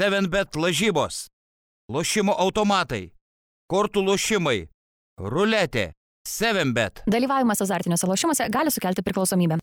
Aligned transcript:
7bet 0.00 0.56
lažybos, 0.56 1.26
lošimo 1.92 2.32
automatai, 2.40 3.10
kortų 3.68 4.00
lošimai, 4.06 4.62
ruletė, 5.20 5.90
7bet. 6.24 7.02
Dalyvavimas 7.10 7.60
azartiniuose 7.60 8.08
lošimuose 8.08 8.46
gali 8.48 8.72
sukelti 8.72 9.04
priklausomybę. 9.04 9.58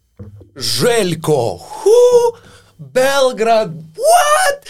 Želko, 0.54 1.40
hu, 1.58 2.04
Belgrad, 2.78 3.74
what? 3.98 4.70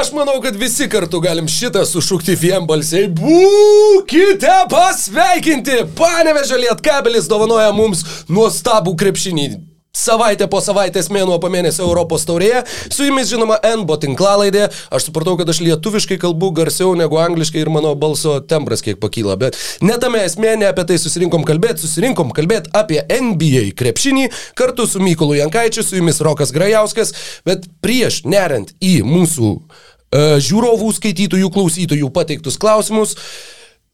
Aš 0.00 0.10
manau, 0.18 0.40
kad 0.42 0.58
visi 0.58 0.90
kartu 0.90 1.22
galim 1.22 1.46
šitą 1.46 1.84
sušukti 1.86 2.34
vienbalsiai. 2.42 3.06
Būkite 3.22 4.56
pasveikinti! 4.74 5.78
Panevežė 5.94 6.58
Lietkabelis 6.64 7.30
dovanoja 7.30 7.70
mums 7.76 8.02
nuostabų 8.26 8.98
krepšinį. 8.98 9.50
Savaitę 9.96 10.46
po 10.52 10.60
savaitės, 10.60 11.08
mėnuo 11.10 11.38
po 11.40 11.48
mėnesio 11.50 11.86
Europos 11.86 12.26
taurėje. 12.28 12.60
Su 12.92 13.06
jumis 13.06 13.30
žinoma 13.32 13.56
NBO 13.80 13.96
tinklalaidė. 14.00 14.66
Aš 14.94 15.08
supratau, 15.08 15.34
kad 15.40 15.48
aš 15.48 15.62
lietuviškai 15.64 16.18
kalbu 16.20 16.52
garsiau 16.60 16.92
negu 16.98 17.18
angliškai 17.18 17.62
ir 17.64 17.70
mano 17.72 17.94
balso 17.98 18.36
tembras 18.44 18.84
kiek 18.84 19.00
pakyla. 19.00 19.38
Bet 19.40 19.58
netame 19.80 20.22
esmė, 20.28 20.54
ne 20.60 20.68
apie 20.68 20.84
tai 20.90 21.00
susirinkom 21.00 21.46
kalbėti, 21.48 21.82
susirinkom 21.86 22.34
kalbėti 22.36 22.72
apie 22.76 23.00
NBA 23.00 23.72
krepšinį 23.80 24.28
kartu 24.58 24.86
su 24.86 25.02
Mykolu 25.02 25.40
Jankaičiu, 25.40 25.82
su 25.82 25.98
jumis 25.98 26.20
Rokas 26.24 26.52
Grajauskas. 26.54 27.14
Bet 27.48 27.66
prieš 27.82 28.22
neriant 28.28 28.74
į 28.84 29.00
mūsų 29.08 29.54
uh, 29.56 30.36
žiūrovų, 30.36 30.92
skaitytojų, 31.00 31.48
klausytojų 31.56 32.12
pateiktus 32.14 32.60
klausimus, 32.60 33.16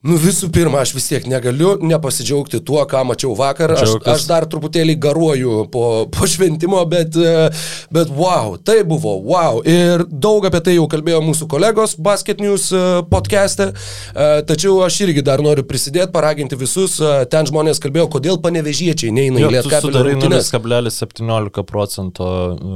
Nu 0.05 0.19
visų 0.21 0.51
pirma, 0.53 0.83
aš 0.85 0.91
vis 0.93 1.07
tiek 1.09 1.25
negaliu 1.33 1.79
nepasidžiaugti 1.81 2.59
tuo, 2.69 2.83
ką 2.89 3.01
mačiau 3.09 3.33
vakar. 3.39 3.73
Aš, 3.73 3.95
aš 4.13 4.27
dar 4.29 4.45
truputėlį 4.53 4.99
garuoju 5.01 5.63
po, 5.73 5.85
po 6.13 6.29
šventimo, 6.29 6.83
bet, 6.91 7.17
e, 7.17 7.47
bet 7.95 8.13
wow, 8.13 8.59
tai 8.61 8.83
buvo 8.85 9.15
wow. 9.25 9.63
Ir 9.65 10.05
daug 10.11 10.45
apie 10.45 10.61
tai 10.67 10.75
jau 10.77 10.85
kalbėjo 10.93 11.23
mūsų 11.25 11.49
kolegos 11.49 11.97
Basket 11.97 12.43
News 12.45 12.69
e, 12.77 12.83
podcast'e. 13.09 13.71
E, 13.73 14.29
Tačiau 14.45 14.83
aš 14.85 15.01
irgi 15.07 15.25
dar 15.25 15.41
noriu 15.45 15.65
prisidėti, 15.65 16.13
paraginti 16.13 16.61
visus. 16.61 16.99
Ten 17.33 17.49
žmonės 17.49 17.81
kalbėjo, 17.81 18.11
kodėl 18.19 18.37
panevežiečiai 18.45 19.15
neina 19.15 19.41
į 19.41 19.55
Lietkabelio 19.57 19.89
sudarai 19.89 20.15
rungtynes. 20.19 20.53
0,17 20.53 21.65
procento 21.65 22.29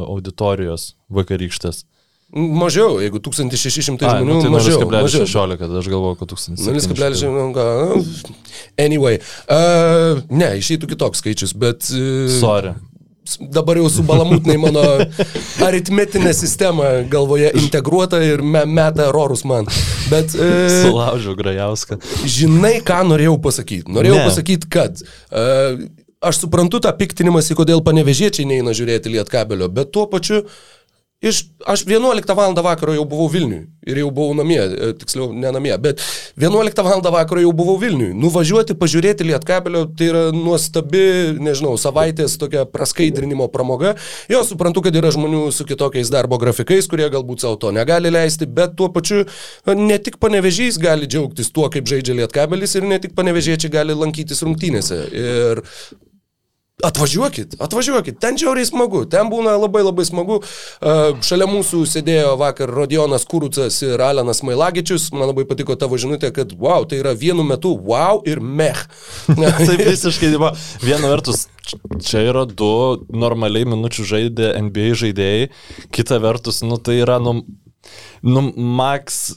auditorijos 0.09 0.95
vakarykštės. 1.13 1.85
Mažiau, 2.29 2.99
jeigu 3.01 3.23
1600 3.25 4.05
Ai, 4.05 4.19
žmonių, 4.21 4.35
nu, 4.37 4.43
tai 4.45 4.51
mažiau. 4.53 4.83
mažiau. 4.85 5.25
0,16, 5.25 5.79
aš 5.81 5.87
galvoju, 5.89 6.19
kad 6.21 6.29
1000. 6.35 6.61
0,16. 6.61 8.05
Anyway, 8.85 9.17
uh, 9.49 10.21
ne, 10.29 10.51
išeitų 10.61 10.91
kitoks 10.93 11.23
skaičius, 11.25 11.55
bet... 11.57 11.89
Uh, 11.95 12.29
Sorry. 12.37 12.75
Dabar 13.53 13.77
jau 13.77 13.89
subalamutnai 13.93 14.55
mano 14.61 14.81
aritmetinė 15.67 16.31
sistema 16.37 17.03
galvoje 17.13 17.51
integruota 17.61 18.21
ir 18.25 18.41
me, 18.45 18.63
meta 18.69 19.09
erorus 19.11 19.45
man. 19.49 19.69
Bet... 20.13 20.33
Uh, 20.37 20.69
Sulaužiau 20.85 21.37
Grajauską. 21.37 21.99
žinai, 22.29 22.79
ką 22.85 23.03
norėjau 23.09 23.37
pasakyti? 23.45 23.89
Norėjau 23.93 24.21
Ne. 24.21 24.29
pasakyti, 24.29 24.69
kad... 24.73 25.01
Uh, 25.33 25.89
aš 26.25 26.41
suprantu 26.45 26.81
tą 26.83 26.91
piktinimąsi, 26.99 27.55
kodėl 27.55 27.79
panevežiečiai 27.87 28.49
neina 28.51 28.73
žiūrėti 28.75 29.13
lietkabelio, 29.17 29.69
bet 29.73 29.93
tuo 29.97 30.05
pačiu... 30.13 30.45
Iš, 31.21 31.45
aš 31.67 31.83
11 31.83 32.35
val. 32.35 32.55
vakaro 32.55 32.93
jau 32.95 33.05
buvau 33.05 33.27
Vilniui 33.27 33.67
ir 33.89 33.99
jau 33.99 34.11
buvau 34.15 34.37
namie, 34.39 34.59
e, 34.61 34.93
tiksliau 34.95 35.33
ne 35.35 35.51
namie, 35.51 35.73
bet 35.83 35.99
11 36.39 36.79
val. 36.87 37.03
vakaro 37.03 37.43
jau 37.43 37.51
buvau 37.53 37.75
Vilniui. 37.81 38.13
Nuvažiuoti, 38.15 38.77
pažiūrėti 38.79 39.27
Lietkabelio, 39.27 39.89
tai 39.99 40.13
yra 40.13 40.23
nuostabi, 40.31 41.35
nežinau, 41.43 41.75
savaitės 41.75 42.39
tokia 42.39 42.63
praskaidrinimo 42.71 43.49
pramoga. 43.51 43.97
Jo, 44.31 44.45
suprantu, 44.47 44.85
kad 44.87 44.95
yra 44.95 45.11
žmonių 45.11 45.49
su 45.51 45.67
kitokiais 45.67 46.13
darbo 46.15 46.39
grafikais, 46.39 46.87
kurie 46.87 47.11
galbūt 47.11 47.43
savo 47.43 47.59
to 47.59 47.75
negali 47.75 48.15
leisti, 48.15 48.47
bet 48.47 48.79
tuo 48.79 48.93
pačiu 48.95 49.25
e, 49.25 49.75
ne 49.75 49.99
tik 49.99 50.23
panevežys 50.23 50.79
gali 50.79 51.11
džiaugtis 51.11 51.51
tuo, 51.51 51.67
kaip 51.67 51.91
žaidžia 51.91 52.15
Lietkabelis 52.21 52.79
ir 52.79 52.87
ne 52.87 53.03
tik 53.03 53.19
panevežiečiai 53.19 53.75
gali 53.81 53.99
lankytis 53.99 54.47
rungtynėse. 54.47 55.03
Ir 55.11 55.67
Atvažiuokit, 56.79 57.57
atvažiuokit, 57.59 58.21
ten 58.23 58.37
žiauriai 58.39 58.67
smagu, 58.69 59.01
ten 59.11 59.27
būna 59.33 59.57
labai 59.59 59.81
labai 59.83 60.05
smagu. 60.07 60.37
Uh, 60.79 61.17
šalia 61.27 61.49
mūsų 61.51 61.81
sėdėjo 61.91 62.37
vakar 62.39 62.71
Rodionas 62.71 63.25
Kurucas 63.27 63.81
ir 63.83 63.99
Alenas 64.07 64.45
Mailagičius, 64.47 65.09
man 65.11 65.27
labai 65.33 65.43
patiko 65.49 65.75
tavo 65.75 65.99
žinutė, 65.99 66.31
kad 66.37 66.55
wow, 66.55 66.87
tai 66.87 67.01
yra 67.01 67.17
vienu 67.19 67.43
metu 67.43 67.73
wow 67.75 68.23
ir 68.23 68.39
meh. 68.39 68.79
Tai 69.59 69.75
visiškai, 69.81 70.31
va, 70.39 70.53
viena 70.85 71.11
vertus, 71.11 71.49
čia 71.99 72.23
yra 72.31 72.47
du 72.47 72.71
normaliai 73.11 73.67
minučių 73.75 74.07
žaidė 74.13 74.55
NBA 74.69 74.95
žaidėjai, 75.03 75.51
kita 75.91 76.23
vertus, 76.23 76.63
nu 76.63 76.79
tai 76.79 77.01
yra, 77.03 77.19
nu, 77.19 77.41
nu 78.23 78.47
max 78.55 79.33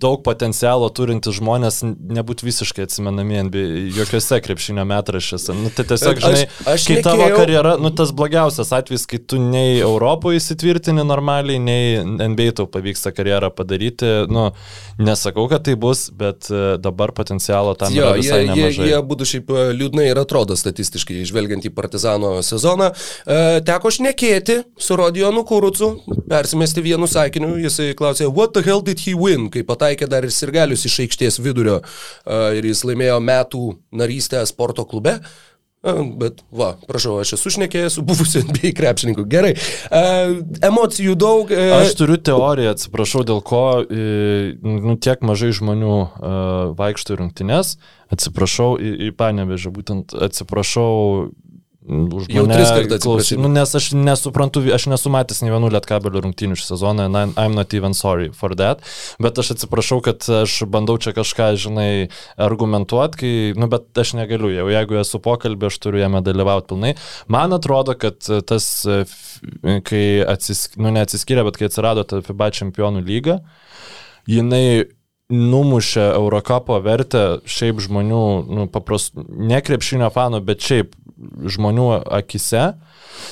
daug 0.00 0.22
potencialo 0.26 0.88
turintys 0.96 1.36
žmonės 1.38 1.82
nebūtų 1.84 2.46
visiškai 2.48 2.86
atsimenami 2.86 3.40
NBA 3.46 3.64
jokiose 3.98 4.40
krepšinio 4.44 4.84
metraščiuose. 4.88 5.54
Nu, 5.58 5.68
tai 5.76 5.84
tiesiog, 5.90 6.16
Aš- 6.16 6.24
žinai, 6.24 6.46
aš 6.74 6.86
kai 6.88 6.96
tavo 7.04 7.22
nekėjau- 7.22 7.36
karjera, 7.42 7.74
nu 7.80 7.90
tas 7.90 8.10
blogiausias 8.16 8.72
atvejis, 8.72 9.06
kai 9.10 9.18
tu 9.18 9.38
nei 9.38 9.78
Europoje 9.84 10.40
įsitvirtini 10.40 11.04
normaliai, 11.04 11.58
nei 11.60 12.00
NBA 12.00 12.52
tau 12.56 12.66
pavyksta 12.66 13.12
karjerą 13.12 13.50
padaryti. 13.54 14.08
Nu, 14.30 14.50
nesakau, 14.98 15.48
kad 15.48 15.64
tai 15.64 15.74
bus, 15.76 16.08
bet 16.10 16.48
e, 16.50 16.76
dabar 16.78 17.12
potencialo 17.12 17.76
tam 17.78 17.92
Jo, 17.92 18.02
yra 18.10 18.16
jie, 18.16 18.22
visai 18.22 18.40
jie, 18.44 18.50
nemažai. 18.54 18.88
jie 18.90 19.02
būtų 19.12 19.28
šiaip 19.34 19.50
e, 19.50 19.66
liūdnai 19.76 20.08
ir 20.10 20.16
atrodo 20.24 20.56
statistiškai, 20.56 21.20
žvelgiant 21.28 21.64
į 21.68 21.74
Partizano 21.74 22.38
sezoną. 22.42 22.90
E, 23.26 23.60
teko 23.66 23.90
šnekėti 23.92 24.62
su 24.78 24.96
Rodionu 24.96 25.44
Kurucu, 25.44 25.92
persimesti 26.30 26.80
vienu 26.84 27.06
sakiniu, 27.10 27.56
jisai 27.60 27.92
klausė, 27.94 28.28
what 28.32 28.52
the 28.54 28.62
hell 28.62 28.80
did 28.80 28.98
he 29.00 29.12
win, 29.14 29.48
kai 29.50 29.62
pataikė 29.62 29.89
dar 30.10 30.26
ir 30.26 30.34
sirgalius 30.34 30.86
iš 30.88 31.00
aikštės 31.06 31.40
vidurio 31.42 31.80
e, 31.80 32.58
ir 32.58 32.70
jis 32.70 32.84
laimėjo 32.88 33.20
metų 33.24 33.64
narystę 33.96 34.42
sporto 34.48 34.86
klube. 34.88 35.18
E, 35.18 35.50
Bet, 36.20 36.42
va, 36.52 36.74
prašau, 36.84 37.14
aš 37.22 37.38
esu 37.38 37.54
šnekėjęs 37.54 37.94
su 37.96 38.02
buvusiu 38.04 38.42
NBA 38.48 38.74
krepšininku. 38.76 39.24
Gerai. 39.32 39.54
E, 39.56 40.02
emocijų 40.68 41.14
daug. 41.16 41.52
E, 41.56 41.70
Aš 41.78 41.94
turiu 41.96 42.18
teoriją, 42.20 42.74
atsiprašau, 42.76 43.24
dėl 43.24 43.40
ko 43.40 43.62
e, 43.80 44.58
nu, 44.60 44.98
tiek 45.00 45.24
mažai 45.24 45.54
žmonių 45.56 45.94
uh, 45.96 46.34
vaikšto 46.76 47.16
rungtynes. 47.22 47.78
Atsiprašau 48.12 48.74
į, 48.76 48.92
į 49.08 49.10
panevežę, 49.16 49.72
būtent 49.72 50.12
atsiprašau 50.28 51.30
už 51.88 52.28
Jau 52.28 52.44
tris 52.44 52.68
kartus 52.68 52.98
atsiprašei. 53.00 53.38
Nu, 53.40 53.48
nes 53.48 53.70
aš 53.74 53.86
nesuprantu, 53.96 54.60
aš 54.74 54.84
nesu 54.92 55.08
matęs 55.12 55.40
nei 55.40 55.52
vienų 55.52 55.70
lietkabelio 55.72 56.20
rungtynių 56.26 56.58
šį 56.60 56.66
sezoną, 56.68 57.06
and 57.08 57.38
I'm- 57.40 57.54
not 57.56 57.72
even 57.74 57.94
sorry 57.94 58.28
for 58.32 58.54
that. 58.54 58.80
Bet 59.18 59.38
aš 59.38 59.54
atsiprašau, 59.56 60.02
kad 60.04 60.20
aš 60.20 60.68
bandau 60.68 60.98
čia 61.00 61.14
kažką, 61.16 61.56
žinai, 61.56 62.10
argumentuoti, 62.36 63.16
kai, 63.16 63.32
nu, 63.56 63.66
bet 63.66 63.96
aš 63.96 64.12
negaliu. 64.12 64.52
Jau 64.52 64.68
jeigu 64.68 65.00
esu 65.00 65.18
pokalbė, 65.18 65.72
aš 65.72 65.78
turiu 65.78 66.04
jame 66.04 66.20
dalyvauti 66.20 66.68
pilnai. 66.68 66.94
Man 67.28 67.50
atrodo, 67.56 67.96
kad 67.96 68.20
tas, 68.20 68.86
kai 69.64 70.04
atsisk, 70.28 70.76
nu, 70.76 70.92
neatsiskyrė, 70.92 71.44
bet 71.48 71.56
kai 71.56 71.66
atsirado 71.72 72.04
ta 72.04 72.20
FIBA 72.20 72.50
čempionų 72.60 73.04
lyga, 73.04 73.40
jinai 74.28 74.84
numušė 75.30 76.10
Eurocapo 76.14 76.78
vertę 76.82 77.40
šiaip 77.48 77.80
žmonių, 77.84 78.24
nu, 78.50 78.66
papras, 78.72 79.10
ne 79.14 79.60
krepšinio 79.64 80.10
fanų, 80.14 80.42
bet 80.46 80.64
šiaip 80.66 80.96
žmonių 81.50 81.88
akise. 82.20 82.72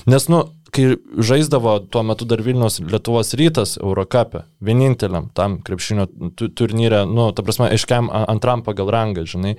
Nes, 0.09 0.29
nu, 0.31 0.45
kai 0.75 0.97
žaisdavo 1.19 1.79
tuo 1.91 2.03
metu 2.07 2.27
dar 2.29 2.43
Vilnius 2.45 2.81
Lietuvos 2.85 3.35
rytas 3.39 3.77
Eurocapė, 3.81 4.45
vieninteliam 4.65 5.31
tam 5.35 5.59
krepšinio 5.65 6.09
tu- 6.37 6.49
turnyre, 6.49 7.05
nu, 7.09 7.31
ta 7.33 7.43
prasme, 7.43 7.71
aiškiam 7.73 8.11
antram 8.13 8.63
pagal 8.67 8.91
rangą, 8.93 9.25
žinai. 9.29 9.57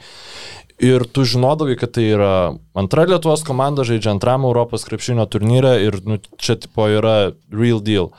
Ir 0.80 1.03
tu 1.03 1.25
žinodavai, 1.28 1.75
kad 1.75 1.92
tai 1.92 2.06
yra 2.16 2.56
antra 2.78 3.03
Lietuvos 3.03 3.44
komanda 3.44 3.84
žaidžia 3.84 4.14
antram 4.16 4.46
Europos 4.47 4.86
krepšinio 4.88 5.25
turnyre 5.28 5.74
ir 5.84 6.00
nu, 6.08 6.22
čia 6.40 6.56
tipo 6.56 6.88
yra 6.88 7.34
real 7.52 7.81
deal. 7.84 8.14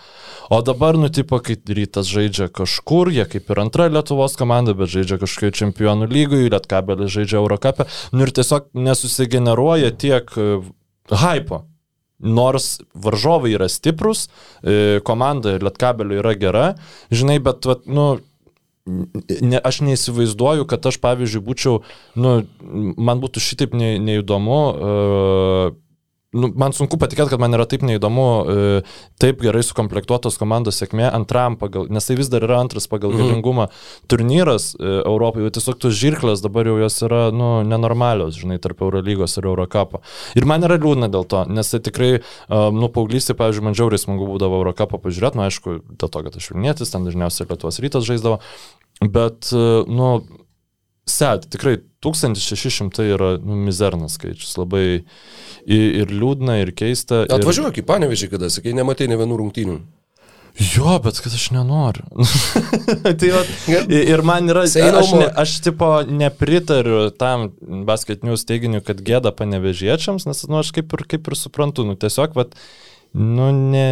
O 0.50 0.60
dabar, 0.66 0.98
nu, 0.98 1.08
tipo, 1.08 1.38
kai 1.40 1.56
rytas 1.56 2.10
žaidžia 2.10 2.50
kažkur, 2.52 3.08
jie 3.14 3.24
kaip 3.24 3.48
ir 3.48 3.62
antra 3.62 3.86
Lietuvos 3.88 4.36
komanda, 4.36 4.74
bet 4.76 4.92
žaidžia 4.92 5.16
kažkokio 5.22 5.54
čempionų 5.56 6.10
lygui, 6.10 6.50
Lietkabelis 6.50 7.14
žaidžia 7.14 7.40
Eurocapę, 7.40 7.86
nu 8.12 8.26
ir 8.26 8.34
tiesiog 8.36 8.68
nesusigeneruoja 8.74 9.94
tiek 9.96 10.28
e, 10.36 10.60
hypo. 11.16 11.64
Nors 12.20 12.80
varžovai 12.94 13.54
yra 13.56 13.68
stiprus, 13.72 14.26
e, 14.62 15.00
komanda 15.04 15.56
Lietkabelio 15.60 16.20
yra 16.20 16.34
gera, 16.36 16.66
žinai, 17.10 17.38
bet, 17.44 17.64
vat, 17.68 17.86
nu, 17.88 18.08
ne, 18.86 19.60
aš 19.64 19.82
neįsivaizduoju, 19.86 20.66
kad 20.68 20.86
aš, 20.90 21.00
pavyzdžiui, 21.02 21.44
būčiau, 21.46 21.80
nu, 22.20 22.34
man 22.96 23.22
būtų 23.22 23.42
šitaip 23.44 23.76
ne, 23.76 23.94
neįdomu 24.02 24.60
uh, 24.70 25.78
nu, 26.36 26.50
man 26.54 26.70
sunku 26.76 26.98
patikėti, 27.00 27.32
kad 27.32 27.40
man 27.42 27.54
yra 27.56 27.64
taip 27.66 27.82
neįdomu, 27.82 28.26
e, 28.46 28.82
taip 29.20 29.40
gerai 29.42 29.62
sukomplektuotos 29.66 30.38
komandos 30.38 30.78
sėkmė 30.78 31.08
antram 31.10 31.56
pagal, 31.58 31.88
nes 31.90 32.06
tai 32.06 32.14
vis 32.18 32.30
dar 32.30 32.44
yra 32.46 32.60
antras 32.62 32.86
pagal 32.90 33.10
Mhm. 33.10 33.18
galingumą 33.18 33.66
turnyras 34.06 34.74
e, 34.78 35.02
Europoje, 35.02 35.48
jau 35.48 35.54
tiesiog 35.58 35.80
tos 35.82 35.96
žirklės 35.98 36.42
dabar 36.44 36.70
jau 36.70 36.78
jos 36.78 37.00
yra, 37.02 37.22
nu, 37.34 37.64
nenormalios, 37.66 38.38
žinai, 38.38 38.60
tarp 38.62 38.80
Eurolygos 38.86 39.36
ir 39.38 39.48
Eurocapo. 39.50 40.02
Ir 40.38 40.46
man 40.46 40.62
yra 40.62 40.78
liūdna 40.78 41.10
dėl 41.10 41.26
to, 41.26 41.44
nes 41.50 41.70
tai 41.70 41.80
tikrai, 41.80 42.12
e, 42.20 42.22
nu, 42.48 42.88
paauglystė, 42.88 43.34
pavyzdžiui, 43.34 43.66
man 43.66 43.74
žiauriai 43.74 43.98
smagu 43.98 44.30
būdavo 44.30 44.62
Eurocapo 44.62 45.02
pažiūrėti, 45.02 45.34
nu, 45.34 45.48
aišku, 45.48 45.80
dėl 45.98 46.08
to, 46.08 46.22
kad 46.22 46.36
aš 46.36 46.50
Vilnietis, 46.54 46.90
ten 46.94 47.04
dažniausiai 47.04 47.48
Lietuvos 47.50 47.80
rytas 47.82 48.06
žaisdavo, 48.06 48.38
bet, 49.02 49.50
nu, 49.52 50.22
Set, 51.10 51.48
tikrai 51.50 51.80
1600 52.04 53.06
yra 53.14 53.30
nu, 53.42 53.58
mizernas 53.66 54.16
skaičius, 54.16 54.56
labai 54.60 54.84
ir, 54.96 55.86
ir 56.02 56.12
liūdna, 56.12 56.60
ir 56.64 56.74
keista. 56.76 57.24
Ir... 57.26 57.34
Atvažiuok 57.38 57.82
į 57.82 57.86
Panevežį, 57.88 58.30
kada 58.34 58.52
sakai, 58.52 58.74
nematai 58.76 59.10
ne 59.10 59.18
vienų 59.20 59.40
rungtynių. 59.42 59.80
Jo, 60.58 60.96
bet 61.02 61.20
kad 61.22 61.32
aš 61.32 61.50
nenoriu. 61.54 62.04
tai 63.20 63.30
va, 63.32 63.42
ir 63.94 64.22
man 64.26 64.50
yra, 64.50 64.64
aš, 64.66 65.12
ne, 65.14 65.28
aš 65.38 65.54
tipo 65.64 65.92
nepritariu 66.04 67.04
tam 67.14 67.50
basketinių 67.86 68.36
teiginiu, 68.48 68.82
kad 68.84 69.00
gėda 69.06 69.32
panevežiečiams, 69.36 70.26
nes, 70.28 70.42
nu, 70.50 70.58
aš 70.60 70.72
kaip 70.76 70.96
ir, 70.96 71.06
kaip 71.14 71.30
ir 71.30 71.38
suprantu, 71.38 71.86
nu, 71.86 71.94
tiesiog, 72.00 72.34
va, 72.36 72.48
nu, 73.14 73.52
ne, 73.54 73.86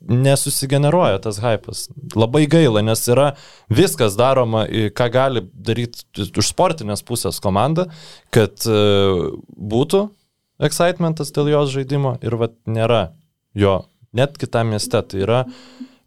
nesusigeneruoja 0.00 1.18
tas 1.24 1.40
hypas. 1.42 1.86
Labai 2.16 2.46
gaila, 2.50 2.82
nes 2.86 3.02
yra 3.10 3.32
viskas 3.72 4.16
daroma, 4.18 4.64
ką 4.68 5.08
gali 5.12 5.42
daryti 5.52 6.06
už 6.28 6.52
sportinės 6.52 7.02
pusės 7.06 7.40
komanda, 7.42 7.88
kad 8.34 8.62
uh, 8.70 9.28
būtų 9.58 10.06
excitementas 10.62 11.32
dėl 11.34 11.52
jos 11.52 11.74
žaidimo 11.74 12.16
ir 12.24 12.38
vat 12.38 12.56
nėra 12.66 13.08
jo, 13.58 13.82
net 14.16 14.38
kitame 14.40 14.76
mieste. 14.76 15.02
Tai 15.02 15.22
yra, 15.22 15.42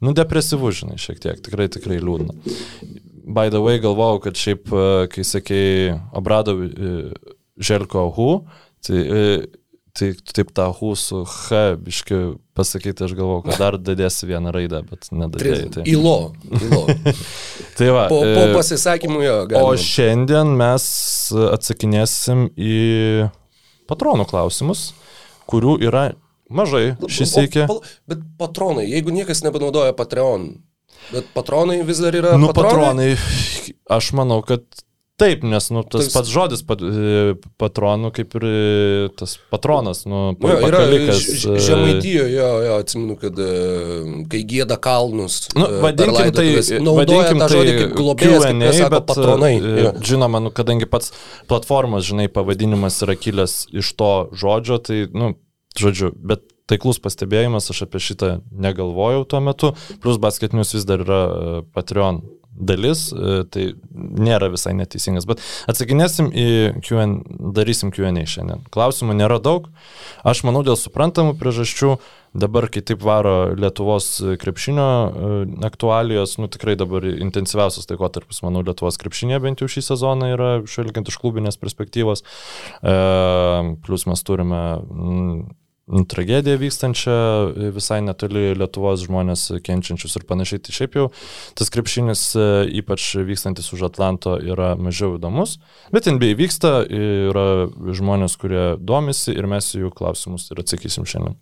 nu, 0.04 0.16
depresyvu, 0.18 0.74
žinai, 0.76 1.00
šiek 1.02 1.22
tiek, 1.24 1.40
tikrai, 1.44 1.70
tikrai 1.72 2.02
liūdna. 2.02 2.36
By 3.32 3.52
the 3.54 3.62
way, 3.64 3.80
galvojau, 3.80 4.20
kad 4.26 4.40
šiaip, 4.40 4.68
e, 4.74 5.08
kai 5.14 5.24
sakei, 5.28 5.94
Obradov 6.18 6.64
Želko 7.62 8.08
Hu, 8.18 8.30
tai, 8.84 8.98
e, 8.98 9.26
tai 9.98 10.12
taip 10.34 10.52
tą 10.56 10.68
Hu 10.76 10.94
su 11.00 11.24
H, 11.28 11.62
biški 11.82 12.20
pasakyti, 12.58 13.06
aš 13.06 13.14
galvojau, 13.18 13.44
kad 13.48 13.60
dar 13.62 13.78
dadėsi 13.80 14.30
vieną 14.30 14.54
raidę, 14.56 14.82
bet 14.88 15.10
nedadėjai. 15.12 15.70
Tai, 15.76 15.86
Ilo. 15.90 16.16
Ilo. 16.52 16.82
tai 17.78 17.92
va. 17.94 18.08
Po, 18.12 18.22
po 18.24 18.46
e, 18.46 18.50
pasisakymų 18.56 19.22
jo. 19.26 19.38
O 19.44 19.46
galima. 19.52 19.86
šiandien 19.86 20.56
mes 20.60 20.86
atsakinėsim 21.52 22.50
į 22.56 22.82
patronų 23.92 24.28
klausimus, 24.30 24.92
kurių 25.52 25.78
yra 25.88 26.12
mažai 26.52 26.86
šis 27.12 27.36
O- 27.38 27.46
iki. 27.48 27.68
Bet 28.10 28.24
patronai, 28.40 28.88
jeigu 28.92 29.14
niekas 29.16 29.44
nebenaudoja 29.46 29.96
Patreon, 29.98 30.50
bet 31.12 31.32
patronai 31.36 31.82
vis 31.88 32.04
dar 32.04 32.16
yra. 32.18 32.38
Nu, 32.40 32.52
patronai, 32.56 33.14
aš 33.92 34.12
manau, 34.18 34.42
kad 34.46 34.66
taip, 35.22 35.44
nes 35.46 35.68
nu, 35.74 35.84
tas 35.86 36.08
Tas- 36.08 36.16
pats 36.16 36.32
žodis 36.32 36.64
pat, 36.66 36.82
e, 36.82 37.34
patronų, 37.62 38.12
kaip 38.16 38.34
ir 38.40 38.46
e, 38.48 39.10
tas 39.20 39.38
patronas, 39.54 40.04
nu, 40.10 40.22
Nu, 40.42 40.50
jo, 40.50 40.58
yra 40.68 40.82
e, 40.88 41.16
Žemaitijoje, 41.62 42.32
jo, 42.34 42.50
jo, 42.66 42.78
atsimenu, 42.82 43.18
kad 43.22 43.42
kai 44.32 44.42
gėda 44.50 44.80
kalnus. 44.82 45.44
Nu, 45.58 45.68
vadinkim 45.84 46.34
tai, 46.36 46.48
vadinkim 46.58 47.44
tą 47.44 47.48
tai 47.48 47.52
žodį 47.54 47.76
kaip 47.78 47.96
globėjas, 48.00 48.48
kaip 48.48 48.66
jie 48.66 48.74
sako, 48.80 48.94
bet, 48.96 49.08
patronai. 49.12 49.54
Jo. 49.62 49.94
Žinoma, 50.12 50.42
nu, 50.48 50.54
kadangi 50.56 50.90
pats 50.90 51.14
platformos, 51.52 52.08
žinai, 52.10 52.28
pavadinimas 52.34 53.02
yra 53.06 53.18
kilęs 53.20 53.62
iš 53.78 53.94
to 54.00 54.12
žodžio, 54.34 54.82
tai, 54.82 55.04
nu, 55.14 55.36
žodžiu, 55.78 56.12
bet 56.18 56.48
taiklus 56.72 57.02
pastebėjimas, 57.04 57.70
aš 57.74 57.86
apie 57.86 58.02
šitą 58.02 58.36
negalvojau 58.52 59.26
tuo 59.28 59.42
metu, 59.44 59.74
plus 60.04 60.20
basketinius 60.22 60.76
vis 60.78 60.88
dar 60.88 61.04
yra 61.04 61.24
Patreon 61.76 62.24
dalis, 62.52 63.10
e, 63.12 63.44
tai 63.52 63.66
nėra 63.92 64.52
visai 64.52 64.74
neteisingas, 64.78 65.28
bet 65.30 65.42
atsakinėsim 65.72 66.32
į 66.32 66.48
Q&A, 66.84 67.08
darysim 67.56 67.94
Q&A 67.96 68.26
šiandien. 68.28 68.66
Klausimų 68.74 69.16
nėra 69.18 69.40
daug, 69.44 69.70
aš 70.28 70.44
manau 70.48 70.64
dėl 70.68 70.78
suprantamų 70.80 71.38
priežasčių, 71.40 71.96
dabar 72.38 72.70
kai 72.72 72.84
taip 72.86 73.02
varo 73.04 73.54
Lietuvos 73.60 74.10
krepšinio 74.42 74.88
e, 74.88 75.32
aktualijos, 75.68 76.38
nu 76.42 76.52
tikrai 76.52 76.78
dabar 76.80 77.08
intensyviausias 77.12 77.90
laikotarpis, 77.92 78.44
manau, 78.46 78.66
Lietuvos 78.68 79.00
krepšinė 79.02 79.42
bent 79.44 79.64
jau 79.64 79.72
šį 79.72 79.88
sezoną 79.92 80.34
yra, 80.36 80.52
žvelgiant 80.68 81.12
iš 81.12 81.20
klubinės 81.24 81.60
perspektyvos, 81.62 82.24
e, 82.84 82.96
plus 83.88 84.08
mes 84.12 84.28
turime 84.28 84.62
tragediją 86.10 86.58
vykstančią 86.62 87.12
e, 87.12 87.72
visai 87.76 88.00
netoli 88.06 88.52
Lietuvos 88.58 89.04
žmonės 89.06 89.48
kenčiančius 89.66 90.18
ir 90.20 90.26
panašiai. 90.30 90.62
Tai 90.64 90.76
šiaip 90.76 90.98
jau 91.00 91.08
tas 91.60 91.74
krepšinis, 91.74 92.24
e, 92.36 92.48
ypač 92.82 93.10
vykstantis 93.28 93.72
už 93.76 93.88
Atlanto, 93.92 94.38
yra 94.40 94.74
mažiau 94.80 95.18
įdomus. 95.20 95.58
Bet 95.94 96.10
NBA 96.12 96.34
vyksta, 96.40 96.80
yra 96.88 97.68
žmonės, 97.72 98.38
kurie 98.42 98.66
domisi 98.80 99.36
ir 99.36 99.50
mes 99.52 99.74
jų 99.76 99.94
klausimus 99.96 100.50
ir 100.52 100.64
atsakysim 100.64 101.08
šiandien. 101.10 101.38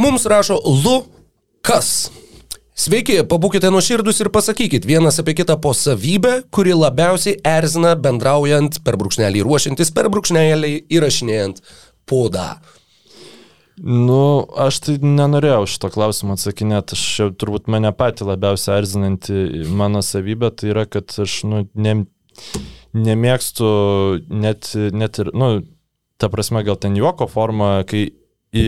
Mums 0.00 0.26
rašo 0.30 0.56
Lukas. 0.64 2.10
Sveiki, 2.80 3.18
pabūkite 3.28 3.68
nuoširdus 3.68 4.22
ir 4.22 4.30
pasakykit 4.32 4.86
vienas 4.88 5.18
apie 5.20 5.34
kitą 5.36 5.58
po 5.60 5.74
savybę, 5.76 6.46
kuri 6.48 6.72
labiausiai 6.72 7.36
erzina 7.44 7.90
bendraujant 7.92 8.78
per 8.86 8.96
brūkšnelį 8.96 9.42
ruošiantis, 9.44 9.90
per 9.92 10.08
brūkšnelį 10.08 10.70
įrašinėjant 10.88 11.60
podą. 12.08 12.54
Nu, 13.80 14.44
aš 14.60 14.76
tai 14.84 14.94
nenorėjau 15.00 15.64
šito 15.70 15.88
klausimo 15.94 16.34
atsakinėti, 16.36 16.98
aš 16.98 17.04
jau 17.22 17.28
turbūt 17.32 17.70
mane 17.72 17.88
pati 17.96 18.26
labiausiai 18.28 18.82
erzinanti 18.82 19.64
mano 19.72 20.02
savybė, 20.04 20.50
tai 20.52 20.74
yra, 20.74 20.84
kad 20.84 21.14
aš 21.24 21.38
nu, 21.48 21.62
ne, 21.72 21.94
nemėgstu 22.92 23.70
net, 24.28 24.74
net 24.76 25.22
ir, 25.24 25.32
nu, 25.32 25.48
ta 26.20 26.28
prasme, 26.28 26.60
gal 26.66 26.76
ten 26.76 26.98
juoko 26.98 27.24
forma, 27.30 27.78
kai 27.88 28.10
į, 28.52 28.66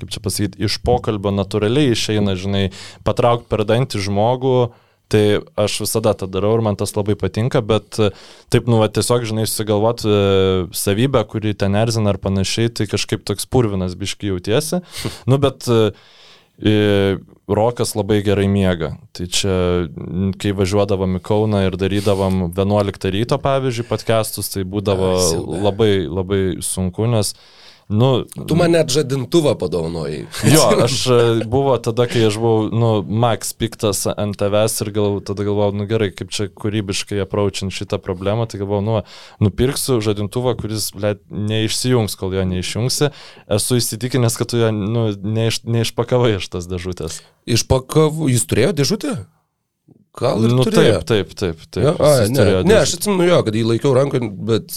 kaip 0.00 0.10
čia 0.10 0.22
pasakyti, 0.24 0.64
iš 0.66 0.80
pokalbio 0.82 1.30
natūraliai 1.36 1.94
išeina, 1.94 2.34
žinai, 2.34 2.64
patraukti 3.06 3.46
per 3.52 3.62
dantį 3.68 4.02
žmogų, 4.08 4.56
Tai 5.12 5.22
aš 5.60 5.76
visada 5.84 6.14
tą 6.16 6.26
darau 6.32 6.54
ir 6.56 6.62
man 6.64 6.78
tas 6.80 6.94
labai 6.96 7.14
patinka, 7.18 7.60
bet 7.60 7.98
e, 8.00 8.08
taip, 8.52 8.70
nu, 8.70 8.78
va, 8.80 8.88
tiesiog, 8.88 9.26
žinai, 9.28 9.44
susigalvoti 9.46 10.08
savybę, 10.74 11.20
kuri 11.28 11.52
ten 11.60 11.76
erzina 11.76 12.14
ar 12.14 12.18
panašiai, 12.22 12.72
tai 12.72 12.88
kažkaip 12.90 13.26
toks 13.28 13.46
purvinas 13.46 13.98
biški 14.00 14.32
jautiesi. 14.32 14.80
Nu, 15.30 15.36
bet 15.40 15.68
e, 15.68 15.92
e, 16.64 16.74
Rokas 17.48 17.92
labai 17.98 18.22
gerai 18.24 18.46
miega. 18.48 18.94
Tai 19.12 19.26
čia, 19.28 19.54
kai 20.40 20.54
važiuodavom 20.56 21.18
į 21.18 21.22
Kauną 21.24 21.60
ir 21.66 21.76
darydavom 21.80 22.46
11 22.56 23.10
ryto, 23.12 23.38
pavyzdžiui, 23.44 23.88
podcastus, 23.90 24.48
tai 24.54 24.64
būdavo 24.64 25.12
labai, 25.66 25.92
labai 26.08 26.40
sunku, 26.64 27.04
nes, 27.12 27.34
nu, 27.88 28.24
Tu 28.48 28.56
man 28.56 28.72
net 28.72 28.88
žadintuvą 28.92 29.52
padovanojai. 29.60 30.22
Jo, 30.48 30.62
aš 30.86 30.94
e, 31.12 31.18
buvo 31.50 31.74
tada, 31.82 32.06
kai 32.08 32.22
aš 32.28 32.38
buvau, 32.40 32.68
nu, 32.72 32.90
Max 33.04 33.52
piktas 33.58 34.06
ant 34.08 34.38
tavęs 34.40 34.78
ir 34.84 34.90
gal, 34.96 35.18
tada 35.26 35.44
galvojau, 35.44 35.74
nu 35.76 35.86
gerai, 35.90 36.08
kaip 36.16 36.32
čia 36.32 36.46
kūrybiškai 36.48 37.20
apraučiant 37.26 37.74
šitą 37.76 38.00
problemą, 38.00 38.46
tai 38.48 38.62
galvojau, 38.62 38.84
nu, 38.86 38.96
nupirksiu 39.44 40.00
žadintuvą, 40.04 40.56
kuris, 40.62 40.88
ble, 40.96 41.14
neišsijungs, 41.28 42.16
kol 42.20 42.32
jo 42.38 42.46
neišjungsi. 42.54 43.10
Esu 43.58 43.78
įsitikinęs, 43.82 44.38
kad 44.40 44.50
tu 44.54 44.62
jo, 44.62 44.72
nu, 44.74 45.06
neiš, 45.20 45.60
neišpakavai 45.68 46.38
iš 46.38 46.48
tas 46.56 46.66
dėžutės. 46.70 47.20
Išpakavau, 47.44 48.30
jis 48.32 48.48
turėjo 48.48 48.72
dėžutę? 48.80 49.14
Gal 50.14 50.44
ir 50.46 50.52
Nu, 50.54 50.62
turėjo. 50.62 51.00
taip, 51.02 51.32
taip, 51.34 51.34
taip. 51.34 51.62
taip 51.74 51.84
Jo, 51.84 51.94
a, 51.98 52.10
ne, 52.30 52.36
turėjo 52.38 52.58
ne, 52.62 52.68
dėžutę. 52.70 52.82
aš 52.86 52.92
atsimenu 53.00 53.24
jo, 53.28 53.38
kad 53.48 53.56
jį 53.58 53.64
laikiau 53.74 53.94
rankoje, 53.96 54.28
bet... 54.50 54.76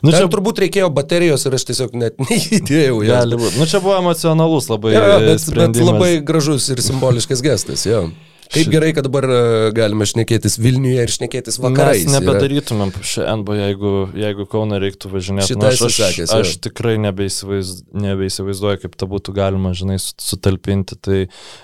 Nu, 0.00 0.10
Ten 0.10 0.16
čia 0.22 0.30
turbūt 0.32 0.62
reikėjo 0.64 0.88
baterijos 0.94 1.44
ir 1.48 1.56
aš 1.58 1.66
tiesiog 1.70 1.96
net 1.98 2.20
neįdėjau 2.24 3.02
būti. 3.40 3.58
Nu, 3.60 3.68
čia 3.70 3.82
buvo 3.82 3.98
emocionalus 3.98 4.70
labai. 4.70 4.94
E, 4.94 5.02
bet, 5.02 5.26
bet 5.28 5.44
sprendimas. 5.44 5.90
labai 5.92 6.12
gražus 6.24 6.68
ir 6.72 6.82
simboliškas 6.84 7.42
gestas, 7.44 7.86
jo. 7.88 8.08
Kaip 8.50 8.64
Ši- 8.66 8.70
gerai, 8.72 8.88
kad 8.96 9.06
dabar 9.06 9.24
e, 9.30 9.40
galime 9.76 10.06
šnekėtis 10.10 10.56
Vilniuje 10.58 11.04
ir 11.06 11.12
šnekėtis 11.14 11.60
vakarais. 11.62 12.02
Mes 12.08 12.16
nebedarytumėm 12.16 12.90
šią 13.06 13.26
NBO, 13.40 13.54
jeigu, 13.54 13.92
jeigu 14.18 14.46
Kauna 14.50 14.80
reiktų 14.82 15.10
važinėti. 15.12 15.52
Šitą 15.52 15.68
aš, 15.68 15.82
aš, 15.86 15.98
sakęs, 16.00 16.32
aš 16.34 16.54
tikrai 16.66 16.96
nebeįsivaizd, 17.04 17.84
nebeįsivaizduoju, 17.94 18.80
kaip 18.82 18.96
tą 18.98 19.06
būtų 19.12 19.36
galima, 19.38 19.70
žinai, 19.78 20.00
su- 20.02 20.16
sutalpinti. 20.32 20.98
Tai, 20.98 21.20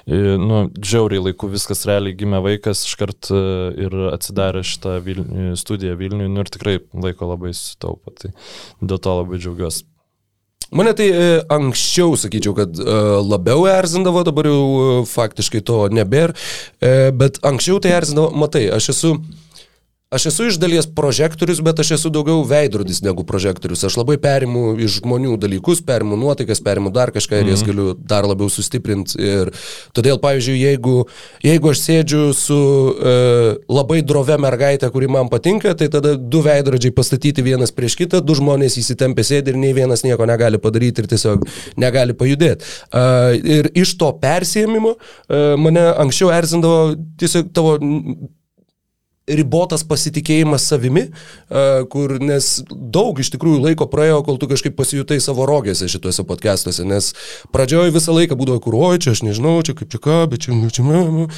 e, 0.07 0.21
nu, 0.39 0.63
džiauriai 0.79 1.25
laiku 1.27 1.51
viskas 1.51 1.83
realiai 1.91 2.15
gimė 2.23 2.39
vaikas, 2.47 2.85
iškart 2.87 3.33
e, 3.35 3.43
ir 3.89 3.99
atsidarė 4.13 4.63
šitą 4.63 5.01
Vilnių, 5.07 5.57
studiją 5.59 5.99
Vilniui, 5.99 6.31
nu 6.31 6.47
ir 6.47 6.55
tikrai 6.55 6.79
laiko 6.95 7.33
labai 7.35 7.51
sutaupo. 7.57 8.15
Tai 8.15 8.31
dėl 8.81 9.03
to 9.03 9.19
labai 9.25 9.43
džiaugiuosi. 9.43 9.83
Mane 10.75 10.93
tai 10.99 11.07
e, 11.15 11.27
anksčiau, 11.53 12.17
sakyčiau, 12.19 12.55
kad 12.57 12.79
e, 12.81 12.95
labiau 13.23 13.69
erzindavo, 13.71 14.25
dabar 14.27 14.49
jau 14.51 14.63
e, 14.67 14.87
faktiškai 15.07 15.63
to 15.67 15.85
nebėra, 15.95 16.35
bet 17.15 17.39
anksčiau 17.47 17.79
tai 17.83 17.95
erzindavo, 17.95 18.33
matai, 18.35 18.67
aš 18.75 18.91
esu 18.97 19.13
Aš 20.07 20.29
esu 20.31 20.45
iš 20.47 20.57
dalies 20.63 20.87
prožektorius, 20.87 21.59
bet 21.67 21.81
aš 21.83 21.89
esu 21.97 22.11
daugiau 22.15 22.45
veidrodis 22.47 23.01
negu 23.03 23.25
prožektorius. 23.27 23.81
Aš 23.89 23.97
labai 23.99 24.15
perimu 24.23 24.77
iš 24.79 25.01
žmonių 25.01 25.33
dalykus, 25.43 25.81
perimu 25.83 26.15
nuotaikas, 26.15 26.61
perimu 26.63 26.93
dar 26.95 27.11
kažką 27.11 27.41
ir 27.41 27.49
jas 27.51 27.65
Mhm. 27.65 27.67
galiu 27.67 27.95
dar 27.99 28.23
labiau 28.23 28.47
sustiprinti. 28.47 29.19
Ir 29.19 29.51
todėl, 29.93 30.21
pavyzdžiui, 30.23 30.61
jeigu, 30.63 31.09
jeigu 31.43 31.71
aš 31.73 31.83
sėdžiu 31.83 32.35
su 32.39 32.55
e, 33.03 33.59
labai 33.67 33.99
drove 34.07 34.39
mergaitė, 34.39 34.93
kuri 34.93 35.09
man 35.11 35.29
patinka, 35.29 35.75
tai 35.75 35.89
tada 35.89 36.15
du 36.15 36.39
veidrodžiai 36.41 36.95
pastatyti 36.95 37.43
vienas 37.43 37.75
prieš 37.75 37.99
kitą, 37.99 38.23
du 38.23 38.39
žmonės 38.39 38.79
įsitempę 38.79 39.27
sėdi 39.27 39.49
ir 39.49 39.57
nei 39.57 39.73
vienas 39.75 40.05
nieko 40.07 40.23
negali 40.25 40.63
padaryti 40.63 41.03
ir 41.03 41.11
tiesiog 41.11 41.43
negali 41.77 42.15
pajudėti. 42.15 42.63
E, 42.95 43.43
ir 43.43 43.71
iš 43.75 43.97
to 43.99 44.13
persėmimo 44.23 44.95
e, 44.95 45.57
mane 45.59 45.83
anksčiau 45.99 46.31
erzindavo 46.31 46.95
tiesiog 47.19 47.51
tavo 47.53 47.81
ribotas 49.27 49.83
pasitikėjimas 49.87 50.67
savimi, 50.71 51.07
a, 51.51 51.85
kur 51.91 52.17
nes 52.23 52.51
daug 52.71 53.19
iš 53.21 53.33
tikrųjų 53.35 53.63
laiko 53.65 53.89
praėjo, 53.91 54.23
kol 54.27 54.39
tu 54.41 54.49
kažkaip 54.51 54.77
pasijutai 54.79 55.19
savo 55.23 55.49
rogėse 55.49 55.89
šituose 55.91 56.25
podcastuose, 56.29 56.87
nes 56.87 57.13
pradžioje 57.55 57.95
visą 57.95 58.15
laiką 58.17 58.39
būdavo, 58.39 58.63
kur 58.65 58.79
oi, 58.79 59.01
čia 59.03 59.17
aš 59.17 59.25
nežinau, 59.27 59.59
čia 59.67 59.77
kaip 59.79 59.91
čia 59.93 60.03
ką, 60.03 60.19
bet 60.33 60.47
čia, 60.47 60.57
čia, 60.71 60.87
čia. 60.87 61.29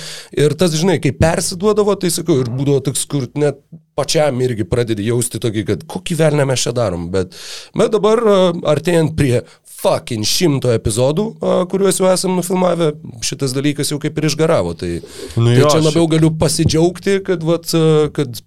Ir 0.45 0.57
tas, 0.59 0.77
žinai, 0.77 0.99
kai 1.03 1.15
persiduodavo, 1.17 1.97
tai 2.01 2.13
sakau, 2.15 2.41
ir 2.43 2.53
būdavo 2.53 2.85
toks, 2.91 3.07
kur 3.09 3.29
net 3.39 3.63
pačiam 3.99 4.37
irgi 4.45 4.67
pradedi 4.69 5.09
jausti 5.09 5.41
tokį, 5.43 5.65
kad 5.73 5.87
kokį 5.91 6.19
velnę 6.21 6.47
mes 6.49 6.67
čia 6.67 6.75
darom, 6.77 7.09
bet, 7.15 7.35
bet 7.79 7.95
dabar 7.95 8.23
a, 8.23 8.37
artėjant 8.77 9.17
prie 9.19 9.41
fucking 9.79 10.27
šimto 10.27 10.73
epizodų, 10.75 11.25
kuriuos 11.71 12.01
jau 12.01 12.09
esam 12.11 12.35
nufilmavę, 12.39 12.93
šitas 13.25 13.55
dalykas 13.55 13.93
jau 13.93 14.01
kaip 14.03 14.19
ir 14.19 14.27
išgaravo. 14.31 14.75
Tai, 14.79 14.91
Nu 15.39 15.53
tai 15.53 15.61
jo, 15.61 15.71
čia 15.71 15.83
labiau 15.85 16.09
galiu 16.11 16.33
pasidžiaugti, 16.41 17.21
kad, 17.27 17.45
vat, 17.47 17.71
kad 18.17 18.41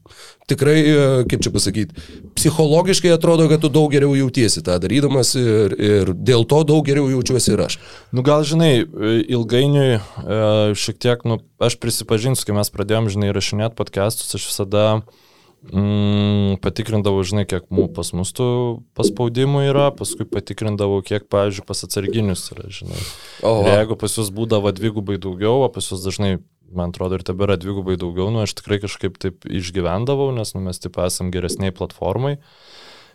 tikrai, 0.52 0.76
kaip 1.32 1.46
čia 1.46 1.54
pasakyti, 1.54 2.04
psichologiškai 2.36 3.14
atrodo, 3.16 3.48
kad 3.52 3.64
tu 3.64 3.72
daug 3.72 3.88
geriau 3.94 4.12
jautiesi 4.18 4.64
tą 4.66 4.76
darydamas 4.84 5.34
ir, 5.40 5.76
ir 5.80 6.14
dėl 6.18 6.44
to 6.50 6.62
daug 6.68 6.84
geriau 6.88 7.08
jaučiuosi 7.14 7.56
ir 7.56 7.64
aš. 7.70 7.80
Nu 8.12 8.26
gal 8.28 8.44
žinai, 8.48 8.74
ilgainiui 9.32 10.02
šiek 10.76 11.00
tiek, 11.00 11.24
nu, 11.28 11.40
aš 11.64 11.80
prisipažinsiu, 11.80 12.50
kai 12.50 12.60
mes 12.60 12.76
pradėjom, 12.76 13.12
žinai, 13.14 13.32
rašinėti 13.36 13.80
podcastus, 13.80 14.36
aš 14.36 14.52
visada 14.52 14.88
mm, 15.70 16.58
patikrindavau, 16.64 17.22
žinai, 17.28 17.46
kiek 17.50 17.68
mū, 17.74 17.88
pas 17.94 18.12
mus 18.18 18.34
tų 18.38 18.48
paspaudimų 18.98 19.66
yra, 19.70 19.90
paskui 19.96 20.26
patikrindavau, 20.30 21.02
kiek, 21.06 21.28
pavyzdžiui, 21.32 21.66
pas 21.68 21.86
atsarginius 21.88 22.48
yra, 22.56 22.70
žinai. 22.74 23.04
Oho. 23.46 23.66
Ir 23.66 23.82
jeigu 23.82 24.00
pas 24.02 24.18
jūs 24.18 24.32
būdavo 24.36 24.74
dvigubai 24.76 25.20
daugiau, 25.22 25.66
o 25.66 25.70
pas 25.74 25.92
jūs 25.92 26.04
dažnai, 26.06 26.34
man 26.72 26.96
atrodo, 26.96 27.20
ir 27.20 27.26
tebėra 27.28 27.60
dvigubai 27.62 27.98
daugiau, 28.02 28.32
nu 28.34 28.44
aš 28.46 28.56
tikrai 28.60 28.82
kažkaip 28.84 29.20
taip 29.22 29.48
išgyvendavau, 29.50 30.32
nes 30.36 30.56
nu, 30.56 30.64
mes 30.68 30.82
taip 30.82 31.00
esam 31.04 31.32
geresniai 31.34 31.76
platformai. 31.76 32.38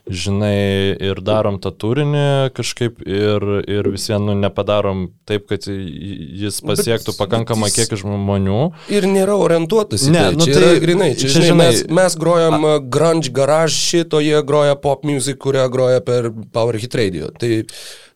Žinai, 0.07 0.95
ir 1.03 1.19
darom 1.19 1.57
tą 1.59 1.73
turinį 1.75 2.53
kažkaip 2.55 3.01
ir, 3.11 3.43
ir 3.67 3.89
vis 3.91 4.05
vien 4.07 4.23
nu, 4.23 4.37
nepadarom 4.39 5.09
taip, 5.27 5.49
kad 5.51 5.67
jis 5.67 6.61
pasiektų 6.63 7.11
Bet- 7.11 7.19
pakankamą 7.25 7.67
bet 7.67 7.75
jis- 7.75 7.89
kiekį 7.91 7.99
žmonių. 8.05 8.61
Ir 8.95 9.03
nėra 9.11 9.35
orientuotas 9.35 10.07
į 10.07 10.13
Ne, 10.15 10.23
tai. 10.29 10.37
nu 10.39 10.47
čia 10.47 10.55
tai- 10.55 10.63
yra 10.63 10.81
grinai. 10.87 11.11
Čia, 11.19 11.27
čia, 11.35 11.43
žinai, 11.51 11.59
mes, 11.59 11.83
mes 11.91 12.15
grojam 12.23 12.65
a... 12.65 12.79
grunge 12.79 13.33
garage 13.35 13.75
šito, 13.75 14.23
jie 14.23 14.39
groja 14.47 14.77
pop 14.79 15.03
music, 15.03 15.39
kurią 15.43 15.67
groja 15.75 16.01
per 16.01 16.31
Power 16.55 16.79
Hit 16.79 16.95
Radio. 16.95 17.33
Tai 17.35 17.51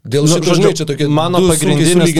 dėl 0.06 0.30
Nu, 0.30 0.38
šito, 0.38 0.54
žinai, 0.62 0.72
čia 0.78 0.86
tokie 0.86 1.08
mano 1.10 1.42
pagrindinis 1.42 2.14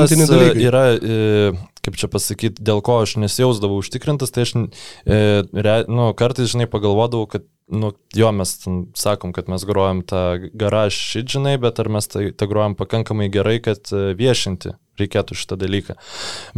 yra, 0.67 0.99
e, 0.99 1.53
kaip 1.85 1.97
čia 2.01 2.11
pasakyti, 2.13 2.63
dėl 2.65 2.83
ko 2.85 3.01
aš 3.05 3.17
nesijausdavau 3.23 3.81
užtikrintas, 3.81 4.35
tai 4.35 4.45
aš 4.47 4.57
e, 4.57 5.21
re, 5.45 5.77
nu, 5.89 6.11
kartais, 6.19 6.53
žinai, 6.53 6.69
pagalvodavau, 6.71 7.29
kad 7.31 7.49
Nu, 7.71 7.93
jo, 8.15 8.33
mes 8.35 8.57
sakom, 8.99 9.33
kad 9.33 9.49
mes 9.49 9.63
grojam 9.65 10.01
tą 10.03 10.51
garaž 10.59 10.97
šit, 10.99 11.29
žinai, 11.31 11.55
bet 11.63 11.79
ar 11.79 11.87
mes 11.93 12.09
tai, 12.11 12.25
tai 12.35 12.49
grojam 12.51 12.75
pakankamai 12.75 13.29
gerai, 13.31 13.61
kad 13.63 13.93
e, 13.95 14.11
viešinti 14.19 14.73
reikėtų 14.99 15.37
šitą 15.39 15.59
dalyką. 15.61 15.95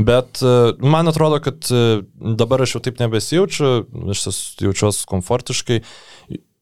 Bet 0.00 0.40
e, 0.40 0.54
man 0.80 1.12
atrodo, 1.12 1.42
kad 1.44 1.68
e, 1.68 2.00
dabar 2.40 2.64
aš 2.64 2.78
jau 2.78 2.82
taip 2.86 3.02
nebesijaučiu, 3.02 3.74
aš 4.14 4.24
jaučiuosi 4.64 5.04
komfortiškai. 5.12 5.82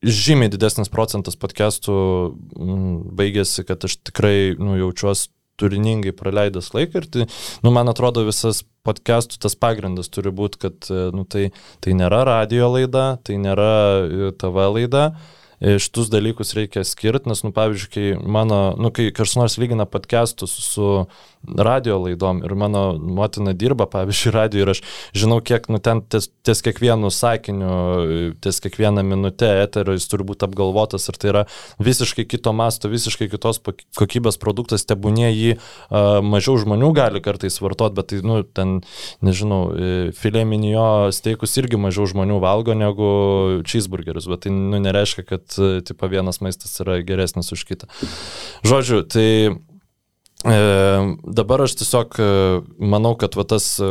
Žymiai 0.01 0.51
didesnis 0.51 0.91
procentas 0.91 1.39
podcastų 1.39 1.95
baigėsi, 3.21 3.63
kad 3.69 3.87
aš 3.87 4.01
tikrai 4.09 4.57
nu, 4.59 4.75
jaučiuosi 4.81 5.31
turiningai 5.61 6.15
praleidęs 6.17 6.73
laiką 6.77 7.03
ir 7.03 7.09
tai, 7.13 7.27
nu, 7.65 7.73
man 7.75 7.93
atrodo, 7.93 8.25
visas 8.29 8.65
podcastų 8.87 9.41
tas 9.45 9.57
pagrindas 9.61 10.09
turi 10.13 10.33
būti, 10.35 10.61
kad 10.65 10.89
e, 10.89 11.11
nu, 11.17 11.27
tai, 11.29 11.51
tai 11.85 11.97
nėra 11.99 12.25
radio 12.29 12.71
laida, 12.73 13.13
tai 13.27 13.37
nėra 13.43 13.75
e, 14.07 14.33
TV 14.41 14.67
laida. 14.77 15.05
E, 15.61 15.77
Šitus 15.83 16.09
dalykus 16.13 16.55
reikia 16.57 16.85
skirti, 16.89 17.29
nes, 17.29 17.43
nu, 17.45 17.53
pavyzdžiui, 17.57 17.91
kai 17.93 18.33
mano, 18.39 18.61
nu, 18.81 18.93
kai 18.97 19.11
kažkas 19.13 19.37
nors 19.37 19.59
lygina 19.61 19.85
podcastus 19.89 20.57
su 20.71 20.89
radio 21.57 21.99
laidom 22.03 22.43
ir 22.45 22.55
mano 22.55 22.83
motina 23.01 23.53
dirba, 23.57 23.87
pavyzdžiui, 23.91 24.33
radio 24.35 24.65
ir 24.65 24.73
aš 24.75 24.83
žinau, 25.17 25.41
kiek, 25.45 25.69
nu, 25.73 25.81
ten 25.83 26.03
ties, 26.05 26.29
ties 26.45 26.61
kiekvienu 26.65 27.11
sakiniu, 27.15 28.35
ties 28.45 28.61
kiekvieną 28.61 29.05
minutę 29.07 29.49
eterio 29.63 29.97
jis 29.97 30.09
turi 30.11 30.27
būti 30.29 30.45
apgalvotas 30.47 31.09
ir 31.09 31.19
tai 31.21 31.33
yra 31.33 31.45
visiškai 31.81 32.27
kito 32.29 32.53
masto, 32.57 32.91
visiškai 32.93 33.31
kitos 33.33 33.63
kokybės 33.99 34.41
produktas, 34.43 34.85
tebūnė 34.89 35.31
jį 35.31 35.55
uh, 35.57 36.21
mažiau 36.25 36.59
žmonių 36.61 36.93
gali 36.97 37.25
kartais 37.25 37.57
vartoti, 37.63 37.97
bet 37.97 38.11
tai, 38.13 38.21
nu, 38.27 38.41
ten, 38.45 38.77
nežinau, 39.25 39.61
e, 39.73 39.91
filė 40.17 40.45
minijo 40.49 41.11
steikus 41.15 41.57
irgi 41.61 41.81
mažiau 41.81 42.09
žmonių 42.11 42.41
valgo 42.43 42.77
negu 42.77 43.09
cheeseburgerius, 43.69 44.29
bet 44.31 44.45
tai, 44.47 44.55
nu, 44.55 44.81
nereiškia, 44.83 45.27
kad, 45.29 45.47
e, 45.57 45.81
tipo, 45.87 46.11
vienas 46.11 46.41
maistas 46.45 46.77
yra 46.83 47.01
geresnis 47.07 47.53
už 47.55 47.65
kitą. 47.69 47.91
Žodžiu, 48.67 49.03
tai 49.09 49.29
dabar 50.45 51.61
aš 51.67 51.75
tiesiog 51.77 52.17
e, 52.17 52.27
manau, 52.79 53.13
kad 53.21 53.37
va, 53.37 53.45
tas 53.45 53.75
e, 53.83 53.89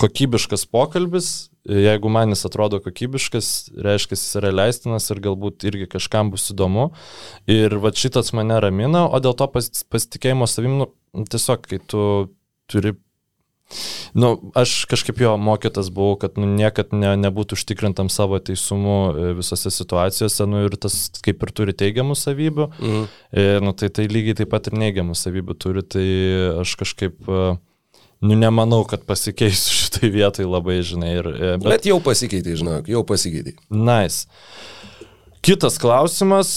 kokybiškas 0.00 0.64
pokalbis, 0.72 1.50
e, 1.68 1.82
jeigu 1.84 2.08
man 2.12 2.32
jis 2.32 2.46
atrodo 2.48 2.80
kokybiškas, 2.80 3.50
reiškia, 3.84 4.16
jis 4.16 4.38
yra 4.40 4.54
leistinas 4.54 5.10
ir 5.12 5.20
galbūt 5.20 5.66
irgi 5.68 5.90
kažkam 5.92 6.32
bus 6.32 6.48
įdomu. 6.54 6.90
Ir 7.50 7.76
va 7.82 7.92
šitas 7.92 8.32
mane 8.36 8.56
ramina, 8.64 9.04
o 9.04 9.20
dėl 9.20 9.36
to 9.36 9.50
pas, 9.52 9.68
pasitikėjimo 9.92 10.48
savim, 10.48 10.80
nu, 10.80 10.88
tiesiog, 11.28 11.68
kai 11.68 11.82
tu 11.84 12.02
turi 12.70 12.96
Nu, 14.18 14.32
aš 14.58 14.84
kažkaip 14.90 15.20
jo 15.22 15.36
mokytas 15.38 15.90
buvau, 15.94 16.16
kad 16.18 16.38
nu, 16.40 16.46
niekad 16.58 16.90
ne, 16.96 17.12
nebūtų 17.20 17.54
užtikrintam 17.54 18.08
savo 18.10 18.40
teisumu 18.42 18.96
e, 19.14 19.28
visose 19.38 19.70
situacijose, 19.70 20.46
nu 20.50 20.64
ir 20.66 20.74
tas 20.80 20.96
kaip 21.22 21.42
ir 21.46 21.52
turi 21.54 21.74
teigiamų 21.78 22.16
savybių, 22.18 22.66
Mhm. 22.80 23.04
e, 23.32 23.44
nu, 23.62 23.72
tai 23.78 23.88
tai 23.94 24.08
lygiai 24.10 24.34
taip 24.42 24.50
pat 24.50 24.66
ir 24.72 24.78
neigiamų 24.80 25.14
savybių 25.14 25.54
turi, 25.62 25.82
tai 25.86 26.06
aš 26.64 26.74
kažkaip, 26.82 27.20
e, 27.30 27.58
nu 28.26 28.34
nemanau, 28.36 28.82
kad 28.90 29.06
pasikeisiu 29.06 29.76
šitai 29.84 30.10
vietai 30.18 30.48
labai, 30.50 30.80
žinai, 30.82 31.12
ir, 31.22 31.30
Bet, 31.62 31.68
bet 31.70 31.86
jau 31.92 32.00
pasikeitė, 32.04 32.56
žinok, 32.58 32.90
jau 32.90 33.04
pasikeitė. 33.06 33.54
Nice. 33.70 34.26
Kitas 35.46 35.78
klausimas, 35.80 36.50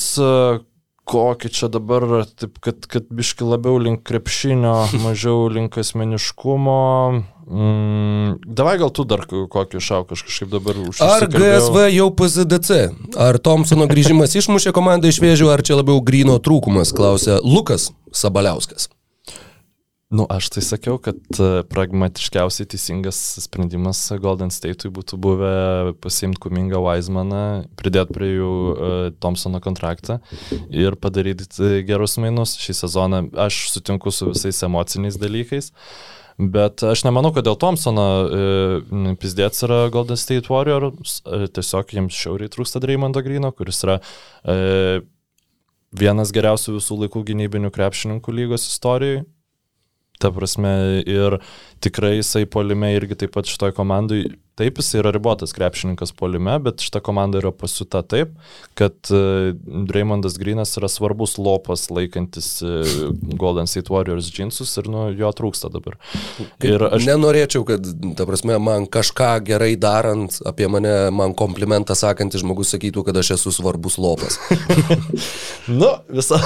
kokį 1.09 1.51
čia 1.51 1.69
dabar, 1.71 2.05
taip, 2.39 2.57
kad, 2.63 2.85
kad 2.89 3.07
biški 3.11 3.45
labiau 3.47 3.77
link 3.81 4.03
krepšinio, 4.07 4.75
mažiau 5.05 5.49
link 5.51 5.77
asmeniškumo. 5.81 6.79
Mm, 7.43 8.37
davai 8.47 8.77
gal 8.79 8.93
tu 8.95 9.03
dar 9.07 9.25
kokį 9.27 9.83
šauk, 9.83 10.15
aš 10.15 10.23
kažkaip 10.29 10.53
dabar 10.53 10.79
Ar 10.79 10.87
užsikalbėjau. 10.87 11.43
GSV 11.43 11.85
jau 11.91 12.09
PZDC? 12.21 12.81
Ar 13.19 13.39
Thompsono 13.43 13.89
grįžimas 13.91 14.35
išmušė 14.39 14.71
komandą 14.75 15.11
iš 15.11 15.19
vėžių, 15.23 15.51
ar 15.51 15.65
čia 15.65 15.81
labiau 15.81 15.99
grino 16.05 16.39
trūkumas, 16.39 16.95
klausė 16.95 17.41
Lukas 17.43 17.91
Sabaliauskas. 18.15 18.87
Nu, 20.13 20.27
aš 20.29 20.51
tai 20.53 20.61
sakiau, 20.61 20.99
kad 21.01 21.17
e, 21.41 21.63
pragmatiškiausiai 21.65 22.67
teisingas 22.69 23.17
sprendimas 23.47 24.01
Golden 24.21 24.51
State'ui 24.53 24.91
būtų 24.93 25.17
buvę 25.17 25.53
pasiimti 26.03 26.37
Kumingą 26.43 26.83
Weizmaną, 26.85 27.45
pridėti 27.79 28.13
prie 28.13 28.29
jų 28.35 28.51
uh, 28.53 29.07
Thompsono 29.23 29.57
kontraktą 29.63 30.19
ir 30.69 30.99
padaryti 31.01 31.49
e, 31.57 31.81
gerus 31.87 32.19
mainus 32.21 32.53
šį 32.61 32.77
sezoną. 32.83 33.23
Aš 33.47 33.63
sutinku 33.73 34.13
su 34.13 34.29
visais 34.29 34.61
emociniais 34.69 35.17
dalykais. 35.17 35.73
Bet 36.37 36.81
aš 36.85 37.03
nemanau, 37.05 37.33
kad 37.33 37.45
dėl 37.45 37.57
Thompsono 37.61 38.05
e, 38.25 39.17
pizdėts 39.21 39.65
yra 39.65 39.87
Golden 39.93 40.17
State 40.17 40.49
Warriors, 40.49 41.19
e, 41.25 41.45
tiesiog 41.53 41.93
jiems 41.93 42.17
šiauriai 42.17 42.53
trūksta 42.53 42.81
Dreymondo 42.81 43.21
Grino, 43.25 43.49
kuris 43.53 43.81
yra 43.85 43.99
e, 44.45 45.01
vienas 45.93 46.33
geriausių 46.33 46.79
visų 46.79 47.03
laikų 47.03 47.21
gynybinių 47.33 47.73
krepšininkų 47.73 48.33
lygos 48.33 48.65
istorijoje. 48.69 49.25
Ta 50.23 50.31
prasme, 50.31 50.71
ir 51.03 51.37
tikrai 51.83 52.15
jisai 52.21 52.45
polime 52.47 52.93
irgi 52.95 53.17
taip 53.23 53.33
pat 53.35 53.49
šitoj 53.49 53.73
komandai 53.75 54.21
Taip, 54.53 54.77
jis 54.77 54.91
yra 54.99 55.09
ribotas 55.09 55.49
krepšininkas 55.57 56.11
polime, 56.13 56.59
bet 56.61 56.83
šita 56.85 56.99
komanda 57.01 57.39
yra 57.39 57.49
pasiuta 57.57 58.03
taip, 58.05 58.35
kad 58.77 58.93
uh, 59.09 59.49
Dreymondas 59.89 60.35
Grinas 60.37 60.75
yra 60.77 60.85
svarbus 60.93 61.39
lopas 61.41 61.87
laikantis 61.89 62.49
uh, 62.61 62.85
Golden 63.33 63.65
State 63.65 63.89
Warriors 63.89 64.29
džinsus 64.29 64.75
ir 64.77 64.91
nu, 64.93 65.07
jo 65.17 65.31
trūksta 65.33 65.71
dabar. 65.73 65.97
Ir 66.61 66.85
aš 66.85 67.07
nenorėčiau, 67.09 67.65
kad, 67.65 67.89
ta 68.19 68.27
prasme, 68.29 68.59
man 68.61 68.85
kažką 68.93 69.31
gerai 69.47 69.71
darant, 69.73 70.37
apie 70.45 70.69
mane, 70.69 70.93
man 71.17 71.33
komplimentą 71.33 71.97
sakantis 71.97 72.45
žmogus 72.45 72.75
sakytų, 72.75 73.07
kad 73.09 73.17
aš 73.23 73.33
esu 73.39 73.55
svarbus 73.57 73.97
lopas. 73.97 74.37
nu, 75.81 75.89
visa, 76.13 76.37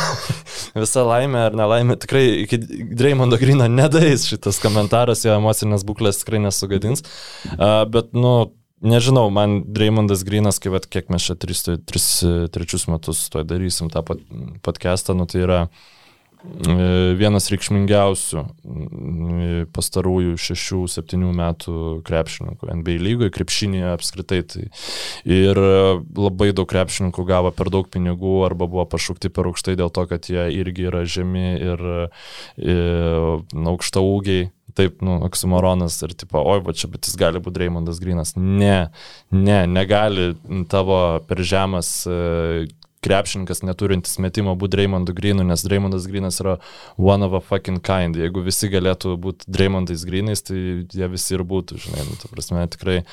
visa 0.79 1.05
laimė 1.11 1.43
ar 1.49 1.59
nelaimė, 1.59 1.99
tikrai 2.07 2.23
iki 2.45 2.61
Dreymondo 2.87 3.35
Grino 3.43 3.67
nedais 3.67 4.29
šitas 4.31 4.63
komentaras, 4.63 5.27
jo 5.27 5.35
emocinės 5.35 5.83
būklės 5.91 6.23
tikrai 6.23 6.45
nesugadins. 6.47 7.03
Uh, 7.57 7.83
bet, 7.97 8.13
nu, 8.17 8.37
nežinau, 8.81 9.29
man 9.33 9.61
Dreymondas 9.73 10.23
Grinas, 10.23 10.61
kai, 10.61 10.71
vat, 10.73 10.87
kiek 10.89 11.11
mes 11.13 11.25
čia 11.25 11.37
tris, 11.39 11.65
tris, 11.65 12.07
trečius 12.53 12.87
metus 12.91 13.27
to 13.33 13.43
darysim 13.47 13.91
tą 13.93 14.05
podcastą, 14.65 15.15
nu, 15.17 15.25
tai 15.29 15.41
yra 15.45 15.59
e, 15.65 17.15
vienas 17.17 17.49
reikšmingiausių 17.53 18.43
e, 18.43 19.63
pastarųjų 19.73 20.35
šešių, 20.41 20.81
septynių 20.93 21.31
metų 21.39 21.77
krepšininkų 22.07 22.69
NBA 22.81 22.99
lygoje, 23.01 23.33
krepšinėje 23.33 23.93
apskritai. 23.95 24.43
Tai 24.45 24.67
ir 25.25 25.61
labai 26.17 26.51
daug 26.53 26.69
krepšininkų 26.69 27.25
gavo 27.27 27.53
per 27.55 27.73
daug 27.73 27.89
pinigų 27.93 28.43
arba 28.45 28.69
buvo 28.69 28.85
pašaukti 28.89 29.33
per 29.33 29.49
aukštai 29.49 29.77
dėl 29.79 29.89
to, 29.93 30.05
kad 30.11 30.29
jie 30.29 30.49
irgi 30.59 30.91
yra 30.91 31.01
žemi 31.09 31.49
ir, 31.57 31.87
ir 32.61 32.85
e, 32.85 33.65
aukšta 33.73 34.05
ūgiai 34.05 34.51
taip, 34.77 35.01
nu, 35.05 35.17
oksimoronas 35.27 35.97
ir 36.05 36.13
tipo, 36.17 36.41
oi, 36.41 36.61
va 36.65 36.75
čia, 36.77 36.89
bet 36.93 37.09
jis 37.09 37.17
gali 37.19 37.41
būti 37.43 37.63
Raimondas 37.63 38.01
Grinas. 38.03 38.35
Ne, 38.37 38.89
ne, 39.33 39.59
negali 39.69 40.31
tavo 40.71 40.99
per 41.27 41.41
žemas 41.41 41.91
e, 42.09 42.67
krepšininkas 43.07 43.63
neturintis 43.65 44.19
metimo 44.23 44.53
būti 44.59 44.81
Raimondu 44.83 45.15
Grinu, 45.17 45.45
nes 45.47 45.65
Raimondas 45.71 46.07
Grinas 46.11 46.41
yra 46.43 46.57
one 46.99 47.25
of 47.25 47.33
a 47.37 47.41
fucking 47.41 47.81
kind. 47.83 48.19
Jeigu 48.19 48.45
visi 48.45 48.69
galėtų 48.71 49.17
būti 49.23 49.51
Raimondais 49.57 50.05
Grinais, 50.07 50.43
tai 50.45 50.59
jie 50.85 51.11
visi 51.11 51.37
ir 51.37 51.45
būtų, 51.47 51.79
žinai, 51.87 52.07
nu, 52.07 52.19
ta 52.21 52.31
prasme, 52.33 52.67
tikrai. 52.75 53.03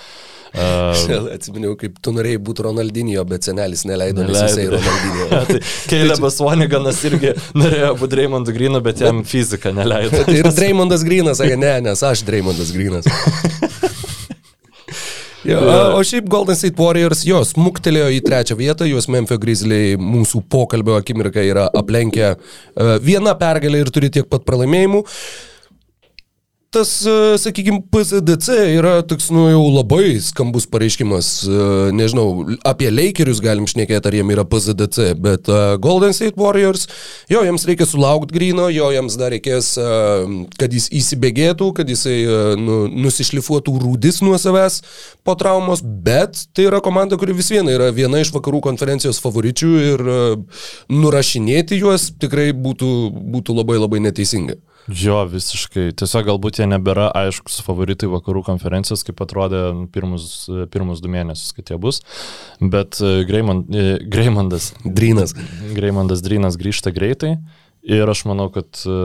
Uh, 0.54 1.32
Atsiminiau, 1.34 1.72
kaip 1.74 1.96
tu 1.98 2.12
norėjai 2.14 2.38
būti 2.46 2.62
Ronaldinio, 2.62 3.24
bet 3.26 3.42
senelis 3.42 3.80
neleido, 3.88 4.22
neleido. 4.22 4.38
nes 4.38 4.52
jisai 4.52 4.68
Ronaldinio. 4.70 5.40
tai 5.48 5.88
Keilebas 5.90 6.38
Voniganas 6.38 7.00
irgi 7.08 7.32
norėjo 7.58 7.88
būti 7.98 8.20
Raimondu 8.20 8.54
Grinu, 8.54 8.78
bet 8.84 9.02
jam 9.02 9.24
fizika 9.26 9.74
neleido. 9.74 10.22
ir 10.36 10.46
Raimondas 10.46 11.02
Grinas 11.02 11.42
sakė, 11.42 11.58
ne, 11.58 11.74
nes 11.88 12.06
aš 12.06 12.22
Raimondas 12.30 12.70
Grinas. 12.76 13.10
Jo, 15.44 15.60
o 15.98 16.02
šiaip 16.06 16.28
Golden 16.32 16.56
State 16.56 16.80
Warriors 16.80 17.24
jos 17.28 17.54
muktelėjo 17.60 18.10
į 18.16 18.20
trečią 18.24 18.56
vietą, 18.56 18.88
juos 18.88 19.10
Memphis 19.12 19.40
Grizzliai 19.42 19.98
mūsų 20.00 20.44
pokalbio 20.48 20.96
akimirką 20.96 21.44
yra 21.44 21.66
aplenkę 21.68 22.34
vieną 23.04 23.34
pergalę 23.40 23.84
ir 23.84 23.92
turi 23.92 24.12
tiek 24.14 24.30
pat 24.30 24.46
pralaimėjimų. 24.48 25.04
Uh, 25.04 25.53
tas, 26.74 26.90
e, 27.06 27.38
sakykime, 27.38 27.82
PSDC 27.92 28.56
yra 28.74 28.96
toks, 29.06 29.28
nu, 29.34 29.46
jau 29.52 29.62
labai 29.70 30.16
skambus 30.22 30.66
pareiškimas. 30.70 31.28
E, 31.46 31.66
nežinau, 31.94 32.26
apie 32.66 32.90
Lakerius 32.90 33.40
galim 33.44 33.68
šnekėti, 33.70 34.10
ar 34.10 34.16
jiem 34.18 34.32
yra 34.34 34.44
PSDC, 34.48 35.12
bet 35.22 35.50
uh, 35.52 35.76
Golden 35.82 36.14
State 36.16 36.40
Warriors, 36.40 36.88
jo, 37.30 37.44
jiems 37.46 37.66
reikia 37.68 37.86
sulaukti 37.88 38.34
grino, 38.34 38.66
jo, 38.74 38.90
jiems 38.94 39.18
dar 39.20 39.32
reikės, 39.34 39.74
kad 40.58 40.74
jis 40.74 40.88
įsibėgėtų, 40.98 41.70
kad 41.78 41.88
jisai 41.90 42.16
nu, 42.60 42.84
nusišlifuotų 43.06 43.76
rūdis 43.84 44.20
nuo 44.26 44.36
savęs 44.40 44.80
po 45.26 45.36
traumos, 45.38 45.82
bet 45.82 46.44
tai 46.56 46.68
yra 46.68 46.82
komanda, 46.84 47.18
kuri 47.20 47.36
vis 47.36 47.52
viena 47.54 47.74
yra 47.74 47.90
viena 47.94 48.20
iš 48.22 48.34
vakarų 48.34 48.62
konferencijos 48.66 49.22
favoričių 49.24 49.72
ir 49.92 50.06
nurašinėti 50.92 51.80
juos 51.80 52.10
tikrai 52.20 52.50
būtų, 52.56 52.92
būtų 53.36 53.60
labai 53.62 53.80
labai 53.80 54.02
neteisinga. 54.08 54.58
Jo, 54.84 55.22
visiškai. 55.30 55.88
Tiesiog 55.96 56.26
galbūt 56.28 56.60
jie 56.60 56.68
nebėra 56.68 57.06
aiškus 57.16 57.62
favoritai 57.64 58.10
vakarų 58.12 58.42
konferencijos, 58.44 59.04
kaip 59.06 59.22
atrodė 59.24 59.62
pirmus, 59.94 60.46
pirmus 60.74 61.00
du 61.00 61.08
mėnesius, 61.12 61.54
kad 61.56 61.72
jie 61.72 61.78
bus. 61.80 62.02
Bet 62.60 63.00
e, 63.00 63.22
Greimond, 63.28 63.70
e, 63.72 63.98
Greimondas. 64.04 64.72
Drynas. 64.84 65.32
Greimondas 65.72 66.24
Drynas 66.24 66.60
grįžta 66.60 66.92
greitai. 66.94 67.38
Ir 67.84 68.08
aš 68.08 68.26
manau, 68.28 68.50
kad 68.52 68.84
e, 68.84 68.98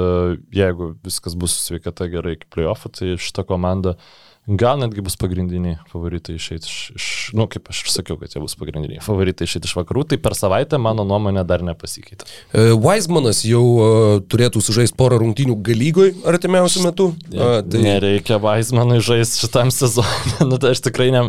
jeigu 0.56 0.94
viskas 1.06 1.36
bus 1.40 1.56
sveikata 1.66 2.10
gerai 2.12 2.36
iki 2.36 2.52
playoffų, 2.52 2.92
tai 3.00 3.16
šita 3.20 3.48
komanda 3.48 3.96
uh, 3.96 4.29
Gal 4.48 4.80
netgi 4.82 5.04
bus 5.06 5.14
pagrindiniai 5.20 5.78
favoritai 5.92 6.34
išeiti 6.40 6.66
iš, 6.66 6.78
iš, 6.96 7.08
nu, 7.38 7.46
kaip 7.52 7.68
aš 7.70 7.84
ir 7.84 7.92
sakiau, 7.94 8.16
kad 8.18 8.34
jie 8.34 8.42
bus 8.42 8.56
pagrindiniai 8.58 9.04
favoritai 9.06 9.46
išeiti 9.46 9.70
iš 9.70 9.76
vakarų, 9.78 10.08
tai 10.10 10.18
per 10.22 10.34
savaitę 10.38 10.80
mano 10.82 11.06
nuomonė 11.06 11.44
dar 11.46 11.62
nepasikeitė. 11.68 12.26
E, 12.50 12.72
Weizmanas 12.74 13.44
jau 13.46 13.62
uh, 13.62 14.16
turėtų 14.26 14.64
sužaisti 14.66 14.98
porą 14.98 15.20
rungtynių 15.22 15.60
galygoj 15.68 16.16
artimiausiu 16.34 16.82
metu. 16.88 17.12
Uh, 17.30 17.60
tai... 17.62 17.84
Nereikia 17.86 18.40
Weizmanui 18.42 19.04
žaisti 19.06 19.44
šitam 19.44 19.70
sezonui. 19.80 20.50
nu, 20.50 20.58
tai 20.58 20.74
aš 20.74 20.82
tikrai 20.88 21.12
ne, 21.14 21.28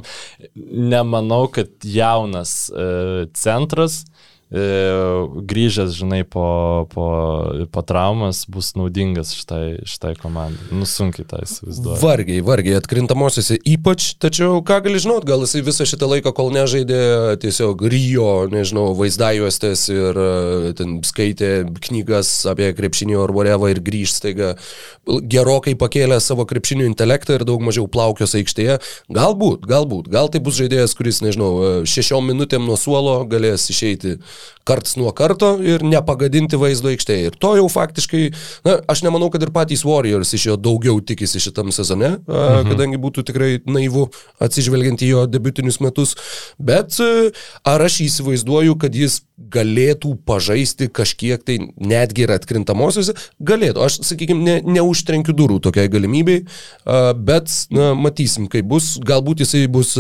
nemanau, 0.57 1.45
kad 1.53 1.73
jaunas 1.85 2.71
uh, 2.73 3.27
centras 3.37 4.05
E, 4.05 4.30
grįžęs, 4.51 5.95
žinai, 5.95 6.25
po, 6.27 6.87
po, 6.91 7.07
po 7.71 7.83
traumas 7.87 8.43
bus 8.51 8.73
naudingas 8.75 9.31
šitai, 9.39 9.85
šitai 9.87 10.17
komandai. 10.19 10.73
Nusunkiai 10.75 11.27
tą 11.31 11.39
įsivaizduoju. 11.45 11.99
Vargiai, 12.03 12.43
vargiai, 12.43 12.81
atkrintamosiose 12.81 13.61
ypač, 13.63 14.09
tačiau 14.19 14.59
ką 14.67 14.81
gali 14.89 14.99
žinot, 15.03 15.27
gal 15.29 15.45
jisai 15.47 15.63
visą 15.67 15.87
šitą 15.87 16.09
laiką, 16.11 16.33
kol 16.35 16.51
nežaidė, 16.57 16.99
tiesiog 17.45 17.85
Rio, 17.95 18.27
nežinau, 18.51 18.89
vaizdajuostės 18.99 19.87
ir 19.95 20.19
e, 20.19 20.75
ten 20.81 20.99
skaitė 21.07 21.53
knygas 21.87 22.33
apie 22.51 22.73
krepšinį 22.75 23.21
ar 23.23 23.35
vorevą 23.37 23.71
ir 23.71 23.83
grįžt 23.87 24.19
staiga 24.19 24.57
gerokai 25.07 25.77
pakėlė 25.79 26.19
savo 26.19 26.43
krepšinio 26.51 26.91
intelektą 26.91 27.39
ir 27.39 27.47
daug 27.47 27.63
mažiau 27.63 27.87
plaukios 27.91 28.35
aikštėje. 28.35 28.81
Galbūt, 29.15 29.63
galbūt, 29.71 30.11
gal 30.11 30.27
tai 30.33 30.43
bus 30.43 30.59
žaidėjas, 30.59 30.99
kuris, 30.99 31.23
nežinau, 31.23 31.87
šešiom 31.87 32.27
minutėm 32.33 32.67
nuo 32.67 32.75
suolo 32.81 33.21
galės 33.31 33.71
išeiti 33.71 34.19
karts 34.69 34.97
nuo 35.01 35.11
karto 35.17 35.55
ir 35.65 35.83
nepagadinti 35.87 36.59
vaizdo 36.61 36.91
aikštėje. 36.93 37.31
Ir 37.31 37.39
to 37.41 37.55
jau 37.59 37.67
faktiškai, 37.73 38.23
na, 38.67 38.77
aš 38.91 39.05
nemanau, 39.07 39.31
kad 39.33 39.43
ir 39.43 39.53
patys 39.55 39.85
Warriors 39.87 40.35
iš 40.37 40.51
jo 40.51 40.59
daugiau 40.61 41.01
tikisi 41.05 41.43
šitam 41.43 41.73
sezone, 41.75 42.17
mhm. 42.21 42.71
kadangi 42.71 43.01
būtų 43.01 43.25
tikrai 43.31 43.51
naivu 43.67 44.09
atsižvelgiant 44.43 45.03
į 45.05 45.11
jo 45.15 45.25
debutinius 45.31 45.81
metus. 45.85 46.17
Bet 46.59 46.99
ar 47.65 47.87
aš 47.87 48.01
įsivaizduoju, 48.07 48.77
kad 48.81 48.97
jis 48.97 49.21
galėtų 49.51 50.15
pažaisti 50.29 50.91
kažkiek 50.93 51.43
tai 51.47 51.59
netgi 51.81 52.27
ir 52.27 52.35
atkrintamosiose, 52.35 53.17
galėtų. 53.41 53.85
Aš, 53.87 54.01
sakykime, 54.11 54.45
ne, 54.45 54.57
neužtrenkiu 54.79 55.35
durų 55.37 55.61
tokiai 55.65 55.91
galimybei, 55.93 56.43
bet 57.17 57.55
na, 57.73 57.93
matysim, 57.97 58.51
kaip 58.53 58.69
bus. 58.71 58.93
Galbūt 59.07 59.45
jisai 59.45 59.65
bus 59.73 59.97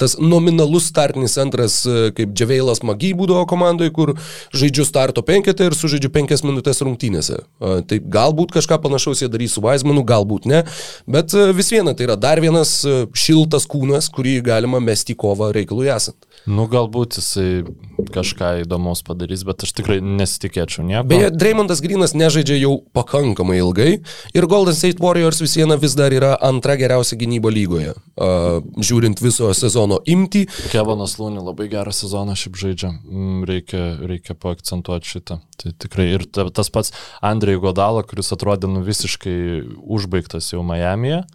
tas 0.00 0.16
nominalus 0.20 0.88
startinis 0.92 1.36
centras, 1.38 1.80
kaip 2.16 2.34
Džiaveilas 2.36 2.82
Magy 2.86 3.12
būdavo 3.18 3.44
komandoje, 3.50 3.92
kur 3.94 4.14
žaidžiu 4.54 4.86
starto 4.88 5.24
penketą 5.26 5.68
ir 5.68 5.76
sužaidžiu 5.78 6.12
penkias 6.14 6.44
minutės 6.46 6.82
rungtynėse. 6.84 7.40
Tai 7.58 8.00
galbūt 8.18 8.54
kažką 8.56 8.80
panašaus 8.84 9.24
jie 9.24 9.30
darys 9.32 9.56
su 9.56 9.64
Weizmanu, 9.64 10.04
galbūt 10.06 10.48
ne, 10.50 10.64
bet 11.10 11.34
vis 11.58 11.72
viena 11.74 11.96
tai 11.96 12.08
yra 12.08 12.18
dar 12.20 12.42
vienas 12.44 12.80
šiltas 13.16 13.66
kūnas, 13.70 14.10
kurį 14.14 14.38
galima 14.46 14.82
mesti 14.82 15.16
į 15.16 15.20
kovą 15.24 15.52
reikalui 15.56 15.90
esant. 15.92 16.27
Nu, 16.48 16.64
galbūt 16.70 17.18
jisai 17.18 17.66
kažką 18.14 18.62
įdomaus 18.62 19.02
padarys, 19.04 19.42
bet 19.44 19.66
aš 19.66 19.74
tikrai 19.76 19.98
nesitikėčiau 20.00 20.84
nieko. 20.86 21.04
Beje, 21.10 21.28
Dreymondas 21.34 21.82
Grinas 21.84 22.14
nežaidžia 22.16 22.56
jau 22.56 22.72
pakankamai 22.96 23.58
ilgai 23.60 23.90
ir 24.32 24.48
Golden 24.48 24.76
State 24.76 25.02
Warriors 25.04 25.42
vis 25.42 25.58
viena 25.58 25.76
vis 25.80 25.96
dar 25.98 26.14
yra 26.14 26.32
antra 26.48 26.78
geriausia 26.80 27.18
gynyba 27.20 27.52
lygoje, 27.52 27.92
uh, 27.92 28.60
žiūrint 28.80 29.20
viso 29.20 29.50
sezono 29.56 30.00
imti. 30.08 30.46
Kevanas 30.72 31.18
Lūnė 31.20 31.44
labai 31.44 31.68
gerą 31.72 31.92
sezoną 31.92 32.36
šiaip 32.38 32.56
žaidžia, 32.62 32.94
mm, 32.96 33.40
reikia, 33.50 33.84
reikia 34.08 34.38
paakcentuoti 34.38 35.16
šitą. 35.16 35.40
Tai 35.58 35.74
tikrai 35.84 36.12
ir 36.14 36.24
tas 36.32 36.72
pats 36.72 36.94
Andrei 37.20 37.58
Godala, 37.60 38.06
kuris 38.06 38.32
atrodė 38.32 38.70
nu 38.72 38.84
visiškai 38.86 39.36
užbaigtas 39.84 40.54
jau 40.54 40.64
Miami'e 40.64 41.26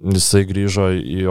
Jisai 0.00 0.46
grįžo 0.48 0.86
į, 0.96 1.24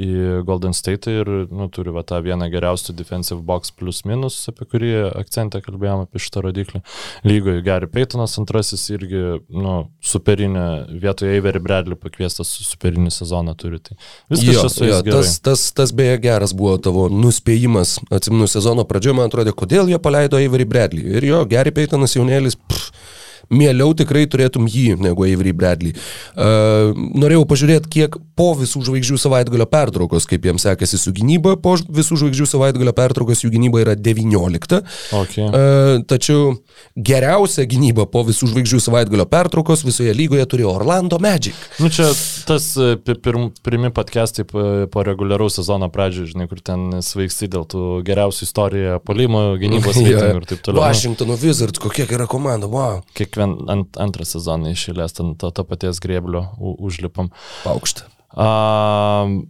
į 0.00 0.10
Golden 0.48 0.72
State 0.76 1.12
ir 1.12 1.28
nu, 1.52 1.66
turi 1.72 1.92
va, 1.92 2.00
tą 2.08 2.22
vieną 2.24 2.46
geriausių 2.52 2.94
defensive 2.96 3.42
box 3.44 3.74
plus 3.76 4.00
minus, 4.08 4.38
apie 4.48 4.64
kurį 4.70 4.92
akcentą 5.20 5.60
kalbėjome 5.64 6.06
apie 6.06 6.22
šitą 6.24 6.40
rodiklį. 6.46 6.80
Lygoje 7.28 7.60
Gary 7.66 7.88
Paytonas 7.92 8.38
antrasis 8.40 8.86
irgi 8.94 9.20
nu, 9.52 9.74
superinė, 10.00 10.64
vietoje 11.02 11.36
Avery 11.36 11.60
Bradley 11.64 12.00
pakviestas 12.00 12.54
superinį 12.64 13.12
sezoną 13.12 13.52
turi. 13.60 13.82
Tai 13.84 13.98
viskas 14.32 14.78
čia 14.78 14.88
jo, 14.88 15.02
tas, 15.10 15.36
tas, 15.44 15.66
tas 15.76 15.92
beje 15.92 16.16
geras 16.24 16.56
buvo 16.56 16.78
tavo 16.80 17.10
nuspėjimas, 17.12 17.98
atsiminu 18.08 18.48
sezono 18.48 18.86
pradžioje, 18.88 19.18
man 19.20 19.28
atrodė, 19.28 19.52
kodėl 19.52 19.92
jie 19.92 20.00
paleido 20.00 20.40
Avery 20.40 20.64
Bradley. 20.68 21.04
Ir 21.18 21.28
jo, 21.28 21.44
Gary 21.50 21.76
Paytonas 21.76 22.16
jaunėlis, 22.16 22.56
pff, 22.56 23.12
mieliau 23.52 23.94
tikrai 23.96 24.24
turėtum 24.30 24.68
jį 24.70 24.98
negu 25.02 25.26
Avery 25.26 25.54
Bradley. 25.56 25.94
Uh, 26.34 26.94
norėjau 27.16 27.44
pažiūrėti, 27.50 27.90
kiek 27.92 28.18
po 28.38 28.52
visų 28.58 28.84
žvaigždžių 28.88 29.18
savaitgalio 29.20 29.66
pertraukos, 29.70 30.28
kaip 30.30 30.46
jiems 30.48 30.64
sekasi 30.66 31.00
su 31.00 31.12
gynyba, 31.14 31.56
po 31.60 31.76
visų 31.78 32.20
žvaigždžių 32.22 32.48
savaitgalio 32.54 32.94
pertraukos 32.96 33.44
jų 33.44 33.52
gynyba 33.54 33.82
yra 33.84 33.96
19. 33.98 34.80
Okay. 35.20 35.46
Uh, 35.48 36.02
tačiau 36.08 36.56
geriausia 36.96 37.66
gynyba 37.68 38.06
po 38.10 38.24
visų 38.26 38.50
žvaigždžių 38.52 38.80
savaitgalio 38.82 39.26
pertraukos 39.30 39.84
visoje 39.86 40.14
lygoje 40.16 40.46
turėjo 40.50 40.74
Orlando 40.74 41.18
Magic. 41.22 41.58
Nu 41.82 41.90
čia 41.92 42.08
tas 42.48 42.68
e, 42.76 42.94
pi- 43.00 43.16
pirm, 43.20 43.48
pirmi 43.64 43.90
podcastai 43.94 44.44
po, 44.48 45.04
reguliaraus 45.06 45.58
sezono 45.58 45.88
pradžioje, 45.92 46.32
žinai, 46.34 46.46
kur 46.50 46.60
ten 46.64 47.00
svaigsti 47.04 47.48
dėl 47.52 47.66
tų 47.70 47.84
geriausių 48.06 48.46
istorijoje, 48.46 49.00
polimo, 49.06 49.42
gynybos 49.60 49.98
reitingų 50.00 50.42
ir 50.42 50.48
taip 50.52 50.64
toliau. 50.64 50.80
Nu, 50.80 50.86
Washingtono 50.86 51.38
Wizards, 51.40 51.82
kokia 51.82 52.06
gera 52.10 52.28
komanda, 52.30 52.70
wow. 52.70 53.02
Kiekvien 53.34 53.56
ant, 53.66 53.96
antrą 53.98 54.22
sezoną 54.22 54.70
išėlės 54.70 55.18
ant 55.18 55.34
to, 55.42 55.48
to 55.50 55.64
paties 55.66 55.98
grėblio 55.98 56.44
u- 56.62 56.76
užlipam. 56.86 57.32
Paukštą. 57.64 58.06
Um, 58.38 59.48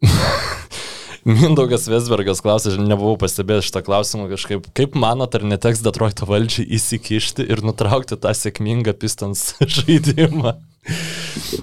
Mindaugas 1.28 1.84
Vesbergas 1.92 2.40
klausė, 2.42 2.72
aš 2.72 2.80
nebuvau 2.80 3.18
pastebėjęs 3.20 3.68
šitą 3.68 3.82
klausimą 3.84 4.30
kažkaip, 4.32 4.64
kaip 4.74 4.96
manot, 4.98 5.36
ar 5.36 5.44
neteks 5.44 5.84
Detroito 5.84 6.24
valdžiai 6.26 6.64
įsikišti 6.78 7.44
ir 7.52 7.60
nutraukti 7.62 8.16
tą 8.16 8.32
sėkmingą 8.34 8.96
Pistons 8.96 9.52
žaidimą? 9.76 10.56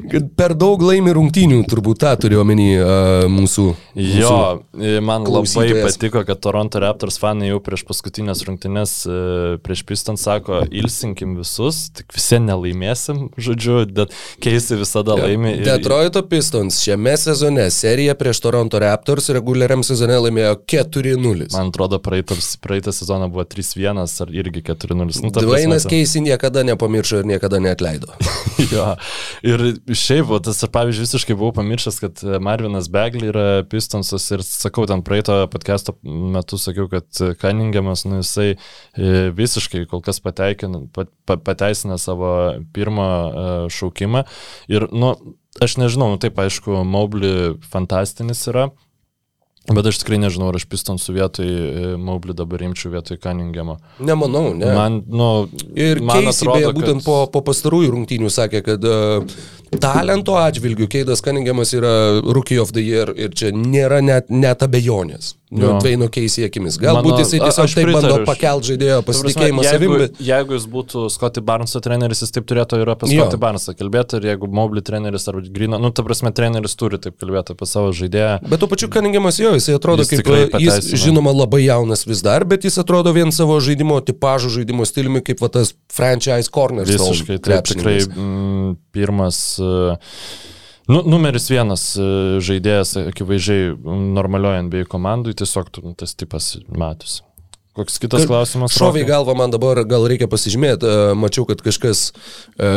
Kad 0.10 0.30
per 0.38 0.54
daug 0.58 0.82
laimi 0.82 1.12
rungtynių, 1.14 1.60
turbūt 1.70 2.00
tą 2.02 2.12
turiu 2.24 2.40
omeny 2.42 2.68
uh, 2.80 3.26
mūsų. 3.30 3.66
Jo, 4.00 4.32
e, 4.80 4.98
man 5.04 5.26
labai 5.28 5.44
klausytojas. 5.44 5.98
patiko, 5.98 6.22
kad 6.26 6.40
Toronto 6.42 6.80
Raptors 6.82 7.18
fanai 7.22 7.50
jau 7.52 7.60
prieš 7.64 7.84
paskutinės 7.88 8.42
rungtynės 8.48 8.94
e, 9.10 9.18
prieš 9.66 9.84
Pistons 9.90 10.24
sako, 10.26 10.62
ilsinkim 10.72 11.36
visus, 11.38 11.90
tik 11.96 12.14
visi 12.16 12.40
nelaimėsim, 12.42 13.26
žodžiu, 13.38 13.82
bet 14.00 14.16
keisi 14.44 14.78
visada 14.80 15.18
laimi. 15.20 15.58
ir- 15.60 15.68
Detroito 15.68 16.24
Pistons 16.32 16.80
šiame 16.86 17.14
sezone 17.20 17.68
seriją 17.74 18.16
prieš 18.20 18.42
Toronto 18.46 18.80
Raptors 18.82 19.30
reguliariam 19.36 19.84
sezone 19.86 20.18
laimėjo 20.26 20.56
4-0. 20.70 21.50
Man 21.54 21.74
atrodo, 21.74 22.00
praeitą, 22.02 22.94
sezoną 22.96 23.30
buvo 23.34 23.46
3-1 23.46 24.00
ar 24.26 24.34
irgi 24.34 24.64
4-0. 24.72 25.22
Nu, 25.28 25.34
Dvainas 25.38 25.86
Keisi 25.90 26.24
niekada 26.26 26.64
nepamiršo 26.64 27.22
ir 27.24 27.30
niekada 27.36 27.60
neatleido. 27.62 28.16
Jo. 28.70 28.92
Ir 29.46 29.64
šiaip, 29.96 30.32
tas, 30.46 30.60
pavyzdžiui, 30.74 31.06
visiškai 31.08 31.38
buvau 31.38 31.54
pamiršęs, 31.60 32.00
kad 32.04 32.24
e, 32.26 32.40
Marvinas 32.44 32.90
Begley 32.92 33.32
yra 33.32 33.46
Pistonsas 33.70 34.26
ir 34.36 34.44
sakau, 34.46 34.86
ten 34.90 35.04
praeito 35.06 35.36
podcast'o 35.54 35.96
metu 36.04 36.60
sakiau, 36.62 36.90
kad 36.92 37.08
e, 37.24 37.32
Cunningamas, 37.40 38.06
nu, 38.10 38.20
jisai 38.24 38.50
e, 38.56 39.30
visiškai 39.36 39.86
kol 39.92 40.04
kas 40.06 40.22
pateikina, 40.24 40.86
pat, 40.96 41.12
pa- 41.30 41.40
pateisina 41.40 41.98
savo 42.02 42.34
pirmą 42.76 43.08
e, 43.10 43.48
šaukimą. 43.74 44.26
Ir, 44.72 44.90
nu, 44.92 45.14
aš 45.64 45.80
nežinau, 45.82 46.12
nu, 46.14 46.22
taip, 46.22 46.38
aišku, 46.40 46.84
Mobley 46.88 47.56
fantastinis 47.72 48.46
yra. 48.52 48.70
Bet 49.70 49.86
aš 49.86 50.00
tikrai 50.02 50.18
nežinau, 50.18 50.50
ar 50.50 50.58
aš 50.58 50.66
Pistonsų 50.72 51.14
vietoj 51.20 51.46
e, 51.50 51.94
Mobley 52.02 52.34
dabar 52.38 52.64
imčiau 52.66 52.92
vietoj 52.96 53.20
Cunningamą. 53.22 53.78
Nemanau, 54.00 54.54
ne. 54.58 54.74
Man, 54.74 55.00
nu, 55.08 55.30
Ir 55.76 56.02
man 56.02 56.24
Keisi 56.26 56.44
atrodo, 56.48 56.58
beje 56.60 56.74
būtent 56.80 57.04
kad- 57.04 57.06
po, 57.06 57.18
po 57.34 57.42
pastarųjų 57.52 57.92
rungtynių 57.94 58.32
sakė, 58.34 58.64
kad 58.66 58.84
uh, 58.90 59.24
talento 59.80 60.34
atžvilgių 60.42 60.88
Keidas 60.90 61.22
Kaningiamas 61.22 61.74
yra 61.78 61.94
Rookie 62.26 62.58
of 62.62 62.72
the 62.74 62.82
Year 62.82 63.12
ir 63.16 63.30
čia 63.38 63.52
nėra 63.54 64.02
net, 64.02 64.30
net 64.34 64.66
abejonės. 64.66 65.36
Nu. 65.50 65.80
Dveino 65.82 66.06
Keisi 66.14 66.44
akimis. 66.46 66.76
Galbūt 66.78 67.08
Mano- 67.10 67.22
jisai 67.24 67.40
tiesiog 67.42 67.72
taip 67.74 67.88
bando 67.90 68.02
pritariu. 68.06 68.26
pakelt 68.30 68.66
žaidėjo 68.68 68.98
Ta 69.00 69.06
prasme, 69.08 69.24
pasitikėjimą 69.24 69.64
savim, 69.66 69.82
jeigu, 69.90 69.98
bet 70.04 70.20
jeigu 70.22 70.54
jis 70.54 70.66
būtų 70.70 71.06
Scotty 71.10 71.42
Barnes'o 71.42 71.82
treneris, 71.82 72.22
jis 72.22 72.32
taip 72.36 72.46
turėtų 72.46 72.78
ir 72.84 72.92
apie. 72.94 73.10
Scotty 73.10 73.40
Barnes'ą 73.42 73.74
kalbėti, 73.80 74.20
ir 74.22 74.28
jeigu 74.30 74.46
Mobley 74.60 74.84
treneris 74.86 75.26
ar 75.28 75.40
Grino, 75.42 75.80
nu, 75.82 75.90
ta 75.90 76.04
prasme, 76.06 76.30
treneris 76.38 76.76
turi 76.78 77.00
taip 77.02 77.18
kalbėti 77.18 77.56
apie 77.58 77.66
savo 77.66 77.90
žaidėją. 77.90 78.44
Bet 78.48 78.60
tuo 78.62 78.70
pačiu 78.70 78.92
Kaningiamas 78.94 79.40
jo, 79.42 79.56
jisai 79.60 79.78
atrodo 79.78 80.04
Jis 80.04 80.16
jis 80.18 80.24
kaip, 80.26 80.56
e, 80.58 80.64
jis 80.66 80.90
žinoma 81.06 81.34
labai 81.36 81.62
jaunas 81.68 82.06
vis 82.10 82.24
dar, 82.26 82.46
bet 82.50 82.66
jis 82.68 82.80
atrodo 82.82 83.14
vien 83.16 83.32
savo 83.36 83.60
žaidimo 83.64 84.00
tipažų, 84.10 84.54
žaidimo 84.60 84.88
stiliumi, 84.88 85.22
kaip 85.26 85.44
va 85.44 85.52
tas 85.60 85.76
franchise 85.94 86.50
corner. 86.52 86.88
Visiškai, 86.90 87.40
taip, 87.44 87.68
tikrai 87.70 88.00
mm, 88.08 88.78
pirmas. 88.96 89.44
Uh, 89.62 89.98
Nu, 90.90 91.04
numeris 91.06 91.46
vienas 91.52 91.84
e, 92.02 92.04
žaidėjas, 92.42 92.96
akivaizdžiai 93.12 93.76
normalioje 94.18 94.64
NBA 94.66 94.88
komandai, 94.90 95.36
tiesiog 95.38 95.68
tu- 95.70 95.92
tas 95.94 96.16
tipas 96.18 96.56
matosi. 96.66 97.22
Koks 97.78 98.00
kitas 98.02 98.26
klausimas? 98.26 98.74
Šoviai 98.74 99.06
galva 99.06 99.36
man 99.38 99.54
dabar 99.54 99.78
gal 99.88 100.08
reikia 100.10 100.28
pasižymėti, 100.30 100.90
e, 100.90 101.14
mačiau, 101.20 101.46
kad 101.46 101.62
kažkas 101.62 102.10
e, 102.58 102.72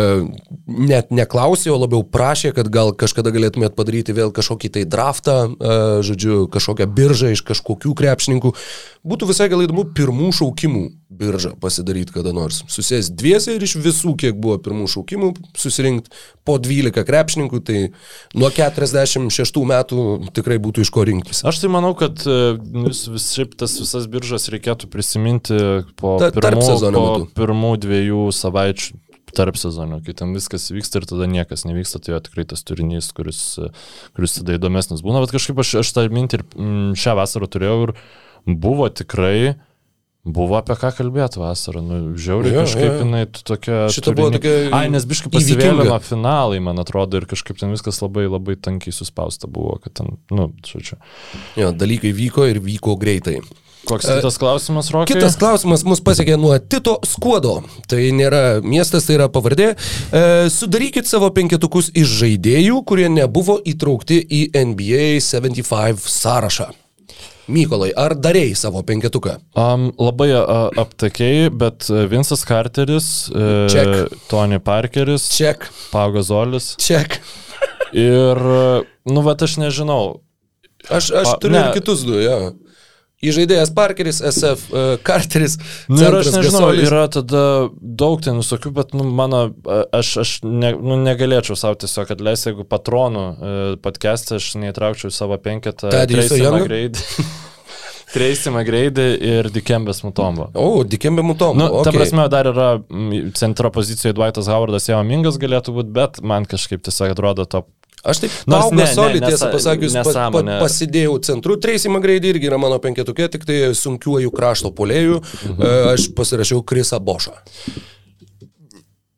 net 0.69 1.09
neklausė, 1.15 1.71
o 1.73 1.79
labiau 1.81 2.05
prašė, 2.05 2.53
kad 2.57 2.69
gal 2.73 2.93
kažkada 2.93 3.33
galėtumėt 3.33 3.77
padaryti 3.79 4.13
vėl 4.17 4.35
kažkokį 4.37 4.73
tai 4.77 4.85
draftą, 4.85 5.37
e, 5.49 5.79
žodžiu, 6.05 6.45
kažkokią 6.53 6.91
biržą 6.93 7.33
iš 7.33 7.45
kažkokių 7.49 7.95
krepšininkų. 7.99 8.53
Būtų 9.09 9.31
visai 9.33 9.49
gal 9.53 9.65
įdomu 9.65 9.89
pirmų 9.97 10.29
šaukimų 10.39 10.85
biržą 11.19 11.55
pasidaryti 11.61 12.15
kada 12.15 12.33
nors. 12.37 12.63
Susės 12.73 13.11
dviese 13.13 13.57
ir 13.57 13.65
iš 13.67 13.77
visų, 13.83 14.15
kiek 14.21 14.39
buvo 14.39 14.59
pirmų 14.63 14.89
šaukimų, 14.93 15.33
susirinkti 15.59 16.13
po 16.49 16.57
12 16.63 17.05
krepšininkų, 17.09 17.63
tai 17.67 17.83
nuo 18.39 18.51
46 18.55 19.63
metų 19.73 20.07
tikrai 20.35 20.59
būtų 20.63 20.87
iš 20.87 20.93
ko 20.95 21.07
rinktis. 21.09 21.45
Aš 21.49 21.63
tai 21.63 21.71
manau, 21.73 21.93
kad 21.99 22.25
e, 22.27 22.41
vis, 22.89 23.05
vis, 23.13 23.31
šiaip 23.37 23.57
tas 23.61 23.77
visas 23.81 24.09
biržas 24.11 24.51
reikėtų 24.53 24.91
prisiminti 24.93 25.61
po, 26.01 26.17
Ta- 26.23 26.33
pirmų, 26.35 26.69
po 26.97 27.07
pirmų 27.37 27.77
dviejų 27.85 28.27
savaičių 28.37 29.01
tarp 29.37 29.57
sezonų, 29.57 30.03
kai 30.07 30.15
ten 30.17 30.35
viskas 30.37 30.69
vyksta 30.73 31.01
ir 31.01 31.09
tada 31.09 31.29
niekas 31.31 31.65
nevyksta, 31.69 32.01
tai 32.03 32.15
jo 32.15 32.21
tikrai 32.25 32.45
tas 32.49 32.65
turinys, 32.69 33.11
kuris, 33.17 33.41
e, 33.61 33.71
kuris 34.17 34.37
tada 34.39 34.59
įdomesnis 34.59 35.03
būna, 35.05 35.23
bet 35.25 35.33
kažkaip 35.35 35.61
aš, 35.63 35.79
aš 35.83 35.93
tą 35.97 36.07
mintį 36.13 36.39
ir 36.39 36.45
mm, 36.51 36.91
šią 37.01 37.17
vasarą 37.19 37.49
turėjau 37.51 37.79
ir 37.87 37.95
buvo 38.47 38.89
tikrai, 38.93 39.55
buvo 40.25 40.55
apie 40.61 40.77
ką 40.79 40.93
kalbėti 40.95 41.41
vasarą, 41.43 41.83
nu, 41.83 41.97
žiauriai 42.15 42.55
Jo, 42.55 42.61
kažkaip 42.63 42.89
jo. 42.89 42.99
jinai 43.03 43.23
t- 43.27 43.43
tokia... 43.47 43.79
Šita 43.91 44.15
buvo 44.15 44.31
tokia 44.37 44.53
Ai, 44.77 44.87
nes 44.93 45.07
biškai 45.09 45.33
pasivėlino 45.35 45.99
finalai, 46.05 46.61
man 46.63 46.79
atrodo, 46.83 47.19
ir 47.19 47.27
kažkaip 47.31 47.59
ten 47.59 47.75
viskas 47.75 47.99
labai 48.05 48.29
labai 48.31 48.55
tankiai 48.55 48.95
suspausta 48.95 49.51
buvo, 49.51 49.81
kad 49.83 49.97
ten, 49.99 50.15
nu, 50.31 50.53
žodžiu. 50.67 51.01
Jo, 51.59 51.73
dalykai 51.75 52.15
vyko 52.15 52.47
ir 52.51 52.63
vyko 52.63 52.95
greitai. 53.01 53.41
Koks 53.83 54.07
kitas 54.07 54.37
klausimas, 54.39 54.93
Rokai? 54.95 55.11
Kitas 55.11 55.35
klausimas 55.35 55.83
mus 55.83 55.99
pasiekė 56.07 56.37
nuo 56.39 56.55
Tito 56.63 57.01
Skuodo. 57.03 57.57
Tai 57.91 57.99
nėra 58.15 58.61
miestas, 58.63 59.09
tai 59.09 59.17
yra 59.17 59.27
pavardė. 59.33 59.73
E, 59.75 60.23
sudarykit 60.55 61.11
savo 61.11 61.33
penketukus 61.35 61.91
iš 61.91 62.15
žaidėjų, 62.21 62.79
kurie 62.87 63.09
nebuvo 63.11 63.59
įtraukti 63.59 64.21
į 64.23 64.45
NBA 64.55 65.19
75 65.27 66.07
sąrašą. 66.15 66.71
Mykolai, 67.51 67.91
ar 67.99 68.15
darėjai 68.15 68.55
savo 68.59 68.83
penketuką? 68.87 69.37
Um, 69.59 69.89
labai 69.99 70.29
a, 70.37 70.45
aptakiai, 70.79 71.49
bet 71.51 71.89
e, 71.91 72.05
Vinsas 72.11 72.45
Carteris, 72.47 73.09
e, 73.35 73.47
Check. 73.73 74.15
Tony 74.31 74.61
Parkeris, 74.63 75.27
Ček, 75.35 75.67
Paugazolis 75.91 76.77
ček. 76.79 77.19
ir, 77.93 78.39
e, 78.39 78.83
nu, 79.11 79.25
bet 79.27 79.43
aš 79.43 79.57
nežinau. 79.59 80.21
Aš, 80.87 81.11
aš 81.11 81.33
Pa- 81.33 81.39
turiu 81.43 81.59
ne. 81.59 81.65
ir 81.69 81.75
kitus 81.81 82.05
du, 82.07 82.21
jo. 82.23 82.39
Įžaidėjas 83.23 83.71
Parkeris, 83.77 84.19
SF 84.33 84.65
uh, 84.73 84.95
Carteris. 85.07 85.55
Nu, 85.87 86.01
ir 86.03 86.19
aš 86.19 86.33
nežinau, 86.35 86.65
Gasolis. 86.73 86.89
yra 86.89 87.05
tada 87.13 87.45
daug 87.79 88.19
ten 88.25 88.41
visokių, 88.43 88.73
bet, 88.75 88.97
nu, 88.99 89.07
mano, 89.07 89.45
aš, 89.95 90.11
aš 90.25 90.35
ne, 90.43 90.73
nu, 90.75 90.99
negalėčiau 91.05 91.59
savo 91.59 91.79
tiesiog 91.79 92.11
atleisti, 92.17 92.51
jeigu 92.51 92.67
patronų 92.67 93.23
e, 93.23 93.55
podcast'e 93.85 94.41
aš 94.41 94.51
neįtraukčiau 94.59 95.13
į 95.13 95.15
savo 95.15 95.39
penketą 95.43 95.93
Tadijusą 95.95 96.41
Youngą? 96.41 96.65
McGrady. 96.65 97.07
Tracy 98.13 98.51
McGrady 98.53 99.07
ir 99.25 99.49
Dikembės 99.53 100.03
Mutombo. 100.05 100.51
O, 100.59 100.83
Dikembe 100.85 101.25
Mutom. 101.25 101.57
Nu, 101.57 101.69
okay. 101.79 101.87
ta 101.87 101.95
prasme, 101.97 102.27
dar 102.33 102.51
yra 102.51 102.69
centro 103.39 103.71
pozicijoje 103.73 104.17
Dwightas 104.19 104.51
Howardas, 104.53 104.91
Jao 104.91 105.01
Mingas 105.07 105.39
galėtų 105.41 105.79
būti, 105.79 105.95
bet 105.97 106.21
man 106.21 106.45
kažkaip 106.49 106.85
tiesiog 106.85 107.15
atrodo 107.15 107.47
top. 107.49 107.71
Aš 108.03 108.25
taip, 108.25 108.35
Nors 108.51 108.67
Pau 108.67 108.75
ne, 108.75 108.83
Gasolį, 108.83 109.21
ne, 109.23 109.31
tiesą 109.31 109.49
pasakius, 109.53 109.95
pa, 110.03 110.27
pa, 110.35 110.43
pasidėjau 110.65 111.15
centru. 111.23 111.55
Tracy 111.63 111.91
McGrady 111.91 112.33
irgi 112.33 112.49
yra 112.51 112.59
mano 112.59 112.81
penketukė, 112.83 113.29
tik 113.31 113.47
tai 113.47 113.61
sunkiuoju 113.79 114.33
krašto 114.35 114.73
polėjų. 114.75 115.21
Mhm. 115.23 115.73
Aš 115.95 116.09
pasirašiau 116.19 116.65
Krisą 116.67 116.99
Bošą. 116.99 117.37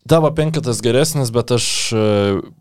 Tavo 0.09 0.29
penketas 0.37 0.83
geresnis, 0.85 1.33
bet 1.33 1.55
aš 1.57 1.67
e, 1.97 2.01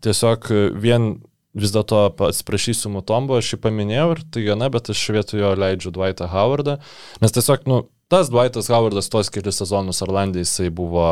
tiesiog 0.04 0.46
e, 0.48 0.60
vien 0.80 1.10
vis 1.52 1.74
dėlto 1.74 2.06
atsiprašysiu 2.30 2.88
Mutombo, 2.94 3.36
aš 3.36 3.52
jį 3.52 3.58
paminėjau 3.66 4.06
ir 4.14 4.22
tai 4.32 4.44
gana, 4.46 4.70
bet 4.72 4.88
aš 4.94 5.02
vietoj 5.12 5.42
jo 5.42 5.50
leidžiu 5.60 5.92
Dwightą 5.92 6.30
Howardą, 6.32 6.78
nes 7.20 7.36
tiesiog, 7.36 7.68
nu, 7.68 7.82
tas 8.08 8.32
Dwightas 8.32 8.72
Howardas 8.72 9.12
tos 9.12 9.30
kelius 9.32 9.60
sezonus 9.60 10.00
Orlandai 10.06 10.46
jisai 10.46 10.70
buvo 10.72 11.04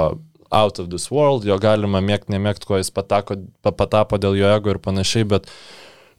out 0.52 0.78
of 0.82 0.90
this 0.92 1.08
world, 1.10 1.46
jo 1.48 1.56
galima 1.62 2.02
mėgti, 2.04 2.32
nemėgti, 2.34 2.68
ko 2.68 2.80
jis 2.80 2.92
patako, 2.94 3.38
pa- 3.64 3.74
patapo 3.76 4.18
dėl 4.20 4.36
jo 4.38 4.52
ego 4.56 4.74
ir 4.74 4.80
panašiai, 4.82 5.26
bet, 5.28 5.48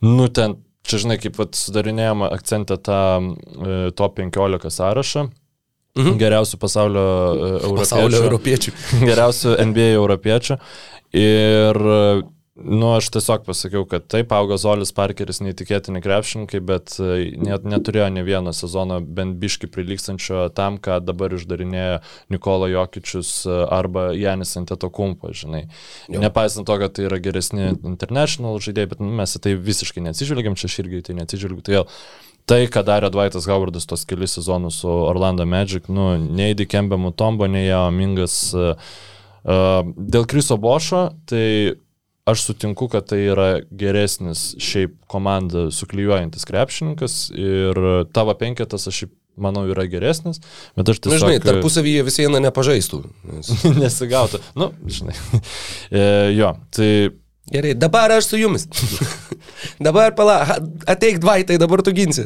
nu, 0.04 0.28
ten, 0.28 0.58
čia 0.88 1.00
žinai, 1.04 1.20
kaip 1.22 1.40
sudarinėjama 1.56 2.32
akcentą 2.36 2.78
tą 2.82 3.00
e, 3.24 3.80
top 3.96 4.20
15 4.20 4.74
sąrašą. 4.74 5.30
mhm. 6.02 6.18
geriausių 6.18 6.58
pasaulio 6.58 7.02
e, 7.06 7.50
europiečių. 7.62 7.80
Pasaulio 7.84 8.24
europiečių. 8.26 8.72
geriausių 9.10 9.58
NBA 9.70 9.90
europiečių. 10.00 10.58
Ir 11.14 11.80
Nu, 12.56 12.92
aš 12.94 13.08
tiesiog 13.10 13.48
pasakiau, 13.48 13.82
kad 13.90 14.04
taip, 14.14 14.30
auga 14.38 14.60
Zolis 14.62 14.92
Parkeris 14.94 15.40
neįtikėtini 15.42 16.04
krepšininkai, 16.06 16.60
bet 16.62 16.92
e, 17.02 17.32
net 17.42 17.64
neturėjo 17.66 18.12
ne 18.14 18.22
vieno 18.28 18.52
sezono 18.54 19.00
bent 19.02 19.40
biški 19.42 19.66
prilykstančio 19.74 20.44
tam, 20.54 20.78
ką 20.78 21.00
dabar 21.02 21.34
išdarinėja 21.34 22.04
Nikola 22.30 22.68
Jokičius 22.70 23.32
e, 23.48 23.56
arba 23.74 24.12
Janis 24.14 24.54
Anteto 24.62 24.92
Kumpa, 24.94 25.32
žinai. 25.34 25.64
Jo. 26.06 26.22
Nepaisant 26.22 26.70
to, 26.70 26.76
kad 26.78 26.94
tai 26.94 27.08
yra 27.08 27.18
geresni 27.26 27.72
international 27.74 28.62
žaidėjai, 28.62 28.92
bet 28.92 29.02
nu, 29.02 29.10
mes 29.18 29.34
į 29.34 29.42
tai 29.48 29.56
visiškai 29.58 30.04
neatsižvelgiam, 30.06 30.54
čia 30.54 30.70
aš 30.70 30.76
irgi 30.84 31.02
tai 31.10 31.18
neatsižvelgiu. 31.24 31.66
Tai, 31.66 31.82
tai, 32.46 32.60
ką 32.70 32.84
darė 32.86 33.10
Dvaitas 33.16 33.50
Howardas 33.50 33.90
tos 33.90 34.06
kelius 34.06 34.38
sezonus 34.38 34.84
su 34.84 34.94
Orlando 34.94 35.50
Magic, 35.50 35.90
nu, 35.90 36.12
nei 36.22 36.54
Dikembe 36.54 37.02
Mutombo, 37.02 37.50
nei 37.50 37.66
Jao 37.66 37.90
Mingas. 37.90 38.44
Uh, 38.54 38.78
dėl 39.98 40.24
Kriso 40.30 40.56
Bošo, 40.62 41.10
tai 41.28 41.82
Aš 42.30 42.46
sutinku, 42.48 42.88
kad 42.88 43.10
tai 43.10 43.20
yra 43.34 43.48
geresnis 43.68 44.54
šiaip 44.64 44.94
komandą 45.12 45.68
suklyjuojantis 45.76 46.48
krepšininkas 46.48 47.18
ir 47.36 47.80
tavo 48.16 48.36
penketas 48.40 48.88
aš 48.88 49.02
šiaip 49.02 49.18
manau 49.36 49.66
yra 49.68 49.86
geresnis, 49.90 50.40
bet 50.78 50.92
aš 50.94 51.02
tiesiog... 51.02 51.18
Na, 51.18 51.34
žinai, 51.34 51.42
tarpusavyje 51.44 52.06
vis 52.06 52.20
viena 52.22 52.40
nepažaistų. 52.44 53.02
Nes... 53.32 53.50
Nesigautų. 53.84 54.40
Nu, 54.60 54.72
žinai. 54.86 55.18
E, 55.94 56.04
jo, 56.34 56.48
tai 56.74 56.90
Gerai, 57.54 57.74
dabar 57.78 58.12
aš 58.12 58.32
su 58.32 58.38
jumis. 58.38 58.66
dabar 59.88 60.16
pala, 60.18 60.40
ateik 60.90 61.20
dvaitai, 61.22 61.60
dabar 61.62 61.84
tu 61.86 61.92
ginsi. 61.94 62.26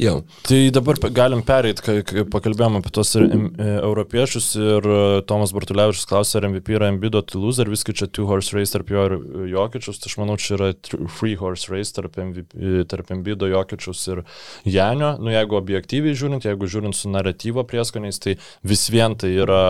Jau. 0.00 0.22
Tai 0.48 0.60
dabar 0.72 0.96
galim 1.12 1.42
pereiti, 1.44 1.84
kai, 1.84 2.24
pakalbėjome 2.32 2.80
apie 2.80 2.92
tos 2.96 3.12
e, 3.20 3.26
europiečius 3.74 4.48
ir 4.56 4.88
e, 4.88 5.02
Tomas 5.28 5.52
Bartulevičius 5.52 6.08
klausė, 6.08 6.38
ar 6.40 6.48
MVP 6.48 6.78
yra 6.78 6.88
Embido 6.88 7.20
tylus, 7.20 7.60
ar 7.60 7.68
viskai 7.68 7.94
čia 8.00 8.08
two 8.08 8.24
horse 8.30 8.56
race 8.56 8.72
tarp 8.72 8.94
jo 8.94 9.04
ir 9.10 9.16
Jokičius. 9.52 10.00
Tai 10.00 10.08
aš 10.08 10.16
manau, 10.22 10.38
čia 10.40 10.56
yra 10.56 10.70
free 11.18 11.36
horse 11.36 11.68
race 11.72 11.92
tarp, 11.92 12.16
MVP, 12.16 12.56
e, 12.56 12.86
tarp 12.88 13.12
Embido, 13.12 13.50
Jokičius 13.52 14.06
ir 14.14 14.24
Janio. 14.64 15.18
Nu, 15.20 15.34
jeigu 15.36 15.60
objektyviai 15.60 16.16
žiūrint, 16.16 16.48
jeigu 16.48 16.70
žiūrint 16.70 16.96
su 16.96 17.12
naratyvo 17.12 17.66
prieskoniais, 17.68 18.22
tai 18.24 18.38
vis 18.64 18.88
vien 18.92 19.20
tai 19.20 19.34
yra, 19.44 19.62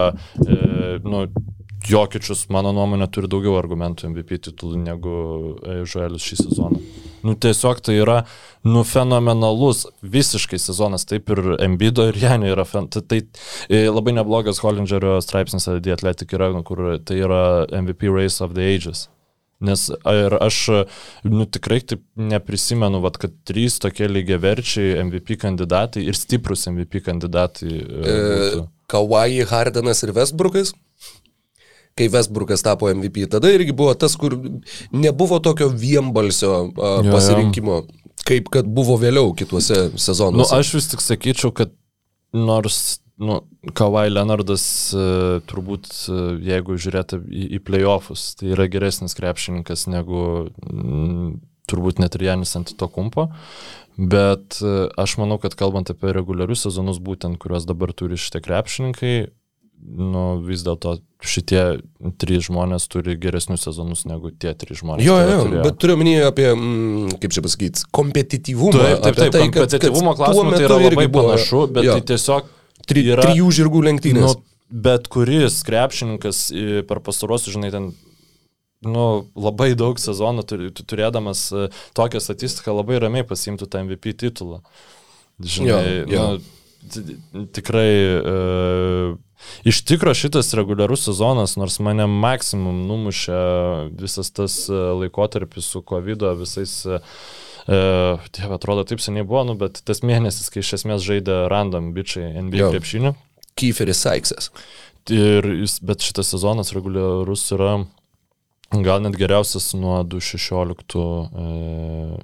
e, 0.47 1.01
nu, 1.03 1.27
Jokičius, 1.89 2.47
mano 2.53 2.73
nuomonė, 2.77 3.09
turi 3.13 3.31
daugiau 3.31 3.57
argumentų 3.59 4.11
MVP 4.11 4.39
titulų 4.49 4.83
negu 4.83 5.15
Žuelis 5.89 6.27
šį 6.27 6.39
sezoną. 6.45 6.83
Nu, 7.23 7.37
tiesiog 7.39 7.79
tai 7.87 7.95
yra, 8.01 8.17
nu, 8.67 8.83
fenomenalus 8.87 9.85
visiškai 10.03 10.59
sezonas, 10.59 11.07
taip 11.07 11.31
ir 11.31 11.55
Embido 11.63 12.09
ir 12.11 12.19
Janio 12.19 12.51
yra, 12.57 12.67
fen... 12.67 12.89
tai, 12.91 13.05
tai 13.07 13.21
e, 13.71 13.85
labai 13.87 14.17
neblogas 14.17 14.59
Hollingerio 14.65 15.21
straipsnis 15.23 15.69
The 15.71 15.95
Athletic 15.95 16.35
yra, 16.35 16.51
nu, 16.55 16.65
kur 16.67 16.83
tai 17.07 17.21
yra 17.23 17.43
MVP 17.71 18.11
Race 18.11 18.43
of 18.43 18.57
the 18.59 18.67
Ages. 18.75 19.07
Nes 19.63 19.87
ir 19.95 20.35
aš, 20.43 20.59
nu, 21.31 21.47
tikrai 21.47 21.79
taip 21.87 22.03
neprisimenu, 22.19 22.99
vat, 23.05 23.21
kad 23.23 23.35
trys 23.47 23.79
tokie 23.83 24.09
lygiaverčiai 24.11 24.97
MVP 25.07 25.39
kandidatai 25.45 26.03
ir 26.03 26.19
stiprus 26.19 26.67
MVP 26.67 27.05
kandidatai. 27.07 27.77
E, 27.79 28.17
e 28.17 28.65
Kawhi, 28.91 29.45
Hardenas 29.47 30.03
ir 30.03 30.11
Westbrookas? 30.17 30.75
Kai 31.99 32.09
Westbrookas 32.13 32.65
tapo 32.65 32.89
MVP. 32.93 33.27
Tada 33.33 33.51
irgi 33.53 33.75
buvo 33.77 33.95
tas, 33.99 34.17
kur 34.17 34.37
nebuvo 34.93 35.39
tokio 35.45 35.69
vienbalsio 35.69 36.55
a, 36.55 36.95
jo, 37.05 37.13
pasirinkimo, 37.13 37.83
jo. 37.83 38.17
kaip 38.29 38.51
kad 38.55 38.69
buvo 38.69 38.97
vėliau 39.01 39.35
kituose 39.37 39.91
sezonuose. 39.97 40.49
Nu, 40.53 40.59
aš 40.59 40.75
vis 40.79 40.91
tik 40.93 41.05
sakyčiau, 41.05 41.53
kad 41.57 41.75
nors 42.33 43.03
nu, 43.23 43.43
Kawhi 43.79 44.11
Leonardas 44.11 44.65
uh, 44.97 45.39
turbūt, 45.47 45.89
uh, 46.11 46.33
jeigu 46.43 46.79
žiūrėtų 46.81 47.21
į, 47.29 47.45
į 47.59 47.63
playoffus, 47.67 48.33
tai 48.41 48.53
yra 48.57 48.67
geresnis 48.73 49.15
krepšininkas 49.19 49.87
negu 49.93 50.49
mm, 50.65 51.37
turbūt 51.71 52.03
net 52.03 52.17
ir 52.19 52.27
Janis 52.31 52.57
ant 52.59 52.75
to 52.79 52.89
kumpo. 52.91 53.29
Bet 53.97 54.59
uh, 54.65 54.89
aš 54.99 55.19
manau, 55.21 55.39
kad 55.39 55.55
kalbant 55.59 55.93
apie 55.93 56.15
reguliarius 56.17 56.65
sezonus, 56.67 56.99
būtent 57.05 57.39
kuriuos 57.43 57.69
dabar 57.69 57.93
turi 57.95 58.19
šitie 58.19 58.43
krepšininkai, 58.43 59.15
nu, 59.83 60.25
vis 60.47 60.63
dėlto 60.67 60.97
šitie 61.23 61.63
trys 62.19 62.47
žmonės 62.49 62.87
turi 62.91 63.15
geresnius 63.21 63.67
sezonus 63.67 64.05
negu 64.09 64.31
tie 64.31 64.55
trys 64.59 64.81
žmonės. 64.83 65.05
Jo, 65.07 65.17
jo, 65.23 65.41
turėjo. 65.45 65.65
bet 65.67 65.81
turiu 65.83 65.97
minėję 66.01 66.29
apie, 66.29 66.47
mm, 66.53 67.19
kaip 67.23 67.35
čia 67.35 67.45
pasakyti, 67.45 67.85
kompetityvumą. 67.95 68.79
Taip, 68.79 69.03
taip, 69.05 69.19
taip, 69.19 69.35
tai, 69.35 69.43
kompetityvumo 69.49 70.15
klausimas 70.19 70.57
tai 70.57 70.69
yra 70.69 70.79
labai 70.83 71.09
panašu, 71.19 71.67
bet 71.75 71.89
jo. 71.89 71.99
tai 71.99 72.07
tiesiog 72.13 72.49
tri, 72.89 73.05
yra, 73.15 73.27
trijų 73.27 73.51
žirgų 73.59 73.85
lenktynės. 73.89 74.39
Nu, 74.39 74.47
bet 74.87 75.11
kuris 75.13 75.61
krepšininkas 75.69 76.47
per 76.89 77.03
pastarosius, 77.05 77.55
žinai, 77.59 77.71
ten 77.75 77.93
nu, 78.83 79.07
labai 79.39 79.73
daug 79.79 80.01
sezonų 80.03 80.47
turėdamas 80.83 81.45
e, 81.55 81.69
tokią 81.95 82.23
statistiką 82.23 82.75
labai 82.75 82.99
ramiai 83.03 83.27
pasimtų 83.27 83.69
tą 83.71 83.85
MVP 83.87 84.17
titulą. 84.25 84.59
Žinai, 85.39 85.85
jo, 85.87 86.09
jo. 86.11 86.27
Nu, 86.33 87.45
tikrai 87.55 87.91
uh, 88.19 89.13
Iš 89.69 89.83
tikro 89.87 90.15
šitas 90.15 90.53
reguliarus 90.59 91.07
sezonas, 91.07 91.57
nors 91.61 91.79
mane 91.85 92.07
maksimum 92.11 92.83
numušė 92.89 93.41
visas 94.01 94.33
tas 94.35 94.59
e, 94.71 94.79
laikotarpis 95.03 95.71
su 95.75 95.83
COVID, 95.87 96.27
visais, 96.41 96.75
e, 96.87 97.01
Dieve, 97.67 98.55
atrodo, 98.57 98.83
taip 98.89 99.03
seniai 99.03 99.27
buvo, 99.27 99.45
nu, 99.47 99.55
bet 99.59 99.83
tas 99.87 100.03
mėnesis, 100.03 100.51
kai 100.51 100.65
iš 100.65 100.73
esmės 100.81 101.05
žaidė 101.07 101.45
random 101.53 101.93
bičiai 101.95 102.33
NBA 102.49 102.73
krepšinį. 102.75 103.15
Kieferis 103.59 104.03
Saiksas. 104.03 104.51
Ir 105.13 105.47
jis, 105.61 105.77
bet 105.83 106.03
šitas 106.03 106.31
sezonas 106.35 106.73
reguliarus 106.75 107.45
yra 107.55 107.77
gal 108.81 109.03
net 109.05 109.19
geriausias 109.21 109.73
nuo 109.79 110.01
2016 110.09 110.99
e, 110.99 111.47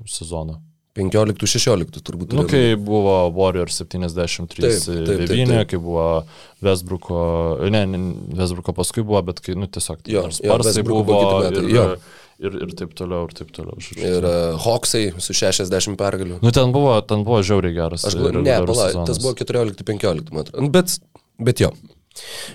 sezono. 0.09 0.63
15-16 0.99 2.03
turbūt. 2.05 2.35
Nu, 2.37 2.45
kai 2.49 2.75
buvo 2.75 3.17
Warrior 3.37 3.71
73-9, 3.73 5.65
kai 5.71 5.81
buvo 5.83 6.07
Westbrooko, 6.65 7.19
ne, 7.73 7.85
ne, 7.91 8.01
Westbrooko 8.39 8.75
paskui 8.77 9.05
buvo, 9.07 9.23
bet 9.31 9.43
kai, 9.45 9.55
nu, 9.59 9.69
tiesiog, 9.71 10.03
jo, 10.11 10.25
Sparsai 10.35 10.83
jo, 10.83 10.89
buvo 10.91 11.21
ir, 11.47 11.61
ir, 11.63 11.95
ir, 12.43 12.59
ir 12.67 12.75
taip 12.79 12.97
toliau, 12.99 13.29
ir 13.29 13.37
taip 13.39 13.53
toliau. 13.55 13.79
Ir 13.99 14.27
uh, 14.27 14.59
Hawksai 14.65 15.05
su 15.23 15.37
60 15.37 15.99
pergalių. 16.01 16.41
Nu, 16.45 16.55
ten 16.55 16.75
buvo, 16.75 16.97
ten 17.07 17.23
buvo 17.27 17.43
žiauriai 17.47 17.77
geras. 17.77 18.09
Aš 18.09 18.19
galvoju, 18.19 18.43
ne, 18.47 18.59
pala, 18.73 18.91
tas 19.09 19.23
buvo 19.23 19.37
14-15, 19.39 20.35
man 20.35 20.47
atrodo. 20.47 20.73
Bet, 20.75 20.99
bet 21.51 21.63
jo. 21.67 21.73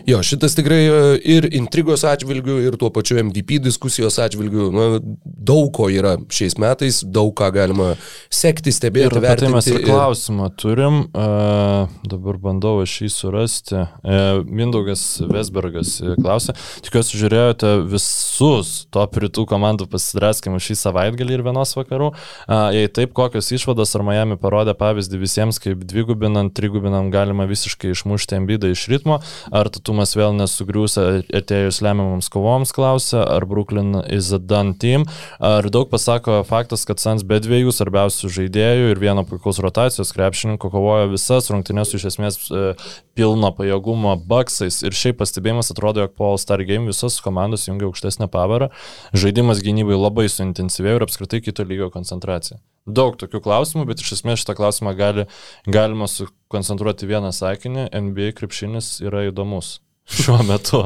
Jo, 0.10 0.20
šitas 0.26 0.56
tikrai 0.58 0.82
e, 0.84 0.98
ir 1.36 1.48
intrigos 1.56 2.04
atžvilgių, 2.08 2.58
ir 2.68 2.78
tuo 2.80 2.90
pačiu 2.94 3.20
MVP 3.22 3.60
diskusijos 3.64 4.18
atžvilgių, 4.24 4.68
na, 4.74 4.88
daug 5.24 5.70
ko 5.76 5.88
yra 5.92 6.16
šiais 6.34 6.58
metais, 6.62 7.02
daug 7.04 7.32
ką 7.38 7.50
galima 7.56 7.94
sekti, 8.34 8.74
stebėti, 8.76 9.10
ir 9.12 9.24
vertinti. 9.24 9.50
Tai 9.50 9.54
mes 9.56 9.70
ir 9.72 9.86
klausimą 9.86 10.50
turim, 10.60 11.00
uh, 11.12 11.92
dabar 12.10 12.40
bandau 12.42 12.76
aš 12.84 12.98
jį 13.06 13.12
surasti. 13.14 13.80
Uh, 14.04 14.44
Mindaugas 14.48 15.06
Vesbergas 15.30 15.96
klausė, 16.20 16.56
tikiuosi 16.86 17.20
žiūrėjote 17.22 17.74
visus 17.92 18.74
top 18.94 19.18
rytų 19.24 19.46
komandų 19.50 19.88
pasidraskimus 19.92 20.68
šį 20.68 20.80
savaitgalį 20.84 21.38
ir 21.38 21.46
vienos 21.48 21.76
vakarų. 21.78 22.12
Uh, 22.14 22.70
jei 22.76 22.92
taip, 22.92 23.16
kokios 23.18 23.52
išvados 23.56 23.96
ar 23.98 24.06
Miami 24.08 24.40
parodė 24.42 24.76
pavyzdį 24.78 25.22
visiems, 25.22 25.62
kaip 25.64 25.86
dvigubinant, 25.88 26.54
trigubinant 26.58 27.14
galima 27.14 27.48
visiškai 27.50 27.94
išmušti 27.94 28.38
ambidą 28.40 28.72
iš 28.74 28.88
ritmo, 28.92 29.20
Ar 29.54 29.70
Tatumas 29.70 30.16
vėl 30.18 30.34
nesugriūs 30.34 30.98
atėjus 30.98 31.78
lemiamams 31.86 32.30
kovoms, 32.34 32.74
klausia, 32.74 33.22
ar 33.22 33.46
Brooklyn 33.46 34.00
is 34.10 34.32
a 34.34 34.40
done 34.42 34.74
team. 34.82 35.06
Ar 35.38 35.68
daug 35.70 35.92
pasako 35.92 36.40
faktas, 36.48 36.88
kad 36.90 37.02
Sans 37.04 37.22
be 37.28 37.38
dviejų 37.44 37.74
svarbiausių 37.76 38.32
žaidėjų 38.34 38.90
ir 38.96 39.02
vieno 39.04 39.26
puikaus 39.30 39.62
rotacijos 39.62 40.14
krepšininko 40.16 40.74
kovojo 40.74 41.12
visas 41.14 41.52
rungtynės 41.54 41.94
iš 41.94 42.08
esmės 42.14 42.40
e, 42.50 42.74
pilno 43.14 43.54
pajėgumo 43.54 44.16
baksais. 44.26 44.82
Ir 44.88 44.98
šiaip 44.98 45.22
pastebėjimas 45.22 45.70
atrodo, 45.74 46.08
jog 46.08 46.18
po 46.18 46.32
All-Star 46.32 46.66
Game 46.66 46.90
visos 46.90 47.22
komandos 47.22 47.70
jungia 47.70 47.92
aukštesnę 47.92 48.32
pavarą. 48.34 48.74
Žaidimas 49.14 49.62
gynybai 49.62 50.00
labai 50.00 50.30
suintensyvėjo 50.34 51.02
ir 51.02 51.08
apskritai 51.12 51.44
kito 51.46 51.68
lygio 51.68 51.94
koncentracija. 51.94 52.64
Daug 52.84 53.16
tokių 53.16 53.40
klausimų, 53.46 53.86
bet 53.88 54.02
iš 54.04 54.18
esmės 54.18 54.42
šitą 54.42 54.58
klausimą 54.58 54.92
gali, 55.00 55.24
galima 55.64 56.10
sukoncentruoti 56.12 57.08
vieną 57.08 57.32
sakinį. 57.36 57.88
NBA 57.96 58.34
krepšinis 58.36 58.98
yra 59.06 59.30
įdomus 59.30 59.78
šiuo 60.20 60.42
metu. 60.48 60.84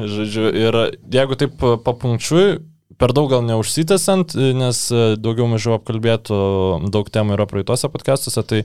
Žodžiu, 0.00 0.48
ir 0.56 0.80
jeigu 1.12 1.36
taip 1.36 1.60
papunkčiui, 1.60 2.62
per 2.96 3.12
daug 3.16 3.28
gal 3.32 3.44
neužsitęsant, 3.44 4.32
nes 4.56 4.80
daugiau 5.20 5.48
mažiau 5.50 5.76
apkalbėtų 5.76 6.38
daug 6.94 7.12
temų 7.12 7.36
yra 7.36 7.48
praeitose 7.50 7.92
podcastuose, 7.92 8.46
tai 8.48 8.62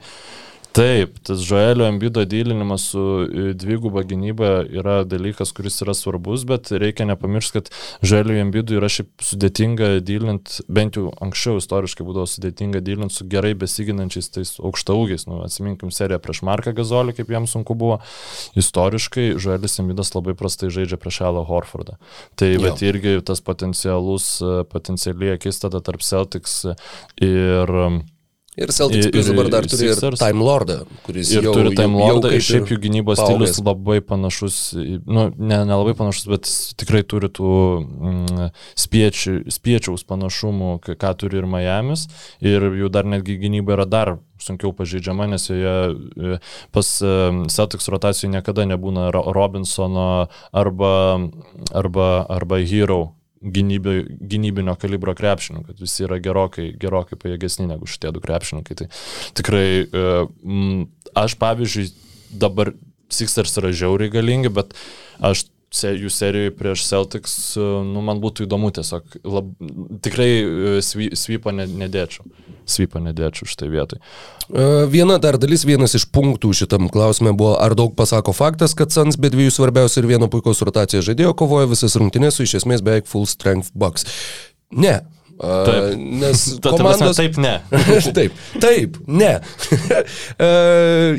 Taip, 0.71 1.17
tas 1.27 1.41
Joelio 1.43 1.83
Embido 1.85 2.23
dylinimas 2.25 2.85
su 2.93 3.01
e, 3.27 3.53
dviguba 3.53 4.05
gynyba 4.07 4.61
yra 4.71 5.01
dalykas, 5.03 5.51
kuris 5.51 5.81
yra 5.83 5.91
svarbus, 5.97 6.45
bet 6.47 6.69
reikia 6.71 7.03
nepamiršti, 7.09 7.57
kad 7.57 7.71
Joelio 7.99 8.37
Embido 8.39 8.77
yra 8.79 8.87
šiaip 8.91 9.25
sudėtinga 9.27 9.89
dylint, 10.07 10.61
bent 10.71 10.95
jau 10.95 11.09
anksčiau 11.25 11.59
istoriškai 11.59 12.05
būdavo 12.07 12.23
sudėtinga 12.31 12.79
dylint 12.87 13.11
su 13.11 13.27
gerai 13.27 13.51
besiginančiais 13.59 14.31
tais 14.31 14.53
aukštaugiais. 14.63 15.27
Nu, 15.27 15.41
atsiminkim 15.43 15.91
seriją 15.91 16.21
prieš 16.23 16.39
Marką 16.47 16.71
Gazolį, 16.77 17.17
kaip 17.19 17.35
jam 17.35 17.49
sunku 17.51 17.75
buvo. 17.75 17.99
Istoriškai 18.55 19.27
Joelis 19.33 19.75
Embidas 19.83 20.13
labai 20.15 20.37
prastai 20.39 20.71
žaidžia 20.71 21.01
prieš 21.01 21.19
Alą 21.27 21.43
Horfordą. 21.51 21.99
Tai 22.39 22.51
bet 22.63 22.79
irgi 22.87 23.17
tas 23.27 23.43
potencialus, 23.43 24.37
potencialiai 24.71 25.35
akistata 25.35 25.83
tarp 25.83 26.07
Celtics 26.07 26.61
ir 27.19 27.77
Ir 28.59 28.67
Celtics 28.75 29.05
ir, 29.07 29.23
dabar 29.29 29.47
dar 29.47 29.63
turi 29.63 29.85
ir 29.87 30.15
Time 30.19 30.43
Lordą, 30.43 30.81
kuris 31.05 31.29
ir 31.31 31.45
jau, 31.45 31.53
turi 31.55 31.69
Time 31.71 31.95
Lordą, 31.95 32.33
ir 32.35 32.43
šiaip 32.43 32.67
jų 32.67 32.77
gynybos 32.83 33.21
paaugęs. 33.21 33.53
stilius 33.53 33.61
labai 33.63 34.01
panašus, 34.03 34.57
nu, 35.07 35.29
ne, 35.39 35.59
nelabai 35.69 35.93
panašus, 35.95 36.25
bet 36.27 36.49
tikrai 36.81 36.99
turi 37.07 37.29
tų 37.31 37.53
mm, 37.79 38.49
spiečių, 38.83 39.37
spiečiaus 39.55 40.03
panašumų, 40.09 40.73
ką 40.83 41.13
turi 41.21 41.39
ir 41.39 41.47
Miamis. 41.47 42.09
Ir 42.43 42.67
jų 42.75 42.91
dar 42.91 43.07
netgi 43.07 43.37
gynyba 43.39 43.77
yra 43.77 43.87
dar 43.87 44.13
sunkiau 44.41 44.75
pažeidžiama, 44.75 45.29
nes 45.31 45.47
joje 45.47 45.95
e, 45.95 46.41
pas 46.75 46.91
e, 46.99 47.15
Celtics 47.55 47.87
rotacijų 47.87 48.33
niekada 48.35 48.67
nebūna 48.67 49.13
Ro- 49.15 49.31
Robinsono 49.31 50.27
arba, 50.51 50.93
arba, 51.71 52.11
arba 52.27 52.59
Hero 52.67 53.13
gynybi, 53.41 53.95
gynybinio 54.31 54.75
kalibro 54.79 55.15
krepšininkų, 55.17 55.71
kad 55.71 55.81
visi 55.81 56.05
yra 56.05 56.19
gerokai, 56.23 56.69
gerokai 56.81 57.17
pajėgesni 57.19 57.67
negu 57.69 57.89
šitie 57.89 58.13
du 58.13 58.21
krepšininkai. 58.23 58.77
Tai 58.81 58.87
tikrai 59.39 59.65
e, 59.83 60.05
m, 60.45 60.85
aš 61.17 61.37
pavyzdžiui 61.41 61.89
dabar 62.41 62.73
Sixers 63.11 63.57
yra 63.59 63.73
žiauriai 63.75 64.13
galingi, 64.13 64.51
bet 64.53 64.75
aš 65.19 65.49
jų 65.71 66.09
serijoje 66.11 66.51
prieš 66.59 66.83
Celtics, 66.83 67.33
e, 67.55 67.63
nu, 67.87 68.03
man 68.03 68.19
būtų 68.23 68.45
įdomu 68.45 68.71
tiesiog, 68.75 69.17
lab, 69.23 69.51
tikrai 70.03 70.29
e, 70.41 70.73
svy, 70.83 71.11
svypą 71.15 71.53
ne, 71.55 71.67
nedėčiau. 71.83 72.27
Svypą 72.67 72.99
nedėčiau 73.03 73.47
šitai 73.47 73.69
vietai. 73.71 74.01
E, 74.51 74.67
Viena 74.91 75.15
dar 75.23 75.39
dalis, 75.41 75.63
vienas 75.67 75.95
iš 75.97 76.09
punktų 76.11 76.51
šitam 76.59 76.91
klausime 76.91 77.31
buvo, 77.31 77.55
ar 77.63 77.75
daug 77.79 77.95
pasako 77.95 78.35
faktas, 78.35 78.75
kad 78.75 78.91
Sans 78.91 79.15
be 79.15 79.31
dviejų 79.31 79.55
svarbiausių 79.55 80.03
ir 80.03 80.11
vieno 80.11 80.27
puikaus 80.31 80.61
rotacijos 80.67 81.07
žaidėjo 81.07 81.31
kovoja 81.39 81.71
visas 81.71 81.95
rungtynės 81.99 82.37
su 82.37 82.47
iš 82.47 82.59
esmės 82.61 82.83
beveik 82.83 83.07
full 83.07 83.29
strength 83.29 83.71
bucks. 83.71 84.07
Ne. 84.75 84.99
Taip. 85.41 85.97
Nes 85.97 86.43
komandos... 86.61 87.17
taip 87.17 87.37
ne. 87.41 87.55
taip, 88.17 88.41
taip, 88.61 89.01
ne. 89.07 89.33
E, 90.41 90.47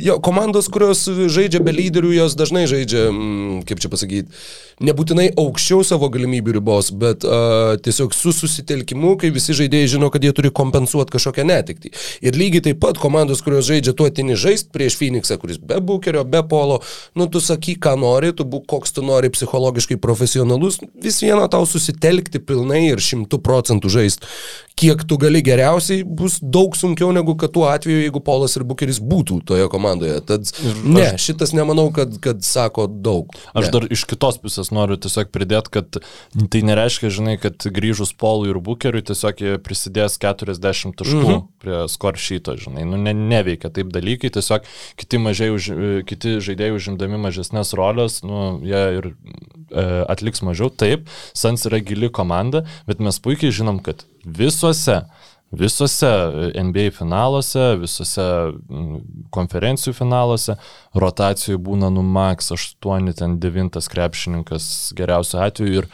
jo, 0.03 0.17
komandos, 0.25 0.67
kurios 0.73 1.05
žaidžia 1.07 1.61
be 1.63 1.73
lyderių, 1.75 2.13
jos 2.17 2.35
dažnai 2.39 2.65
žaidžia, 2.71 3.05
mm, 3.11 3.63
kaip 3.69 3.83
čia 3.83 3.91
pasakyti, 3.93 4.41
nebūtinai 4.83 5.29
aukščiau 5.39 5.85
savo 5.87 6.09
galimybių 6.13 6.57
ribos, 6.57 6.91
bet 6.99 7.27
uh, 7.27 7.75
tiesiog 7.83 8.15
su 8.17 8.33
susitelkimu, 8.35 9.15
kai 9.21 9.31
visi 9.35 9.55
žaidėjai 9.57 9.93
žino, 9.95 10.11
kad 10.13 10.25
jie 10.25 10.33
turi 10.37 10.53
kompensuoti 10.55 11.15
kažkokią 11.15 11.47
netikti. 11.49 11.93
Ir 12.25 12.39
lygiai 12.39 12.65
taip 12.69 12.81
pat 12.83 13.01
komandos, 13.03 13.45
kurios 13.45 13.69
žaidžia 13.69 13.95
tuo 13.99 14.09
tini 14.11 14.37
žaist 14.39 14.73
prieš 14.75 14.99
Phoenixą, 15.01 15.39
kuris 15.43 15.61
be 15.63 15.79
bukerio, 15.83 16.25
be 16.29 16.43
polo, 16.49 16.81
nu 17.19 17.29
tu 17.31 17.43
sakyk, 17.43 17.83
ką 17.87 17.95
nori, 18.03 18.33
tu 18.37 18.47
būk 18.49 18.67
koks 18.71 18.97
tu 18.97 19.07
nori 19.07 19.31
psichologiškai 19.35 20.01
profesionalus, 20.03 20.81
vis 21.03 21.23
viena 21.25 21.47
tau 21.53 21.67
susitelkti 21.69 22.43
pilnai 22.43 22.85
ir 22.91 23.03
šimtų 23.03 23.43
procentų 23.45 23.93
žaist. 24.13 24.27
Kiek 24.73 25.05
tu 25.05 25.19
gali 25.21 25.43
geriausiai, 25.45 26.03
bus 26.03 26.39
daug 26.41 26.75
sunkiau 26.75 27.13
negu 27.13 27.35
kad 27.37 27.53
tuo 27.53 27.67
atveju, 27.69 28.01
jeigu 28.07 28.23
Polas 28.25 28.57
ir 28.57 28.65
Bukeris 28.65 28.99
būtų 29.05 29.43
toje 29.45 29.69
komandoje. 29.71 30.17
Tad 30.27 30.49
ne, 30.83 31.05
šitas 31.21 31.53
nemanau, 31.53 31.91
kad, 31.93 32.17
kad 32.25 32.41
sako 32.43 32.87
daug. 32.89 33.31
Aš 33.53 33.69
ne. 33.69 33.73
dar 33.75 33.87
iš 33.93 34.07
kitos 34.09 34.41
pusės 34.43 34.73
noriu 34.73 34.97
tiesiog 34.97 35.29
pridėti, 35.31 35.75
kad 35.77 36.01
tai 36.51 36.65
nereiškia, 36.65 37.13
žinai, 37.13 37.37
kad 37.43 37.61
grįžus 37.69 38.15
Polui 38.17 38.51
ir 38.51 38.63
Bukeriui 38.65 39.05
tiesiog 39.05 39.45
jie 39.45 39.59
prisidės 39.63 40.17
40 40.23 40.97
taškų 40.99 41.21
mhm. 41.21 41.33
Mm 41.33 41.49
prie 41.63 41.85
skoršyto, 41.87 42.57
žinai, 42.59 42.83
nu 42.89 42.99
ne, 42.99 43.13
neveikia 43.15 43.71
taip 43.75 43.93
dalykai, 43.95 44.33
tiesiog 44.35 44.67
kiti, 44.99 45.21
mažiai 45.23 45.53
už, 45.55 45.69
kiti 46.09 46.37
žaidėjai 46.43 46.75
užimdami 46.75 47.21
mažesnės 47.23 47.71
rolės, 47.79 48.19
nu 48.27 48.59
jie 48.67 48.83
ir 48.99 49.09
e, 49.13 49.85
atliks 50.11 50.43
mažiau. 50.43 50.73
Taip, 50.75 51.07
Sans 51.39 51.69
yra 51.69 51.79
gili 51.85 52.11
komanda, 52.11 52.65
bet 52.89 53.03
mes 53.05 53.21
puikiai 53.23 53.55
žinom, 53.55 53.79
kad 53.85 54.02
visuose 54.25 55.03
Visose 55.53 56.09
NBA 56.57 56.91
finaluose, 56.97 57.61
visose 57.77 58.25
mm, 58.25 59.03
konferencijų 59.37 59.93
finaluose 59.93 60.55
rotacijų 60.97 61.59
būna 61.61 61.91
nu 61.93 62.01
max 62.01 62.49
8, 62.57 63.13
ten 63.19 63.37
9 63.41 63.77
krepšininkas 63.93 64.71
geriausiu 64.97 65.43
atveju 65.45 65.83
ir 65.83 65.91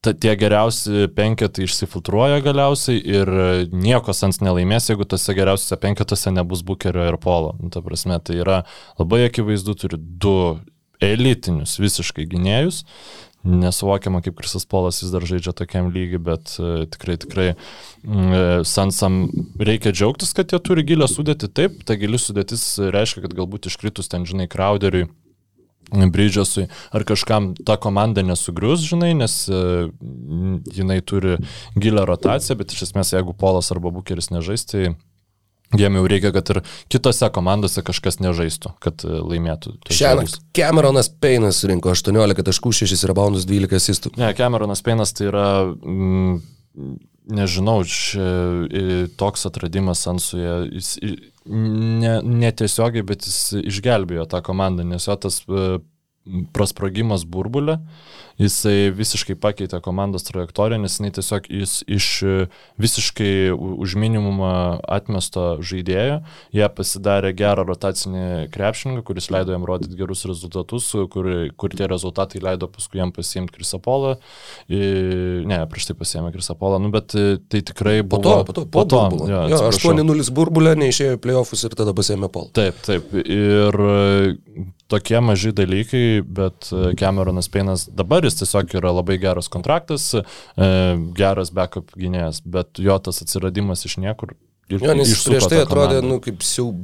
ta, 0.00 0.14
tie 0.16 0.32
geriausi 0.40 1.10
penketai 1.12 1.68
išsifiltruoja 1.68 2.40
galiausiai 2.46 3.04
ir 3.04 3.34
nieko 3.68 4.16
sans 4.16 4.40
nelaimės, 4.40 4.88
jeigu 4.88 5.04
tose 5.04 5.36
geriausiose 5.36 5.76
penketuose 5.84 6.32
nebus 6.32 6.64
bukerio 6.64 7.04
ir 7.04 7.20
polo. 7.20 7.52
Nu, 7.60 7.68
ta 7.68 7.84
prasme, 7.84 8.16
tai 8.24 8.40
yra 8.40 8.62
labai 8.96 9.26
akivaizdu, 9.26 9.76
turi 9.76 10.00
du 10.00 10.38
elitinius 11.04 11.76
visiškai 11.84 12.24
gynėjus. 12.32 12.86
Nesuvokiama, 13.40 14.20
kaip 14.20 14.36
Krisas 14.36 14.66
Polas 14.68 14.98
vis 15.00 15.12
dar 15.14 15.24
žaidžia 15.24 15.54
tokiam 15.56 15.88
lygiui, 15.94 16.20
bet 16.20 16.52
uh, 16.60 16.82
tikrai, 16.92 17.16
tikrai 17.22 17.46
mm, 17.54 18.66
Sansam 18.68 19.22
reikia 19.56 19.94
džiaugtis, 19.96 20.34
kad 20.36 20.52
jie 20.52 20.60
turi 20.60 20.84
gilę 20.84 21.08
sudėti. 21.08 21.48
Taip, 21.48 21.80
ta 21.88 21.96
gili 22.00 22.20
sudėtis 22.20 22.64
reiškia, 22.92 23.24
kad 23.24 23.36
galbūt 23.38 23.70
iškritus 23.70 24.12
ten, 24.12 24.28
žinai, 24.28 24.48
Crowderiui, 24.52 25.08
Bridžasui 25.90 26.68
ar 26.94 27.02
kažkam 27.08 27.54
ta 27.66 27.74
komanda 27.80 28.22
nesugrius, 28.22 28.84
žinai, 28.86 29.14
nes 29.18 29.36
uh, 29.48 29.88
jinai 30.76 31.00
turi 31.00 31.38
gilę 31.80 32.04
rotaciją, 32.06 32.58
bet 32.60 32.76
iš 32.76 32.90
esmės, 32.90 33.14
jeigu 33.16 33.34
Polas 33.34 33.72
arba 33.72 33.90
Bukeris 33.94 34.30
nežais, 34.30 34.68
tai 34.68 34.92
Jiem 35.78 35.98
jau 36.00 36.06
reikia, 36.10 36.32
kad 36.34 36.50
ir 36.50 36.62
kitose 36.90 37.28
komandose 37.34 37.84
kažkas 37.86 38.18
nežaistų, 38.22 38.72
kad 38.82 39.04
e, 39.06 39.20
laimėtų. 39.32 39.76
Šiandien 39.94 40.32
Cameronas 40.56 41.10
Peinas 41.22 41.60
surinko 41.62 41.92
18 41.94 42.46
taškų, 42.48 42.72
6 42.82 43.06
reboundus, 43.10 43.46
12 43.46 43.78
asistų. 43.78 44.14
Ne, 44.18 44.32
Cameronas 44.38 44.82
Peinas 44.86 45.14
tai 45.14 45.28
yra, 45.30 45.46
mm, 45.70 46.40
nežinau, 47.38 47.78
čia 47.86 48.26
toks 49.20 49.46
atradimas 49.46 50.02
Ansuje, 50.10 50.56
jis 50.74 50.90
ne, 51.46 52.16
netiesiogiai, 52.26 53.06
bet 53.06 53.26
jis 53.28 53.62
išgelbėjo 53.62 54.26
tą 54.30 54.42
komandą, 54.46 54.84
nes 54.86 55.06
jo 55.06 55.16
tas 55.20 55.42
prasprogimas 56.52 57.24
burbulė, 57.24 57.78
jisai 58.40 58.90
visiškai 58.92 59.34
pakeitė 59.40 59.80
komandos 59.84 60.26
trajektoriją, 60.28 60.80
nes 60.82 60.98
jinai 60.98 61.10
tiesiog 61.16 61.46
jis 61.48 61.78
iš 61.88 62.08
visiškai 62.80 63.32
už 63.56 63.96
minimumą 64.00 64.52
atmesto 64.84 65.58
žaidėjo, 65.64 66.20
jie 66.56 66.68
pasidarė 66.76 67.32
gerą 67.36 67.64
rotacinį 67.68 68.50
krepšininką, 68.52 69.04
kuris 69.08 69.30
leido 69.32 69.54
jam 69.56 69.64
rodyti 69.68 69.96
gerus 69.98 70.26
rezultatus, 70.28 70.90
kur, 71.12 71.30
kur 71.56 71.76
tie 71.76 71.88
rezultatai 71.90 72.42
leido 72.44 72.68
paskui 72.70 73.00
jam 73.00 73.12
pasiimti 73.16 73.56
Krisapolą. 73.56 74.16
Ne, 74.68 75.62
prieš 75.72 75.90
tai 75.90 75.96
pasiėmė 76.00 76.34
Krisapolą, 76.36 76.80
nu, 76.84 76.92
bet 76.94 77.12
tai 77.12 77.62
tikrai 77.64 78.00
buvo... 78.04 78.40
Po 78.44 78.52
to, 78.52 78.52
po 78.52 78.52
to, 78.52 78.66
po, 78.68 78.84
po 78.84 79.24
to. 79.24 79.30
Jo, 79.30 79.46
jo, 79.52 79.62
jo, 79.72 79.72
8-0 79.72 80.28
burbulė, 80.36 80.76
neišėjo 80.84 81.16
į 81.16 81.22
playoffus 81.24 81.64
ir 81.66 81.76
tada 81.80 81.96
pasiėmė 81.96 82.28
Polą. 82.32 82.52
Taip, 82.56 82.78
taip. 82.86 83.08
Ir 83.20 83.80
tokie 84.90 85.20
maži 85.22 85.52
dalykai, 85.54 86.04
bet 86.26 86.70
Cameronas 87.00 87.50
Peinas 87.52 87.86
dabar 87.86 88.26
jis 88.26 88.40
tiesiog 88.42 88.76
yra 88.80 88.92
labai 88.98 89.18
geras 89.22 89.50
kontraktas, 89.52 90.10
geras 91.18 91.52
backup 91.56 91.92
gynėjas, 91.98 92.42
bet 92.44 92.80
jo 92.82 92.96
tas 93.04 93.22
atsiradimas 93.24 93.86
iš 93.88 93.98
niekur. 94.02 94.34
Ir, 94.70 94.78
jo, 94.78 94.94
nes 94.94 95.12
prieš 95.26 95.48
tai 95.50 95.64
atrodė, 95.64 95.98
nu, 96.06 96.20
kaip 96.22 96.44
siaub 96.46 96.78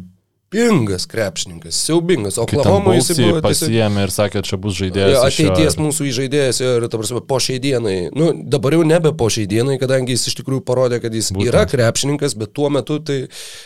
siaubingas 0.53 1.07
krepšininkas, 1.07 1.75
siaubingas. 1.75 2.39
O 2.39 2.45
Oklahoma 2.47 2.95
jis 2.95 3.11
buvo 3.19 3.41
pasijėmė 3.43 4.07
ir 4.07 4.13
sakė, 4.15 4.43
čia 4.47 4.59
bus 4.61 4.77
žaidėjas. 4.79 5.11
Jo, 5.11 5.23
ateities 5.27 5.75
šio... 5.75 5.83
mūsų 5.83 6.07
įžaidėjas 6.11 6.61
ir, 6.63 6.87
ta 6.91 7.01
prasme, 7.01 7.23
po 7.27 7.39
šiai 7.43 7.59
dienai. 7.63 7.95
Nu, 8.15 8.31
dabar 8.47 8.77
jau 8.77 8.85
nebe 8.87 9.11
po 9.19 9.27
šiai 9.33 9.49
dienai, 9.51 9.75
kadangi 9.83 10.15
jis 10.15 10.29
iš 10.31 10.39
tikrųjų 10.41 10.63
parodė, 10.67 11.01
kad 11.03 11.15
jis 11.15 11.33
Būtent. 11.35 11.51
yra 11.51 11.65
krepšininkas, 11.67 12.37
bet 12.39 12.55
tuo 12.55 12.71
metu 12.71 13.01
tai 13.03 13.19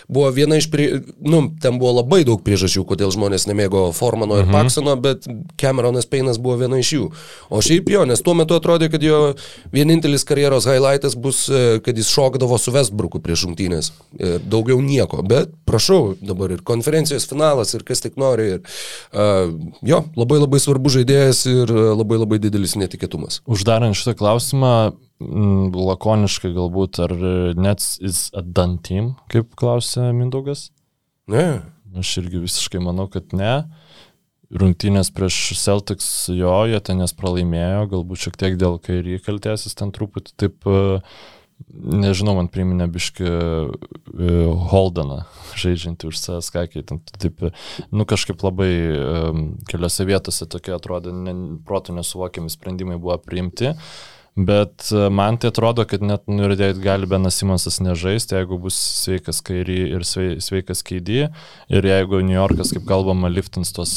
buvo 0.08 0.30
viena 0.32 0.56
iš, 0.60 0.70
prie... 0.72 0.88
nu, 1.20 1.42
ten 1.60 1.76
buvo 1.82 1.98
labai 2.00 2.22
daug 2.28 2.40
priežasčių, 2.46 2.86
kodėl 2.88 3.12
žmonės 3.12 3.44
nemėgo 3.50 3.90
Formano 3.96 4.40
ir 4.40 4.48
mhm. 4.48 4.56
Paksono, 4.56 4.96
bet 5.00 5.28
Cameronas 5.60 6.08
Peinas 6.08 6.40
buvo 6.40 6.56
viena 6.64 6.80
iš 6.80 6.94
jų. 6.96 7.10
O 7.52 7.60
šiaip 7.64 7.92
jo, 7.92 8.06
nes 8.08 8.24
tuo 8.24 8.34
metu 8.38 8.56
atrodė, 8.56 8.88
kad 8.92 9.04
jo 9.04 9.34
vienintelis 9.74 10.24
karjeros 10.24 10.68
highlightas 10.70 11.18
bus, 11.20 11.44
kad 11.84 12.00
jis 12.00 12.08
šokdavo 12.08 12.56
su 12.60 12.72
Westbrooku 12.72 13.20
prieš 13.20 13.44
rungtynės. 13.50 13.92
Daugiau 14.48 14.80
nieko, 14.80 15.20
bet 15.26 15.52
prašau, 15.68 16.16
dabar 16.24 16.56
ir 16.56 16.64
konferencijos 16.70 17.28
finalas 17.30 17.74
ir 17.76 17.85
kas 17.87 18.04
tik 18.06 18.16
nori. 18.20 18.48
Ir, 18.56 18.80
uh, 19.12 19.52
jo, 19.87 20.02
labai 20.16 20.40
labai 20.40 20.62
svarbus 20.62 20.96
žaidėjas 20.96 21.44
ir 21.50 21.74
labai 21.98 22.22
labai 22.22 22.40
didelis 22.42 22.78
netikėtumas. 22.80 23.42
Uždarant 23.50 23.98
šitą 23.98 24.16
klausimą, 24.22 24.74
m, 25.20 25.68
lakoniškai 25.74 26.54
galbūt, 26.56 27.02
ar 27.04 27.16
Nets 27.59 27.98
is 28.00 28.28
a 28.33 28.42
done 28.46 28.80
team, 28.87 29.14
kaip 29.33 29.52
klausė 29.59 30.11
Mindaugas? 30.16 30.70
Ne. 31.30 31.61
Aš 31.98 32.20
irgi 32.22 32.42
visiškai 32.44 32.83
manau, 32.83 33.09
kad 33.11 33.35
ne. 33.37 33.64
Rungtynės 34.50 35.12
prieš 35.14 35.37
Celtics 35.61 36.06
jo, 36.35 36.54
jie 36.66 36.78
ten 36.83 37.02
jas 37.02 37.14
pralaimėjo, 37.14 37.85
galbūt 37.92 38.24
šiek 38.24 38.38
tiek 38.38 38.56
dėl 38.59 38.80
kairį 38.83 39.20
kaltėsis 39.22 39.76
ten 39.78 39.92
truputį 39.94 40.35
taip, 40.42 40.66
e, 40.66 41.02
nežinau, 41.68 42.35
man 42.38 42.49
priminė 42.53 42.87
biški 42.92 43.27
e, 43.27 43.40
Holdeną, 44.70 45.23
žaidžiantį 45.62 46.11
už 46.11 46.20
CSK, 46.23 46.64
kai 46.75 46.85
ten 46.87 47.03
taip, 47.16 47.42
nu 47.92 48.07
kažkaip 48.09 48.42
labai 48.46 48.70
um, 48.94 49.44
keliose 49.70 50.07
vietose 50.09 50.49
tokie 50.51 50.75
atrodė, 50.77 51.14
ne, 51.14 51.37
protų 51.66 51.96
nesuvokiami 51.99 52.53
sprendimai 52.53 52.99
buvo 53.01 53.18
priimti. 53.23 53.75
Bet 54.40 54.87
e, 54.94 55.08
man 55.13 55.40
tai 55.42 55.50
atrodo, 55.50 55.85
kad 55.90 56.04
net 56.06 56.29
nuridėjai 56.31 56.79
gali 56.81 57.08
Benas 57.11 57.40
Simonsas 57.40 57.81
nežaisti, 57.83 58.37
jeigu 58.38 58.61
bus 58.63 58.79
sveikas 59.02 59.42
kairį 59.44 59.81
ir 59.96 60.06
sveikas 60.06 60.85
keidį. 60.87 61.25
Ir 61.75 61.90
jeigu 61.90 62.23
New 62.23 62.38
Yorkas, 62.38 62.71
kaip 62.77 62.87
kalbama, 62.88 63.33
liftins 63.33 63.75
tos 63.77 63.96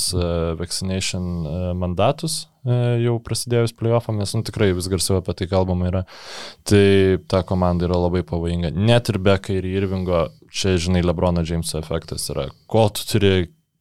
vaccination 0.60 1.78
mandatus 1.80 2.44
jau 2.64 3.18
prasidėjus 3.24 3.76
playoffam, 3.76 4.20
nes 4.22 4.32
nu, 4.36 4.44
tikrai 4.48 4.72
vis 4.76 4.88
garsiau 4.92 5.20
apie 5.20 5.36
tai 5.40 5.50
kalbama 5.52 5.90
yra, 5.90 6.04
tai 6.68 7.20
ta 7.28 7.44
komanda 7.48 7.90
yra 7.90 8.00
labai 8.06 8.24
pavojinga. 8.28 8.72
Net 8.76 9.12
ir 9.12 9.20
be 9.24 9.36
kairį 9.48 9.76
Irvingo, 9.82 10.24
čia 10.54 10.78
žinai, 10.80 11.04
Lebrono 11.04 11.44
Jameso 11.48 11.82
efektas 11.82 12.30
yra. 12.32 12.48
Kol 12.72 12.94
tu 12.96 13.08
turi 13.10 13.34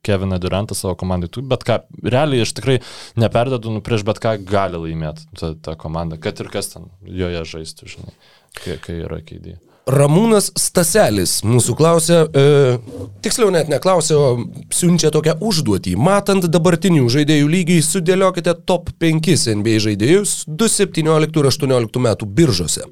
Keviną 0.02 0.40
Durantą 0.42 0.74
savo 0.74 0.96
komandai. 0.98 1.30
Tu, 1.30 1.44
bet 1.46 1.62
ką, 1.66 1.78
realiai 2.02 2.42
aš 2.42 2.56
tikrai 2.58 2.80
neperdedu, 3.22 3.70
nu 3.70 3.82
prieš 3.86 4.02
bet 4.08 4.18
ką 4.22 4.34
gali 4.42 4.80
laimėti 4.82 5.28
ta, 5.38 5.52
ta 5.54 5.76
komanda, 5.78 6.18
kad 6.18 6.42
ir 6.42 6.50
kas 6.50 6.74
ten 6.74 6.90
joje 7.06 7.44
žaistų, 7.54 7.90
žinai, 7.94 8.16
kai, 8.58 8.80
kai 8.82 8.98
yra 9.04 9.20
keidė. 9.22 9.60
Ramūnas 9.82 10.52
Staselis 10.58 11.40
mūsų 11.42 11.74
klausė, 11.74 12.18
e, 12.30 12.76
tiksliau 13.24 13.50
net 13.50 13.70
neklausė, 13.70 14.14
o 14.14 14.26
siunčia 14.70 15.10
tokią 15.10 15.34
užduotį. 15.42 15.96
Matant 15.98 16.46
dabartinių 16.46 17.08
žaidėjų 17.10 17.48
lygiai, 17.50 17.82
sudėliokite 17.82 18.54
top 18.66 18.92
5 19.02 19.48
NBA 19.56 19.80
žaidėjus 19.82 20.44
2017 20.46 21.26
ir 21.26 21.50
2018 21.50 22.04
metų 22.06 22.30
biržose. 22.30 22.86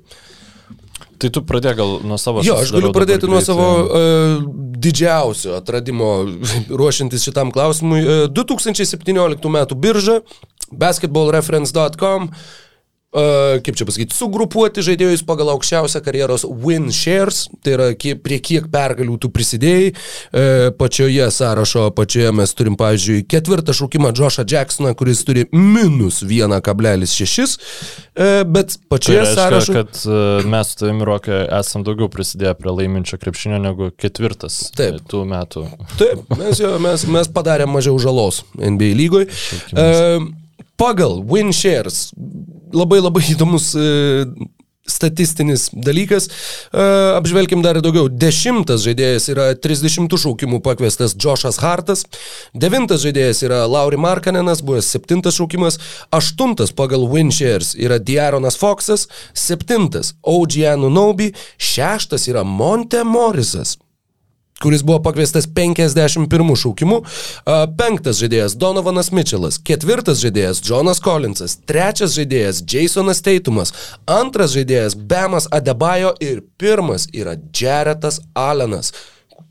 Tai 1.20 1.28
tu 1.28 1.42
pradėk 1.44 1.76
gal 1.76 1.98
nuo 2.02 2.16
savo. 2.18 2.42
Jo, 2.42 2.56
aš 2.64 2.72
galiu 2.72 2.90
pradėti 2.96 3.28
nuo 3.28 3.42
savo 3.44 3.66
uh, 3.84 4.40
didžiausio 4.80 5.52
atradimo 5.58 6.08
ruošiantis 6.80 7.26
šitam 7.28 7.52
klausimui. 7.52 8.00
Uh, 8.00 8.24
2017 8.32 9.52
metų 9.52 9.78
birža, 9.78 10.18
basketballreference.com 10.72 12.32
kaip 13.10 13.74
čia 13.74 13.86
pasakyti, 13.88 14.14
sugrupuoti 14.14 14.84
žaidėjus 14.86 15.24
pagal 15.26 15.50
aukščiausią 15.56 16.02
karjeros 16.04 16.44
win 16.46 16.92
shares, 16.94 17.48
tai 17.64 17.74
yra 17.74 17.88
kiek, 17.98 18.20
prie 18.22 18.38
kiek 18.38 18.68
pergalių 18.70 19.16
tu 19.18 19.30
prisidėjai. 19.34 19.88
E, 19.90 20.44
pačioje 20.78 21.26
sąrašo 21.34 21.88
apačioje 21.90 22.30
mes 22.38 22.54
turim, 22.54 22.76
pavyzdžiui, 22.78 23.24
ketvirtą 23.30 23.74
šaukimą 23.74 24.12
Joshą 24.14 24.44
Jacksoną, 24.46 24.94
kuris 24.98 25.24
turi 25.26 25.46
minus 25.50 26.20
1,6, 26.22 27.58
e, 28.14 28.28
bet 28.46 28.76
pačioje 28.92 29.24
tai 29.26 29.34
sąrašo... 29.40 29.78
kad 29.80 30.02
e, 30.06 30.20
mes 30.54 30.70
su 30.70 30.82
tavimi, 30.84 31.06
Rokė, 31.10 31.40
esam 31.58 31.86
daugiau 31.86 32.10
prisidėję 32.12 32.54
prie 32.60 32.76
laiminčio 32.76 33.18
krepšinio 33.18 33.58
negu 33.62 33.90
ketvirtas 33.98 34.62
Taip. 34.78 35.00
tų 35.10 35.24
metų. 35.32 35.64
Taip, 35.98 36.22
mes, 36.38 36.62
jo, 36.62 36.76
mes, 36.82 37.08
mes 37.10 37.32
padarėm 37.34 37.74
mažiau 37.74 37.98
žalos 38.02 38.44
NBA 38.54 38.94
lygoje. 39.02 39.26
Pagal 40.80 41.20
win 41.28 41.52
shares 41.52 42.08
labai 42.72 43.02
labai 43.02 43.20
įdomus 43.34 43.74
e, 43.76 43.88
statistinis 44.88 45.68
dalykas. 45.72 46.28
E, 46.72 46.86
apžvelkim 47.18 47.60
dar 47.64 47.78
daugiau. 47.84 48.08
Dešimtas 48.08 48.80
žaidėjas 48.86 49.28
yra 49.32 49.50
30 49.54 50.16
šaukimų 50.24 50.62
pakviestas 50.64 51.14
Joshas 51.20 51.60
Hartas. 51.60 52.06
Devintas 52.54 53.04
žaidėjas 53.04 53.44
yra 53.46 53.60
Lauri 53.70 54.00
Markanenas, 54.00 54.64
buvęs 54.64 54.88
septintas 54.94 55.36
šaukimas. 55.36 55.76
Aštuntas 56.16 56.72
pagal 56.72 57.04
Winshares 57.12 57.74
yra 57.76 58.00
Diaronas 58.00 58.58
Foxas. 58.60 59.06
Septintas 59.36 60.14
Ogianu 60.22 60.88
Naubi. 60.88 61.30
Šeštas 61.60 62.28
yra 62.32 62.46
Monte 62.46 63.04
Morrisas 63.04 63.76
kuris 64.62 64.82
buvo 64.84 65.00
pakviestas 65.02 65.48
51 65.56 66.56
šaukimu, 66.62 67.00
penktas 67.78 68.20
žaidėjas 68.20 68.56
Donovanas 68.60 69.08
Mitchellas, 69.16 69.58
ketvirtas 69.64 70.20
žaidėjas 70.24 70.60
Jonas 70.66 71.00
Collinsas, 71.04 71.56
trečias 71.68 72.16
žaidėjas 72.18 72.60
Jasonas 72.68 73.24
Teitumas, 73.24 73.72
antras 74.06 74.52
žaidėjas 74.56 74.98
Bemas 74.98 75.48
Adebayo 75.50 76.12
ir 76.20 76.44
pirmas 76.60 77.08
yra 77.12 77.38
Jaretas 77.56 78.20
Allenas 78.34 78.92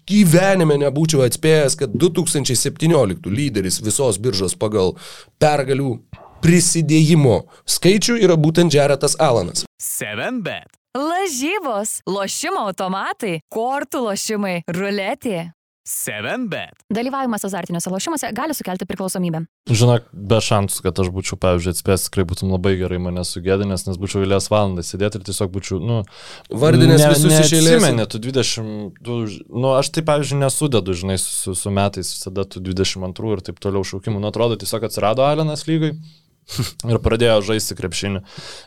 gyvenime 0.09 0.79
nebūčiau 0.81 1.21
atspėjęs, 1.27 1.75
kad 1.77 1.93
2017 1.93 3.29
lyderis 3.29 3.77
visos 3.85 4.17
biržos 4.21 4.57
pagal 4.57 4.95
pergalių 5.41 5.99
prisidėjimo 6.43 7.43
skaičių 7.69 8.17
yra 8.23 8.39
būtent 8.39 8.73
Jaretas 8.73 9.17
Alanas. 9.19 9.65
7bet. 9.83 10.78
Lažybos, 10.99 12.01
lošimo 12.09 12.65
automatai, 12.67 13.39
kortų 13.53 14.01
lošimai, 14.09 14.59
ruletė. 14.75 15.53
7bet. 15.89 16.83
Dalyvavimas 16.93 17.45
azartiniuose 17.47 17.89
lošimuose 17.89 18.29
gali 18.35 18.53
sukelti 18.53 18.85
priklausomybę. 18.85 19.39
Žinok, 19.71 20.09
be 20.11 20.37
šansų, 20.43 20.83
kad 20.85 20.99
aš 21.01 21.09
būčiau, 21.15 21.39
pavyzdžiui, 21.41 21.71
atspėjęs, 21.73 22.05
tikrai 22.09 22.25
būtum 22.29 22.51
labai 22.53 22.75
gerai 22.81 22.99
mane 23.01 23.23
sugėdinęs, 23.25 23.87
nes 23.87 23.97
būčiau 24.01 24.21
eilės 24.25 24.51
valandą 24.51 24.83
sėdėti 24.85 25.21
ir 25.21 25.25
tiesiog 25.31 25.49
būčiau, 25.55 25.79
nu... 25.81 26.03
Vardinės 26.51 27.01
ne, 27.01 27.09
visus 27.15 27.37
iš 27.39 27.55
eilės. 27.57 27.89
Ne, 27.95 28.05
tu 28.11 28.21
20, 28.21 29.01
tu, 29.07 29.19
nu, 29.49 29.73
aš 29.79 29.93
tai, 29.95 30.05
pavyzdžiui, 30.11 30.41
nesudedu, 30.43 30.97
žinai, 30.99 31.17
su, 31.23 31.55
su 31.57 31.73
metais 31.73 32.11
visada 32.11 32.45
tu 32.45 32.61
22 32.61 33.37
ir 33.37 33.45
taip 33.49 33.63
toliau 33.63 33.87
šaukimų. 33.87 34.21
Nu, 34.21 34.33
atrodo, 34.33 34.59
tiesiog 34.61 34.91
atsirado 34.91 35.25
Alenas 35.25 35.65
lygai 35.69 35.95
ir 36.91 37.01
pradėjo 37.01 37.39
žaisti 37.53 37.79
krepšinį. 37.79 38.25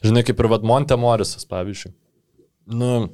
Žinai, 0.08 0.26
kaip 0.26 0.42
ir 0.42 0.50
Vadmonte 0.56 0.98
Morisas, 0.98 1.46
pavyzdžiui. 1.46 1.94
Nu, 2.66 3.08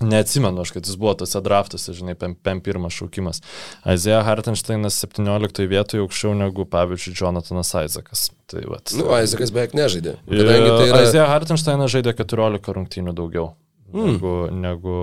Neatsimenu 0.00 0.60
aš, 0.60 0.70
kad 0.70 0.86
jis 0.86 0.96
buvo 0.96 1.12
tose 1.20 1.40
draftuose, 1.44 1.92
žinai, 1.92 2.14
PM1 2.16 2.88
šaukimas. 2.94 3.42
Aizėja 3.84 4.22
Hartensteinas 4.24 4.96
17 5.04 5.66
vietoje 5.68 6.00
aukščiau 6.00 6.32
negu, 6.38 6.64
pavyzdžiui, 6.72 7.12
Jonathanas 7.18 7.74
Isaacas. 7.76 8.30
Tai, 8.48 8.62
vat, 8.72 8.94
nu, 8.96 9.10
Isaacas 9.20 9.52
beveik 9.52 9.76
nežaidė. 9.76 10.16
Tai 10.24 10.40
yra... 10.40 11.02
Aizėja 11.02 11.26
Hartensteinas 11.28 11.92
žaidė 11.92 12.16
14 12.16 12.72
rungtynių 12.78 13.12
daugiau 13.18 13.50
mm. 13.92 14.08
negu, 14.08 14.34
negu, 14.56 14.96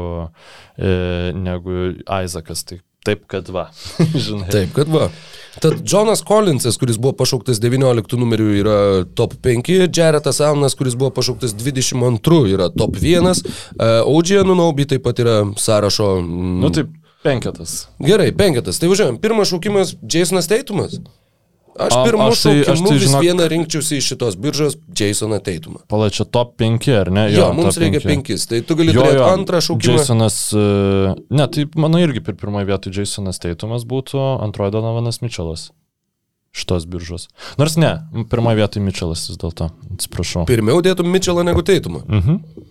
e, 0.78 0.92
negu 1.38 1.78
Isaacas. 2.02 2.66
Tai 2.66 2.82
taip, 3.08 3.26
kad 3.32 3.50
va. 3.54 3.70
taip, 4.54 4.76
kad 4.76 4.92
va. 4.92 5.08
Tad 5.62 5.80
Jonas 5.82 6.22
Collinsas, 6.28 6.78
kuris 6.78 7.00
buvo 7.02 7.16
pašauktas 7.18 7.62
19 7.64 8.20
numeriu, 8.22 8.52
yra 8.60 8.78
top 9.18 9.34
5, 9.44 9.72
Jaretas 9.98 10.42
Alnas, 10.46 10.76
kuris 10.78 10.96
buvo 10.96 11.10
pašauktas 11.16 11.56
22, 11.58 12.44
yra 12.54 12.70
top 12.70 13.00
1, 13.02 13.42
Audžija 14.06 14.44
Nunaubi 14.46 14.86
taip 14.86 15.06
pat 15.08 15.24
yra 15.24 15.40
sąrašo. 15.58 16.12
Mm, 16.22 16.60
nu 16.62 16.72
taip, 16.76 16.92
penketas. 17.26 17.80
Gerai, 18.00 18.30
penketas. 18.38 18.80
Tai 18.80 18.92
važiuojam. 18.92 19.18
Pirmas 19.24 19.50
šaukimas 19.50 19.96
Jasonas 20.14 20.50
Teitumas. 20.52 21.00
Aš 21.78 21.94
pirmą 22.08 22.28
tai, 22.34 22.54
aš 22.66 22.82
tai, 22.82 22.94
vis 22.96 23.04
žinok, 23.06 23.22
vieną 23.22 23.48
rinkčiausi 23.54 24.00
iš 24.02 24.10
šitos 24.14 24.38
biržos 24.42 24.78
Jasoną 24.98 25.38
Teitumą. 25.46 25.84
Palačia 25.92 26.26
top 26.26 26.56
5, 26.58 26.90
ar 26.98 27.12
ne? 27.14 27.28
Jo, 27.30 27.44
jo 27.44 27.50
mums 27.60 27.78
reikia 27.78 28.02
5. 28.02 28.46
Tai 28.50 28.62
tu 28.66 28.78
gali 28.80 28.96
jo, 28.96 29.04
turėti 29.04 29.20
jo, 29.20 29.28
antrą 29.30 29.62
šaukimą. 29.62 29.98
Jasonas, 30.02 30.38
uh, 30.58 31.14
ne, 31.30 31.48
tai 31.54 31.68
mano 31.78 32.02
irgi 32.02 32.24
per 32.26 32.38
pirmoje 32.40 32.70
vietoje 32.72 33.04
Jasonas 33.04 33.42
Teitumas 33.44 33.86
būtų, 33.90 34.24
antroje 34.46 34.74
Donovanas 34.74 35.22
Mitchellas. 35.22 35.70
Šitos 36.58 36.88
biržos. 36.90 37.28
Nors 37.62 37.78
ne, 37.78 37.92
pirmoje 38.32 38.58
vietoje 38.58 38.82
Mitchellas 38.82 39.28
vis 39.30 39.38
dėlto, 39.38 39.70
atsiprašau. 39.94 40.48
Pirmiau 40.50 40.82
dėtum 40.82 41.12
Mitchellą 41.14 41.46
negu 41.46 41.62
Teitumą. 41.62 42.02
Mhm. 42.10 42.66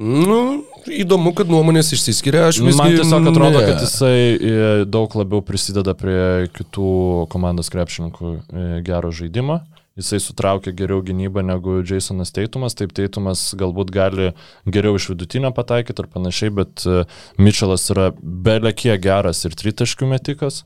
Nu, 0.00 0.62
įdomu, 0.88 1.34
kad 1.36 1.50
nuomonės 1.52 1.90
išsiskiria. 1.92 2.46
Aš 2.48 2.62
visgi... 2.64 2.78
Man 2.80 2.94
tiesiog 2.96 3.26
atrodo, 3.28 3.58
ne. 3.60 3.66
kad 3.68 3.82
jisai 3.84 4.14
e, 4.32 4.54
daug 4.88 5.12
labiau 5.18 5.42
prisideda 5.44 5.92
prie 5.98 6.48
kitų 6.56 6.92
komandos 7.32 7.68
krepšininkų 7.74 8.30
e, 8.32 8.64
gero 8.86 9.12
žaidimo. 9.12 9.58
Jisai 10.00 10.22
sutraukia 10.24 10.72
geriau 10.72 11.02
gynybą 11.04 11.44
negu 11.44 11.82
Jasonas 11.84 12.32
Teitumas. 12.32 12.78
Taip, 12.78 12.94
Teitumas 12.96 13.42
galbūt 13.60 13.92
gali 13.92 14.30
geriau 14.64 14.96
iš 14.96 15.10
vidutinio 15.12 15.52
pataikyti 15.52 16.06
ir 16.06 16.08
panašiai, 16.16 16.56
bet 16.62 16.86
e, 16.88 17.04
Mitchellas 17.36 17.84
yra 17.92 18.08
belekie 18.22 18.96
geras 19.04 19.44
ir 19.44 19.58
tritaškių 19.60 20.08
metikas. 20.14 20.62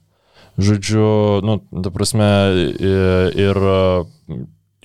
Žodžiu, 0.63 1.09
nu, 1.43 1.59
ta 1.83 1.91
prasme, 1.91 2.31
ir 2.79 3.59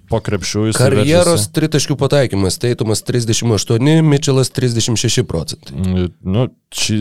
po 0.10 0.20
krepšių 0.26 0.68
jis. 0.70 0.80
Karjeros 0.80 1.32
veržiasi. 1.34 1.52
tritaškių 1.58 1.98
pataikymas, 2.00 2.60
Teitumas 2.62 3.04
38, 3.08 4.02
Mitčelas 4.06 4.52
36 4.56 5.26
procentai. 5.30 5.76
Mm, 5.78 6.14
nu, 6.26 6.48
ši, 6.76 7.00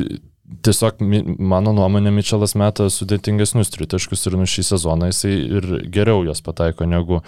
tiesiog 0.64 1.00
mano 1.38 1.72
nuomonė 1.76 2.12
Mitčelas 2.14 2.54
meta 2.58 2.88
sudėtingesnius 2.92 3.70
tritaškius 3.74 4.26
ir 4.30 4.38
nu 4.40 4.46
šį 4.48 4.64
sezoną 4.70 5.10
jisai 5.10 5.34
ir 5.58 5.68
geriau 5.92 6.24
jos 6.26 6.40
pataiko 6.44 6.88
negu, 6.88 7.20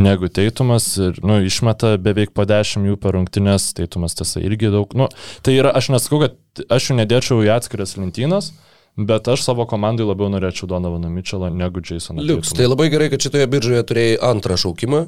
negu 0.00 0.28
Teitumas 0.28 0.88
ir 1.00 1.20
nu, 1.24 1.40
išmeta 1.46 1.96
beveik 2.02 2.34
po 2.36 2.46
10 2.48 2.88
jų 2.90 3.00
per 3.00 3.16
rungtynės, 3.16 3.72
Teitumas 3.78 4.16
tiesa 4.18 4.42
irgi 4.44 4.72
daug. 4.74 4.92
Nu, 4.98 5.08
tai 5.46 5.56
yra, 5.56 5.72
aš 5.76 5.90
nesakau, 5.94 6.26
kad 6.26 6.66
aš 6.72 6.90
jų 6.90 7.00
nedėčiau 7.00 7.42
į 7.46 7.52
atskiras 7.56 7.96
lentynas, 8.00 8.52
Bet 8.96 9.28
aš 9.28 9.42
savo 9.44 9.66
komandai 9.68 10.06
labiau 10.08 10.30
norėčiau 10.32 10.64
Donovaną 10.70 11.10
Mitchellą 11.12 11.50
negu 11.52 11.82
Jasoną. 11.84 12.22
Liuks, 12.24 12.54
tai 12.56 12.64
labai 12.64 12.86
gerai, 12.88 13.10
kad 13.12 13.20
šitoje 13.20 13.44
biržoje 13.52 13.82
turėjai 13.90 14.14
antrą 14.24 14.56
šaukimą, 14.62 15.00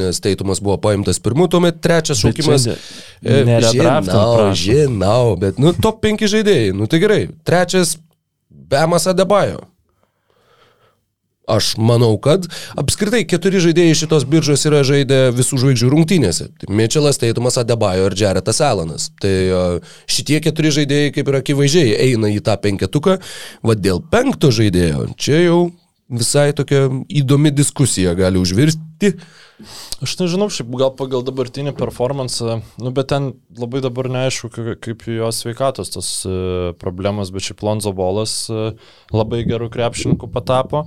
nes 0.00 0.18
Teitumas 0.24 0.58
buvo 0.58 0.74
paimtas 0.82 1.22
pirmu, 1.22 1.46
tuomet 1.46 1.78
trečias 1.78 2.18
šaukimas. 2.18 2.66
E, 3.22 3.60
žinau, 3.70 4.50
žinau, 4.58 5.36
bet, 5.38 5.62
nu, 5.62 5.70
top 5.78 6.02
5 6.02 6.26
žaidėjai, 6.34 6.72
nu 6.74 6.90
tai 6.90 6.98
gerai. 7.04 7.20
Trečias 7.46 7.94
Bemas 8.50 9.06
Adebajo. 9.06 9.62
Aš 11.50 11.72
manau, 11.82 12.12
kad 12.22 12.46
apskritai 12.78 13.24
keturi 13.28 13.62
žaidėjai 13.64 13.98
šitos 14.04 14.26
biržos 14.30 14.62
yra 14.68 14.84
žaidę 14.86 15.18
visų 15.34 15.58
žvaigždžių 15.64 15.90
rungtynėse. 15.90 16.46
Tai 16.62 16.70
Mitčelas, 16.78 17.18
Teitumas, 17.18 17.58
Adebayo 17.58 18.06
ir 18.10 18.16
Jaretas 18.18 18.62
Alanas. 18.62 19.08
Tai 19.22 19.34
šitie 20.10 20.38
keturi 20.44 20.70
žaidėjai 20.78 21.12
kaip 21.16 21.30
ir 21.30 21.40
akivaizdžiai 21.40 21.94
eina 22.06 22.30
į 22.30 22.40
tą 22.46 22.54
penketuką. 22.62 23.18
Vad 23.66 23.82
dėl 23.82 24.02
penkto 24.12 24.52
žaidėjo, 24.54 25.08
čia 25.18 25.42
jau 25.48 25.60
visai 26.10 26.50
tokia 26.56 26.88
įdomi 27.08 27.52
diskusija 27.54 28.14
gali 28.18 28.40
užvirsti. 28.40 29.14
Aš 30.00 30.16
nežinau, 30.16 30.48
šiaip 30.52 30.70
gal 30.80 30.92
pagal 30.96 31.24
dabartinį 31.26 31.74
performance, 31.76 32.56
nu 32.80 32.92
bet 32.96 33.10
ten 33.12 33.32
labai 33.58 33.82
dabar 33.84 34.08
neaišku, 34.12 34.48
kaip 34.80 35.04
jos 35.10 35.42
sveikatos 35.42 35.92
tas 35.92 36.08
uh, 36.28 36.70
problemas, 36.80 37.32
bet 37.34 37.44
šiaip 37.48 37.64
Lonzo 37.66 37.92
Bolas 37.96 38.34
uh, 38.52 38.72
labai 39.12 39.42
gerų 39.48 39.68
krepšininkų 39.74 40.30
patapo. 40.32 40.86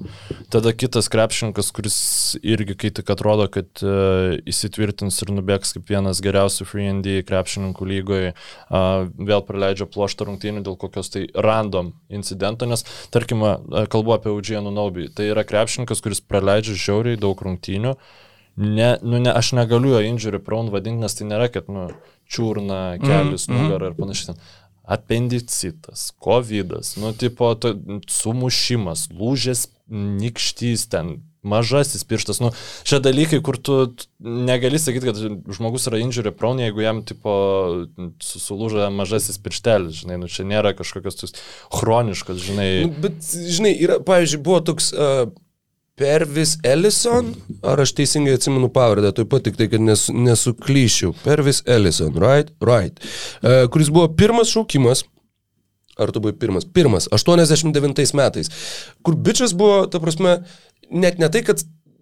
Tada 0.53 0.73
kitas 0.73 1.11
krepšininkas, 1.13 1.69
kuris 1.75 1.99
irgi 2.41 2.77
kai 2.79 2.93
tik 2.97 3.13
atrodo, 3.13 3.47
kad 3.53 3.85
uh, 3.85 4.33
įsitvirtins 4.49 5.21
ir 5.25 5.33
nubėgs 5.37 5.75
kaip 5.77 5.93
vienas 5.93 6.23
geriausių 6.23 6.67
Free 6.69 6.89
ND 6.89 7.21
krepšininkų 7.27 7.89
lygoje, 7.89 8.33
vėl 8.69 9.41
praleidžia 9.45 9.85
ploštą 9.89 10.27
rungtynį 10.27 10.63
dėl 10.65 10.77
kokios 10.79 11.11
tai 11.13 11.25
random 11.33 11.93
incidento, 12.13 12.67
nes 12.69 12.85
tarkime, 13.13 13.55
kalbu 13.93 14.15
apie 14.15 14.31
Eugeniją 14.33 14.73
Nobį, 14.73 15.09
tai 15.17 15.29
yra 15.31 15.45
krepšininkas, 15.47 16.01
kuris 16.03 16.23
praleidžia 16.25 16.77
žiauriai 16.79 17.19
daug 17.19 17.41
rungtynių. 17.45 17.93
Uh, 17.93 18.22
ne, 18.55 18.97
nu, 19.01 19.19
ne, 19.19 19.31
aš 19.31 19.53
negaliu 19.57 19.95
jo 19.95 20.01
injury 20.05 20.39
prone 20.43 20.73
vadinti, 20.73 21.01
nes 21.03 21.17
tai 21.17 21.27
nėra, 21.29 21.49
kad, 21.53 21.69
nu, 21.71 21.89
čiurna, 22.29 22.99
kelius, 23.01 23.47
mm, 23.49 23.59
nugarą 23.59 23.91
ir 23.91 23.97
panašiai. 23.99 24.37
Appendicitas, 24.83 26.09
COVID, 26.23 26.73
nu, 26.99 27.13
tipo, 27.15 27.53
to, 27.55 27.75
sumušimas, 28.11 29.07
lūžės, 29.15 29.69
nikštys 29.93 30.89
ten, 30.91 31.15
mažasis 31.43 32.03
pirštas, 32.07 32.39
nu, 32.43 32.51
šie 32.87 32.99
dalykai, 33.03 33.39
kur 33.43 33.57
tu 33.59 33.77
negali 34.19 34.79
sakyti, 34.79 35.09
kad 35.09 35.19
žmogus 35.55 35.87
yra 35.91 35.99
injury 36.03 36.31
prone, 36.35 36.67
jeigu 36.67 36.83
jam, 36.83 37.01
tipo, 37.07 37.33
sulūža 38.23 38.89
mažasis 38.95 39.39
pirštelis, 39.43 40.03
žinai, 40.03 40.19
nu, 40.21 40.31
čia 40.31 40.47
nėra 40.47 40.71
kažkokios 40.77 41.35
chroniškos, 41.73 42.43
žinai. 42.47 42.69
Nu, 42.87 42.93
bet, 43.07 43.19
žinai, 43.57 43.73
yra, 43.75 43.99
pavyzdžiui, 44.03 44.43
buvo 44.43 44.61
toks 44.71 44.91
uh, 44.95 45.25
Pervis 45.99 46.55
Ellison, 46.65 47.27
ar 47.61 47.81
aš 47.83 47.91
teisingai 47.93 48.33
atsimenu 48.39 48.69
pavardę, 48.73 49.11
taip 49.13 49.29
pat 49.29 49.43
tik 49.45 49.59
tai, 49.59 49.67
kad 49.69 49.83
nes, 49.83 50.07
nesuklyšiu. 50.09 51.11
Pervis 51.21 51.61
Ellison, 51.69 52.15
right? 52.17 52.49
Right. 52.65 52.97
Uh, 53.43 53.67
kuris 53.69 53.91
buvo 53.93 54.07
pirmas 54.17 54.49
šaukimas, 54.49 55.03
ar 56.01 56.09
tu 56.09 56.23
buvai 56.23 56.33
pirmas? 56.41 56.65
Pirmas, 56.65 57.05
89 57.13 58.17
metais, 58.17 58.49
kur 59.05 59.19
bičias 59.21 59.53
buvo, 59.57 59.83
ta 59.85 60.01
prasme, 60.01 60.39
net 60.89 61.21
ne 61.21 61.29
tai, 61.29 61.43
kad 61.45 61.61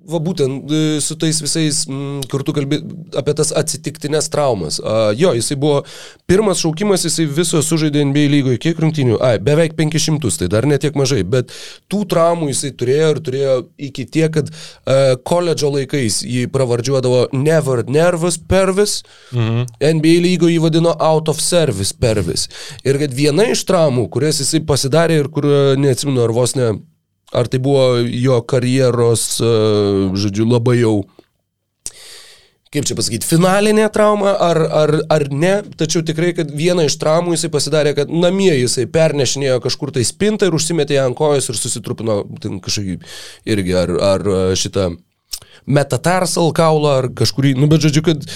va 0.10 0.20
būtent 0.24 0.72
e, 0.72 0.82
su 1.04 1.16
tais 1.20 1.38
visais, 1.44 1.84
m, 1.90 2.22
kur 2.32 2.44
tu 2.46 2.54
kalbi 2.56 2.80
apie 3.18 3.36
tas 3.38 3.52
atsitiktinės 3.58 4.30
traumas. 4.34 4.80
A, 4.80 5.12
jo, 5.18 5.34
jisai 5.38 5.58
buvo 5.62 5.82
pirmas 6.30 6.62
šaukimas, 6.64 7.06
jisai 7.06 7.28
viso 7.30 7.62
sužaidė 7.66 8.04
NBA 8.10 8.26
lygoje, 8.34 8.62
kiek 8.64 8.82
rungtinių? 8.82 9.20
Ai, 9.24 9.36
beveik 9.44 9.76
500, 9.80 10.34
tai 10.42 10.50
dar 10.52 10.68
netiek 10.70 10.98
mažai, 10.98 11.22
bet 11.28 11.54
tų 11.92 12.04
traumų 12.12 12.52
jisai 12.52 12.74
turėjo 12.78 13.12
ir 13.16 13.22
turėjo 13.26 13.58
iki 13.90 14.08
tiek, 14.10 14.30
kad 14.32 14.52
uh, 14.52 15.18
koledžo 15.28 15.72
laikais 15.74 16.22
jį 16.24 16.46
pravardžiuodavo 16.54 17.26
Never 17.36 17.84
Nervous 17.90 18.40
Pervis, 18.40 19.02
mhm. 19.36 19.68
NBA 20.00 20.18
lygoje 20.26 20.56
jį 20.56 20.64
vadino 20.64 20.96
Out 21.00 21.32
of 21.32 21.42
Service 21.44 21.96
Pervis. 21.98 22.48
Ir 22.88 23.00
kad 23.02 23.14
viena 23.16 23.50
iš 23.52 23.66
traumų, 23.70 24.08
kurias 24.14 24.42
jisai 24.42 24.64
pasidarė 24.66 25.22
ir 25.22 25.30
kur, 25.34 25.48
neatsimenu, 25.80 26.24
ar 26.26 26.34
vos 26.36 26.56
ne 26.58 26.72
Ar 27.32 27.48
tai 27.48 27.62
buvo 27.64 28.02
jo 28.04 28.42
karjeros, 28.44 29.26
e, 29.40 29.52
žodžiu, 30.20 30.48
labai 30.52 30.82
jau, 30.82 30.96
kaip 32.72 32.88
čia 32.88 32.96
pasakyti, 32.98 33.28
finalinė 33.28 33.86
trauma, 33.96 34.34
ar, 34.36 34.60
ar, 34.82 34.94
ar 35.12 35.28
ne, 35.32 35.54
tačiau 35.80 36.04
tikrai, 36.08 36.34
kad 36.36 36.52
vieną 36.52 36.90
iš 36.90 36.98
traumų 37.00 37.38
jisai 37.38 37.52
pasidarė, 37.54 37.96
kad 37.96 38.12
namie 38.12 38.52
jisai 38.58 38.88
pernešinėjo 38.92 39.62
kažkur 39.64 39.94
tai 39.96 40.04
spintą 40.08 40.50
ir 40.50 40.58
užsimetė 40.60 41.00
ją 41.00 41.08
ant 41.08 41.20
kojos 41.20 41.48
ir 41.52 41.60
susitrupino 41.60 42.22
kažkokį 42.64 43.00
irgi, 43.56 43.78
ar, 43.80 43.96
ar 44.12 44.28
šitą 44.60 44.92
metatarsal 45.72 46.52
kaulą, 46.58 46.98
ar 47.04 47.10
kažkurį, 47.16 47.56
nu 47.60 47.72
bet 47.72 47.84
žodžiu, 47.86 48.04
kad 48.12 48.28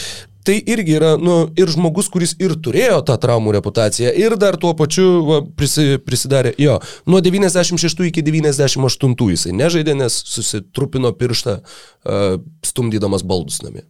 tai 0.45 0.57
irgi 0.61 0.95
yra, 0.99 1.15
nu, 1.21 1.37
ir 1.59 1.71
žmogus, 1.73 2.09
kuris 2.13 2.35
ir 2.41 2.55
turėjo 2.63 3.01
tą 3.07 3.17
traumų 3.21 3.55
reputaciją, 3.57 4.13
ir 4.19 4.37
dar 4.41 4.57
tuo 4.61 4.73
pačiu 4.77 5.07
va, 5.27 5.39
prisi, 5.57 5.97
prisidarė, 6.05 6.53
jo, 6.61 6.77
nuo 7.09 7.21
96 7.25 8.05
iki 8.09 8.23
98 8.25 9.15
jisai 9.33 9.55
nežaidė, 9.57 9.97
nes 9.99 10.17
susitrupino 10.35 11.13
pirštą, 11.17 11.59
uh, 11.61 12.37
stumdydamas 12.65 13.25
baldus 13.27 13.61
namie. 13.65 13.85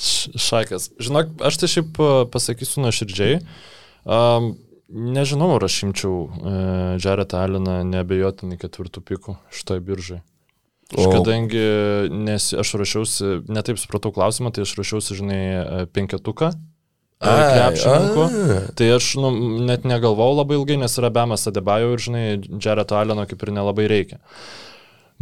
Šakas. 0.00 0.90
Žinok, 1.02 1.34
aš 1.44 1.60
tai 1.60 1.68
šiaip 1.68 1.98
pasakysiu 2.32 2.86
nuoširdžiai. 2.86 3.40
Um, 4.08 4.54
nežinau, 4.88 5.50
ar 5.58 5.66
aš 5.68 5.82
imčiau 5.88 6.14
uh, 6.24 6.94
Jared 7.02 7.34
Alleną 7.36 7.82
neabejotinai 7.88 8.58
ketvirtų 8.60 9.04
pikų 9.12 9.36
šitoj 9.52 9.82
biržai. 9.84 10.22
Aš 10.92 11.08
kadangi 11.08 11.62
nes 12.12 12.50
aš 12.58 12.74
rašiausi, 12.80 13.30
netaip 13.52 13.80
supratau 13.80 14.12
klausimą, 14.14 14.52
tai 14.54 14.66
aš 14.66 14.74
rašiausi, 14.78 15.16
žinai, 15.18 15.40
penketuką 15.94 16.50
e, 16.52 16.56
krepšininkų. 17.22 18.26
Tai 18.78 18.90
aš 18.96 19.12
nu, 19.22 19.30
net 19.68 19.86
negalvojau 19.88 20.42
labai 20.42 20.58
ilgai, 20.58 20.80
nes 20.82 20.98
yra 21.00 21.12
Bemas 21.14 21.48
Adebajo 21.48 21.94
ir, 21.94 22.04
žinai, 22.08 22.26
Jareto 22.62 22.98
Aleno 22.98 23.24
kaip 23.30 23.46
ir 23.46 23.54
nelabai 23.56 23.88
reikia. 23.92 24.20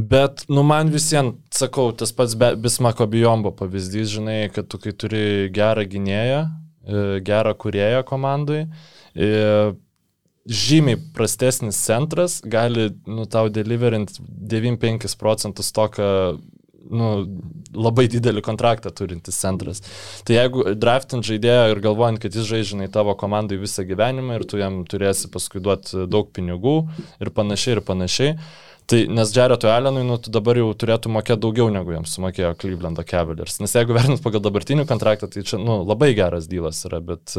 Bet, 0.01 0.47
nu, 0.49 0.62
man 0.64 0.89
visiems, 0.93 1.37
sakau, 1.53 1.91
tas 1.93 2.12
pats 2.16 2.35
Bismako 2.35 3.07
Bijombo 3.11 3.53
pavyzdys, 3.57 4.14
žinai, 4.14 4.41
kad 4.55 4.71
tu 4.71 4.81
kai 4.81 4.95
turi 4.97 5.51
gerą 5.53 5.85
gynėją, 5.91 6.41
e, 6.47 7.05
gerą 7.27 7.53
kurėją 7.61 8.03
komandai, 8.09 8.64
e, 9.14 9.31
žymiai 10.49 10.99
prastesnis 11.14 11.78
centras 11.84 12.41
gali, 12.45 12.91
nu, 13.07 13.26
tau 13.30 13.51
deliverint 13.53 14.12
9-5 14.20 15.16
procentus 15.20 15.72
to, 15.76 15.86
ką 15.93 16.09
nu, 16.91 17.11
labai 17.76 18.07
didelį 18.11 18.43
kontraktą 18.45 18.91
turintis 18.95 19.38
centras. 19.41 19.82
Tai 20.26 20.36
jeigu 20.36 20.64
draftant 20.78 21.26
žaidėją 21.26 21.68
ir 21.74 21.82
galvojant, 21.84 22.20
kad 22.22 22.34
jis 22.34 22.49
žaidžia 22.49 22.88
tavo 22.93 23.14
komandai 23.20 23.61
visą 23.61 23.84
gyvenimą 23.86 24.41
ir 24.41 24.47
tu 24.49 24.61
jam 24.61 24.82
turėsi 24.88 25.30
paskui 25.32 25.62
duoti 25.62 26.07
daug 26.11 26.32
pinigų 26.34 26.76
ir 27.20 27.32
panašiai 27.36 27.76
ir 27.76 27.84
panašiai, 27.86 28.34
Tai 28.91 28.99
nes 29.07 29.30
Jaretui 29.30 29.70
Allenui, 29.70 30.03
nu, 30.03 30.16
tu 30.18 30.32
dabar 30.34 30.59
jau 30.59 30.70
turėtų 30.74 31.12
mokėti 31.14 31.38
daugiau 31.45 31.68
negu 31.70 31.93
jiems 31.95 32.16
sumokėjo 32.16 32.49
Clevelando 32.59 33.05
Cavaliers. 33.07 33.61
Nes 33.62 33.74
jeigu 33.76 33.95
vertinant 33.95 34.22
pagal 34.24 34.43
dabartinį 34.43 34.86
kontraktą, 34.91 35.28
tai 35.30 35.45
čia, 35.47 35.61
nu, 35.62 35.76
labai 35.86 36.09
geras 36.18 36.49
dylas 36.51 36.80
yra, 36.88 36.99
bet... 37.05 37.36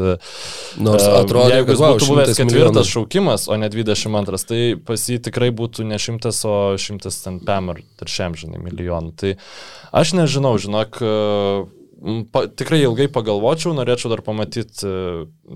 Nors 0.80 1.04
uh, 1.04 1.18
atrodo, 1.18 1.50
jeigu 1.52 1.74
jis 1.74 1.82
būtų 1.82 2.08
buvęs 2.08 2.40
ketvirtas 2.40 2.88
šaukimas, 2.94 3.44
o 3.52 3.60
ne 3.60 3.68
22, 3.72 4.40
tai 4.48 4.62
pas 4.88 5.04
jį 5.12 5.20
tikrai 5.28 5.50
būtų 5.60 5.84
ne 5.90 6.00
100, 6.00 6.32
o 6.48 6.56
100 6.80 7.12
ten 7.26 7.38
PM 7.44 7.74
ar 7.74 7.84
šiam, 8.08 8.38
žinai, 8.38 8.62
milijonų. 8.64 9.12
Tai 9.20 9.36
aš 10.00 10.16
nežinau, 10.16 10.56
žinok, 10.62 11.02
uh, 11.04 11.68
Pa, 12.02 12.48
tikrai 12.50 12.80
ilgai 12.82 13.06
pagalvočiau, 13.14 13.76
norėčiau 13.78 14.10
dar 14.10 14.24
pamatyti 14.26 14.86
e, 14.88 14.94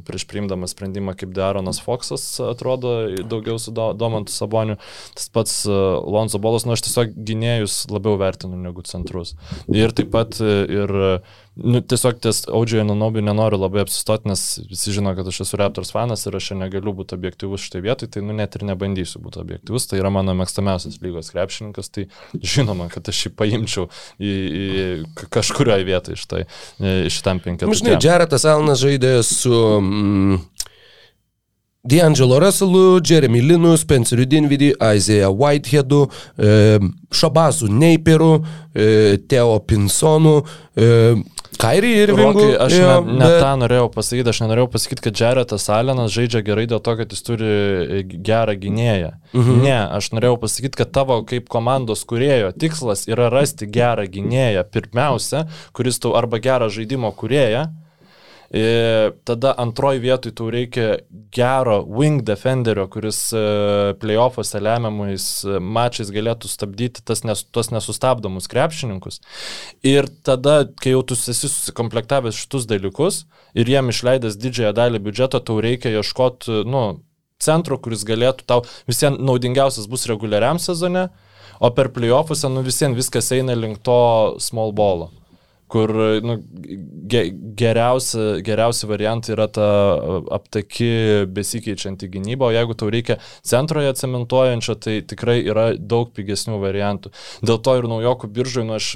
prieš 0.07 0.27
priimdamas 0.31 0.77
sprendimą, 0.77 1.17
kaip 1.19 1.33
Daronas 1.35 1.81
Foksas 1.83 2.23
atrodo 2.45 2.93
daugiau 3.27 3.59
su 3.59 3.75
Domantu 3.75 4.31
Saboniu. 4.31 4.77
Tas 5.19 5.27
pats 5.35 5.57
e, 5.67 5.75
Lonzo 6.07 6.39
Bolas, 6.43 6.67
nu 6.69 6.77
aš 6.77 6.85
tiesiog 6.87 7.17
gynėjus 7.19 7.81
labiau 7.91 8.15
vertinu 8.21 8.61
negu 8.63 8.87
centrus. 8.87 9.35
Ir 9.75 9.91
taip 9.97 10.13
pat 10.15 10.39
e, 10.39 10.55
ir 10.71 10.95
Nu, 11.57 11.81
tiesiog 11.81 12.19
ties 12.21 12.43
Audžioje 12.53 12.85
Nunobi 12.85 13.23
nenoriu 13.25 13.57
labai 13.57 13.81
apsistoti, 13.87 14.29
nes 14.29 14.43
visi 14.69 14.93
žino, 14.93 15.15
kad 15.17 15.29
aš 15.31 15.39
esu 15.47 15.57
Raptors 15.57 15.89
fanas 15.95 16.27
ir 16.29 16.37
aš 16.37 16.51
negaliu 16.59 16.93
būti 16.99 17.17
objektivus 17.17 17.65
šitai 17.65 17.81
vietoj, 17.87 18.11
tai 18.13 18.23
nu, 18.25 18.37
net 18.37 18.59
ir 18.59 18.67
nebandysiu 18.69 19.23
būti 19.25 19.41
objektivus. 19.41 19.89
Tai 19.89 20.03
yra 20.03 20.11
mano 20.13 20.35
mėgstamiausias 20.37 21.01
lygos 21.01 21.33
krepšininkas, 21.33 21.89
tai 21.95 22.05
žinoma, 22.37 22.91
kad 22.93 23.09
aš 23.09 23.23
jį 23.25 23.33
paimčiau 23.41 23.89
į, 24.21 24.35
į 24.37 25.25
kažkurioje 25.33 25.89
vietoje 25.89 26.21
šitai, 26.21 26.43
šitam 27.17 27.41
penketukui. 27.41 27.81
Žinai, 27.81 27.97
Jaretas 28.05 28.45
Alnas 28.53 28.85
žaidė 28.85 29.17
su... 29.25 29.57
Mm, 29.81 30.45
D'Angelo 31.87 32.41
Russellu, 32.41 32.99
Jeremy 32.99 33.41
Linu, 33.41 33.77
Spenceriu 33.79 34.27
Dinvidį, 34.27 34.73
Isaiah 34.97 35.31
Whiteheadu, 35.31 36.09
e, 36.35 36.81
Šabazu 37.15 37.71
Neiperu, 37.71 38.41
e, 38.75 39.19
Teo 39.31 39.61
Pinsonu, 39.63 40.41
e, 40.75 41.15
Kairį 41.61 41.93
ir 42.03 42.13
Vingų. 42.17 42.47
Aš 42.67 42.75
jo, 42.77 42.91
ne, 43.07 43.17
ne 43.21 43.29
bet... 43.29 43.39
tą 43.43 43.53
norėjau 43.61 43.89
pasakyti, 43.95 44.33
aš 44.33 44.43
nenorėjau 44.45 44.69
pasakyti, 44.75 45.05
kad 45.07 45.23
Jaretas 45.23 45.69
Alenas 45.73 46.13
žaidžia 46.15 46.43
gerai 46.47 46.67
dėl 46.71 46.83
to, 46.85 46.97
kad 47.01 47.15
jis 47.15 47.25
turi 47.27 47.49
e, 47.49 48.03
gerą 48.07 48.57
gynėją. 48.61 49.15
Mhm. 49.33 49.63
Ne, 49.65 49.79
aš 49.99 50.13
norėjau 50.17 50.37
pasakyti, 50.45 50.81
kad 50.83 50.93
tavo 50.97 51.23
kaip 51.29 51.49
komandos 51.53 52.05
kurėjo 52.09 52.53
tikslas 52.57 53.07
yra 53.11 53.31
rasti 53.33 53.69
gerą 53.71 54.07
gynėją 54.11 54.67
pirmiausia, 54.73 55.47
kuris 55.77 56.03
tau 56.03 56.17
arba 56.19 56.43
gerą 56.43 56.71
žaidimo 56.73 57.13
kurėją 57.17 57.67
Ir 57.67 57.86
tada 59.27 59.55
antroji 59.59 59.99
vietoj 60.05 60.33
tau 60.39 60.51
reikia 60.51 60.99
gero 61.35 61.81
wing 61.83 62.23
defenderio, 62.23 62.87
kuris 62.87 63.33
e, 63.35 63.43
playoffuose 63.99 64.61
lemiamais 64.63 65.27
e, 65.43 65.59
mačiais 65.59 66.13
galėtų 66.15 66.51
stabdyti 66.51 67.03
tas 67.03 67.25
nes, 67.27 67.43
tos 67.51 67.73
nesustabdomus 67.75 68.47
krepšininkus. 68.53 69.19
Ir 69.83 70.07
tada, 70.23 70.61
kai 70.79 70.95
jau 70.95 71.03
tu 71.03 71.19
esi 71.19 71.35
susikomplektavęs 71.49 72.39
šitus 72.39 72.69
dalykus 72.71 73.25
ir 73.59 73.67
jiem 73.67 73.91
išleidęs 73.91 74.39
didžiąją 74.39 74.73
dalį 74.79 75.03
biudžeto, 75.03 75.43
tau 75.43 75.59
reikia 75.63 75.91
ieškoti, 75.99 76.63
nu, 76.71 76.87
centro, 77.43 77.81
kuris 77.83 78.07
galėtų 78.07 78.47
tau 78.47 78.63
visiems 78.87 79.19
naudingiausias 79.19 79.91
bus 79.91 80.07
reguliariam 80.07 80.63
sezone, 80.63 81.09
o 81.59 81.75
per 81.75 81.91
playoffuose, 81.91 82.47
nu, 82.53 82.63
visiems 82.63 82.97
viskas 82.97 83.35
eina 83.35 83.59
link 83.59 83.83
to 83.83 84.37
small 84.39 84.71
bolo 84.77 85.11
kur 85.69 85.91
nu, 86.23 86.37
ge, 87.11 87.23
geriausi, 87.59 88.43
geriausi 88.47 88.87
variantai 88.87 89.35
yra 89.35 89.47
ta 89.51 89.67
aptaki 90.37 90.91
besikeičianti 91.35 92.09
gynyba, 92.13 92.47
o 92.47 92.55
jeigu 92.55 92.77
tau 92.79 92.91
reikia 92.93 93.19
centroje 93.47 93.91
cementuojančio, 93.99 94.77
tai 94.79 95.01
tikrai 95.09 95.41
yra 95.43 95.67
daug 95.75 96.13
pigesnių 96.15 96.61
variantų. 96.63 97.11
Dėl 97.47 97.59
to 97.67 97.75
ir 97.81 97.89
naujokų 97.91 98.31
biržai, 98.37 98.67
nu 98.69 98.77
aš 98.79 98.93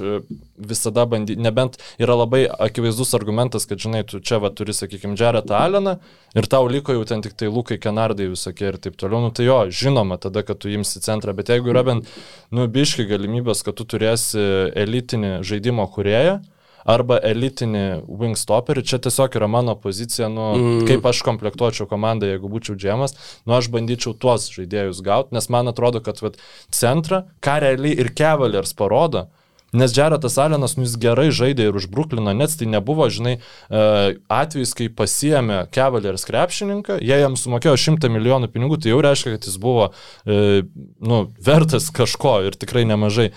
visada 0.61 1.07
bandy, 1.11 1.35
nebent 1.41 1.81
yra 1.99 2.15
labai 2.21 2.45
akivaizdus 2.47 3.17
argumentas, 3.19 3.67
kad 3.67 3.83
žinai, 3.83 4.05
tu 4.07 4.23
čia 4.23 4.39
va 4.43 4.53
turi, 4.55 4.77
sakykime, 4.77 5.19
Jaretą 5.19 5.59
Alleną 5.59 5.97
ir 6.39 6.47
tau 6.51 6.71
liko 6.71 6.95
jau 6.95 7.03
ten 7.09 7.25
tik 7.25 7.35
tai 7.35 7.51
Lukai 7.51 7.81
Kenardai 7.83 8.31
visokie 8.31 8.71
ir 8.71 8.79
taip 8.79 8.95
toliau, 9.01 9.25
nu 9.27 9.35
tai 9.35 9.49
jo, 9.49 9.59
žinoma 9.75 10.21
tada, 10.23 10.45
kad 10.47 10.63
tu 10.63 10.71
imsi 10.71 11.03
centrą, 11.03 11.35
bet 11.35 11.51
jeigu 11.51 11.75
yra 11.75 11.83
bent, 11.87 12.15
nu, 12.55 12.69
biški 12.71 13.09
galimybės, 13.11 13.65
kad 13.67 13.75
tu 13.79 13.89
turėsi 13.89 14.47
elitinį 14.79 15.41
žaidimo 15.47 15.89
kurėją, 15.91 16.39
arba 16.85 17.19
elitinį 17.31 17.85
wingstopperį. 18.07 18.85
Čia 18.87 19.01
tiesiog 19.07 19.37
yra 19.41 19.51
mano 19.51 19.77
pozicija, 19.81 20.31
nu, 20.33 20.47
mm. 20.57 20.87
kaip 20.91 21.11
aš 21.11 21.25
komplektuočiau 21.27 21.89
komandą, 21.91 22.31
jeigu 22.31 22.51
būčiau 22.53 22.79
džemas, 22.79 23.17
nu, 23.45 23.57
aš 23.59 23.71
bandyčiau 23.75 24.15
tuos 24.15 24.49
žaidėjus 24.55 25.03
gauti, 25.07 25.37
nes 25.37 25.51
man 25.53 25.71
atrodo, 25.71 26.03
kad 26.05 26.23
vat, 26.25 26.41
centrą, 26.75 27.25
ką 27.45 27.61
realiai 27.65 27.99
ir 28.01 28.15
Cavaliers 28.17 28.75
parodo, 28.77 29.29
Nes 29.73 29.93
Jaretas 29.97 30.39
Alenas, 30.39 30.75
nu 30.75 30.83
jis 30.83 30.97
gerai 30.99 31.29
žaidė 31.31 31.69
ir 31.69 31.77
už 31.79 31.87
Bruklino, 31.93 32.33
net 32.35 32.57
tai 32.59 32.67
nebuvo, 32.67 33.07
žinai, 33.07 33.37
e, 33.39 33.83
atvejs, 34.27 34.73
kai 34.75 34.89
pasiemė 34.91 35.61
Cavaliers 35.75 36.27
krepšininką, 36.27 36.99
jie 36.99 37.21
jam 37.23 37.39
sumokėjo 37.39 37.77
100 37.79 38.11
milijonų 38.11 38.51
pinigų, 38.51 38.81
tai 38.83 38.91
jau 38.91 38.99
reiškia, 39.07 39.37
kad 39.37 39.47
jis 39.47 39.61
buvo, 39.63 39.93
e, 40.27 40.67
nu, 40.99 41.23
vertas 41.39 41.87
kažko 41.95 42.41
ir 42.49 42.59
tikrai 42.59 42.83
nemažai. 42.91 43.31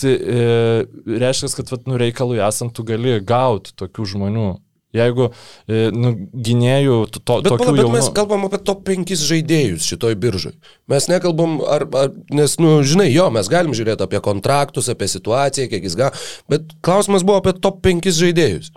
Tai 0.00 0.12
e, 0.12 0.40
reiškia, 1.20 1.52
kad 1.60 1.70
vat, 1.74 1.86
nu, 1.88 2.00
reikalui 2.00 2.40
esant 2.42 2.74
tu 2.74 2.84
gali 2.86 3.18
gauti 3.24 3.74
tokių 3.78 4.08
žmonių. 4.14 4.50
Jeigu 4.96 5.28
e, 5.70 5.84
nu, 5.94 6.10
gynėjų 6.34 6.96
to, 7.14 7.20
to, 7.22 7.36
bet, 7.44 7.52
tokių 7.52 7.68
bet 7.68 7.80
jaunų... 7.84 7.94
mes 7.94 8.08
kalbam 8.14 8.48
apie 8.48 8.58
top 8.66 8.82
5 8.88 9.12
žaidėjus 9.22 9.86
šitoj 9.86 10.16
biržai. 10.18 10.56
Mes 10.90 11.06
nekalbam, 11.12 11.60
ar, 11.62 11.86
ar, 11.94 12.10
nes, 12.34 12.56
nu, 12.58 12.80
žinai, 12.82 13.06
jo, 13.12 13.28
mes 13.34 13.50
galim 13.52 13.76
žiūrėti 13.76 14.02
apie 14.08 14.18
kontraktus, 14.24 14.90
apie 14.90 15.06
situaciją, 15.12 15.70
kiek 15.70 15.86
jis 15.86 15.94
gavo, 16.00 16.26
bet 16.50 16.74
klausimas 16.82 17.22
buvo 17.26 17.38
apie 17.38 17.54
top 17.62 17.78
5 17.86 18.10
žaidėjus. 18.18 18.72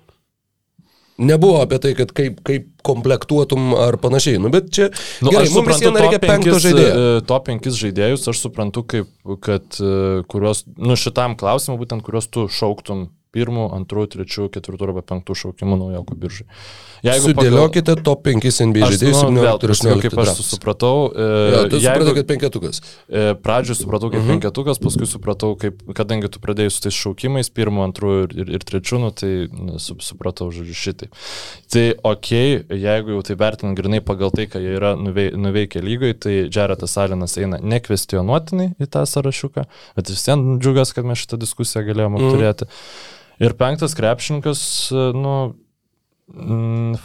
Nebuvo 1.17 1.59
apie 1.61 1.77
tai, 1.77 1.93
kad 1.97 2.11
kaip, 2.15 2.39
kaip 2.45 2.69
komplektuotum 2.85 3.73
ar 3.77 3.97
panašiai. 4.01 4.39
Nu, 4.41 4.49
bet 4.53 4.71
čia... 4.73 4.89
Nu, 5.21 5.29
gerai, 5.29 5.45
aš 5.45 5.53
suprantu, 5.53 5.91
reikia 6.01 6.21
penkto 6.23 6.55
žaidėjo. 6.63 6.93
E, 6.93 7.25
top 7.29 7.45
penkis 7.49 7.77
žaidėjus 7.77 8.25
aš 8.31 8.41
suprantu, 8.47 8.85
kaip, 8.95 9.11
kad 9.45 9.77
e, 9.77 10.23
kuriuos, 10.29 10.63
nu 10.81 10.97
šitam 10.99 11.37
klausimui 11.39 11.77
būtent, 11.83 12.05
kuriuos 12.05 12.31
tu 12.33 12.47
šauktum 12.49 13.11
pirmų, 13.33 13.67
antrų, 13.79 14.07
trečių, 14.13 14.47
ketvirtų 14.53 14.89
arba 14.89 15.03
penktų 15.05 15.35
šaukimų 15.41 15.79
naujokų 15.81 16.17
biržai. 16.21 16.45
Jeigu 17.03 17.33
Sudėliokite 17.33 17.97
pagal... 17.97 18.03
top 18.05 18.21
5 18.29 18.59
NBA 18.69 18.87
žaidėjus, 18.93 19.17
nu, 19.27 19.41
17 19.43 19.65
ir 19.65 19.73
18. 19.73 20.03
Kaip 20.05 20.19
aš 20.23 20.37
supratau, 20.47 20.93
e, 21.11 21.25
ja, 21.25 21.63
tu 21.67 21.79
jeigu, 21.81 21.87
supratai, 21.87 22.13
kad 22.15 22.27
penketukas. 22.29 22.79
E, 23.09 23.23
pradžioje 23.43 23.79
supratau, 23.81 24.11
kaip 24.13 24.21
uh 24.21 24.23
mhm. 24.23 24.29
-huh. 24.29 24.39
penketukas, 24.39 24.79
paskui 24.79 25.09
supratau, 25.09 25.49
kaip, 25.59 25.81
kadangi 25.97 26.29
tu 26.31 26.39
pradėjai 26.43 26.71
su 26.71 26.85
tais 26.85 26.95
šaukimais, 26.95 27.49
pirmų, 27.51 27.83
antrų 27.89 28.13
ir, 28.23 28.35
ir, 28.39 28.53
ir 28.55 28.63
trečių, 28.69 29.01
nu, 29.03 29.11
tai 29.11 29.31
nu, 29.51 29.79
supratau, 29.81 30.47
žodžiu, 30.55 30.77
šitai. 30.79 31.09
Tai 31.73 31.85
ok, 32.13 32.29
jeigu 32.71 33.17
jau 33.17 33.23
tai 33.27 33.35
vertinant 33.35 33.77
grinai 33.77 33.99
pagal 33.99 34.31
tai, 34.31 34.47
ką 34.47 34.61
jie 34.63 34.77
yra 34.77 34.93
nuveikę 34.95 35.83
lygoj, 35.83 36.13
tai 36.23 36.35
Jaretas 36.47 36.95
Alinas 37.01 37.35
eina 37.35 37.59
nekvestionuotinai 37.59 38.75
į 38.79 38.87
tą 38.87 39.03
sąrašiuką, 39.03 39.65
bet 39.97 40.13
vis 40.13 40.23
vien 40.29 40.55
džiugas, 40.59 40.95
kad 40.95 41.03
mes 41.03 41.19
šitą 41.19 41.41
diskusiją 41.41 41.83
galėjome 41.83 42.15
mhm. 42.15 42.31
apturėti. 42.31 42.69
Mm. 42.69 43.11
Ir 43.41 43.55
penktas 43.57 43.95
krepšininkas, 43.97 44.61
nu, 45.17 45.35
mm, 46.33 46.97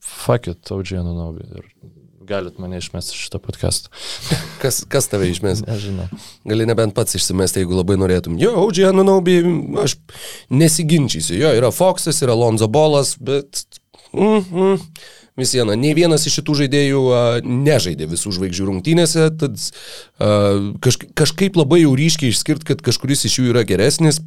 fuck 0.00 0.48
it, 0.48 0.70
Audžiai 0.72 1.02
Anunobi. 1.02 1.44
Ir 1.56 1.68
galit 2.30 2.60
mane 2.62 2.78
išmesti 2.78 3.16
šitą 3.18 3.40
podcastą. 3.42 3.90
Kas, 4.62 4.82
kas 4.84 5.08
tave 5.10 5.26
išmes? 5.32 5.64
Nežinau. 5.66 6.06
Gali 6.46 6.66
nebent 6.68 6.94
pats 6.94 7.16
išsimesti, 7.16 7.62
jeigu 7.62 7.74
labai 7.78 7.96
norėtum. 7.98 8.36
Jo, 8.40 8.52
Audžiai 8.60 8.90
Anunobi, 8.92 9.40
aš 9.80 9.96
nesiginčysiu. 10.52 11.38
Jo, 11.40 11.54
yra 11.56 11.72
Foxas, 11.74 12.20
yra 12.24 12.36
Lonzo 12.36 12.68
Bolas, 12.70 13.16
bet... 13.18 13.64
Mm, 14.12 14.44
mm 14.50 15.16
vis 15.40 15.54
viena, 15.56 15.76
nei 15.78 15.94
vienas 15.96 16.26
iš 16.28 16.40
šitų 16.40 16.58
žaidėjų 16.62 17.04
a, 17.10 17.22
nežaidė 17.44 18.08
visų 18.10 18.34
žvaigždžių 18.36 18.68
rungtynėse, 18.68 19.30
tad 19.40 19.56
a, 19.56 20.34
kaž, 20.84 21.00
kažkaip 21.18 21.58
labai 21.58 21.82
jau 21.82 21.94
ryškiai 21.98 22.34
išskirti, 22.34 22.68
kad 22.72 22.84
kažkuris 22.84 23.26
iš 23.28 23.40
jų 23.40 23.50
yra 23.54 23.64
geresnis, 23.68 24.20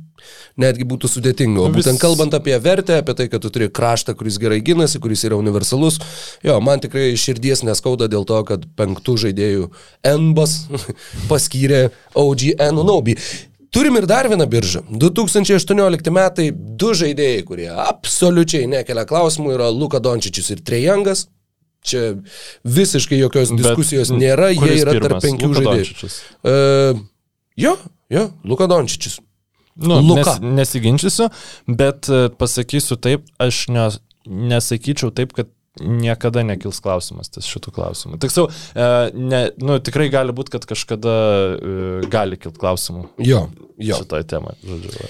netgi 0.59 0.85
būtų 0.87 1.09
sudėtinga. 1.11 1.63
O 1.63 1.71
būtent 1.73 2.01
kalbant 2.01 2.35
apie 2.37 2.55
vertę, 2.61 2.99
apie 3.01 3.15
tai, 3.17 3.29
kad 3.31 3.43
tu 3.43 3.51
turi 3.53 3.69
kraštą, 3.73 4.15
kuris 4.17 4.39
gerai 4.41 4.61
gynasi, 4.65 5.01
kuris 5.03 5.25
yra 5.27 5.39
universalus, 5.39 5.99
jo, 6.45 6.59
man 6.63 6.83
tikrai 6.83 7.11
širdies 7.19 7.65
neskauda 7.67 8.09
dėl 8.11 8.27
to, 8.29 8.39
kad 8.47 8.67
penktų 8.77 9.17
žaidėjų 9.27 9.71
Enbas 10.13 10.63
paskyrė 11.31 11.87
OG 12.19 12.53
Anunobi. 12.61 13.17
Turim 13.73 13.97
ir 13.97 14.05
dar 14.09 14.29
vieną 14.29 14.45
biržą. 14.49 14.83
2018 15.01 16.13
metai, 16.13 16.51
du 16.53 16.93
žaidėjai, 16.97 17.41
kurie 17.47 17.69
absoliučiai 17.71 18.67
nekelia 18.69 19.05
klausimų, 19.09 19.55
yra 19.55 19.71
Luka 19.73 20.01
Dončičius 20.03 20.51
ir 20.53 20.61
Trejangas. 20.65 21.27
Čia 21.83 22.13
visiškai 22.63 23.17
jokios 23.19 23.51
diskusijos 23.51 24.13
Bet, 24.13 24.21
nėra, 24.21 24.53
jie 24.53 24.77
yra 24.77 24.93
pirmas? 24.95 25.09
tarp 25.09 25.25
penkių 25.25 25.49
Luka 25.51 25.63
žaidėjų. 25.65 26.11
Uh, 26.47 27.01
jo, 27.59 27.73
jo, 28.13 28.27
Luka 28.47 28.69
Dončičius. 28.71 29.17
Nu, 29.75 29.97
Luka. 30.05 30.37
nes, 30.37 30.53
nesiginčysiu, 30.61 31.31
bet 31.65 32.05
e, 32.05 32.27
pasakysiu 32.37 32.93
taip, 33.01 33.25
aš 33.41 33.63
ne, 33.73 33.87
nesakyčiau 34.53 35.09
taip, 35.17 35.33
kad 35.33 35.49
niekada 35.81 36.43
nekils 36.45 36.79
klausimas 36.83 37.31
ties 37.33 37.47
šitų 37.49 37.73
klausimų. 37.73 38.19
Tiksliau, 38.21 38.49
e, 38.49 38.89
ne, 39.17 39.41
nu, 39.61 39.79
tikrai 39.81 40.09
gali 40.13 40.35
būti, 40.35 40.53
kad 40.53 40.67
kažkada 40.69 41.15
e, 41.55 41.73
gali 42.13 42.37
kilti 42.37 42.61
klausimų. 42.61 43.07
Jo, 43.25 43.47
jo. 43.81 43.97
Šitoj 44.03 44.25
temai, 44.29 44.53
žodžiu. 44.61 45.09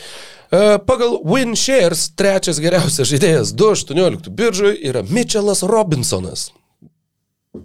E, 0.54 0.64
pagal 0.88 1.18
WinShares 1.28 2.08
trečias 2.16 2.62
geriausias 2.64 3.12
žaidėjas 3.12 3.54
2.18 3.60 4.32
biržoje 4.32 4.78
yra 4.88 5.04
Mitchellas 5.10 5.66
Robinsonas. 5.68 6.52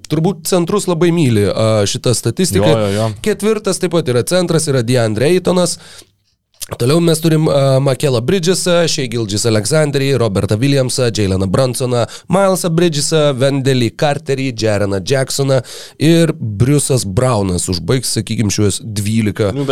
Turbūt 0.09 0.43
centrus 0.51 0.85
labai 0.85 1.09
myli 1.17 1.47
šitą 1.89 2.13
statistiką. 2.17 2.67
Jo, 2.67 2.81
jo, 2.83 2.89
jo. 2.93 3.07
Ketvirtas 3.25 3.81
taip 3.81 3.95
pat 3.95 4.11
yra 4.13 4.21
centras, 4.29 4.67
yra 4.69 4.83
DeAndre 4.85 5.31
Aytonas. 5.31 5.79
Toliau 6.77 7.01
mes 7.01 7.17
turim 7.21 7.47
uh, 7.49 7.55
Makelą 7.81 8.21
Bridgesą, 8.21 8.83
Shea 8.93 9.09
Gilgis 9.09 9.47
Alexanderį, 9.49 10.11
Robertą 10.21 10.59
Williamsą, 10.61 11.07
Jaileną 11.17 11.47
Bransoną, 11.49 12.03
Milesą 12.29 12.69
Bridgesą, 12.77 13.23
Vendelį 13.41 13.89
Carterį, 13.97 14.51
Jareną 14.53 15.01
Jacksoną 15.01 15.63
ir 15.97 16.35
Briusas 16.37 17.07
Braunas 17.09 17.71
užbaigs, 17.73 18.13
sakykime, 18.19 18.53
šiuos 18.53 18.83
12 18.85 19.55
nu, 19.57 19.65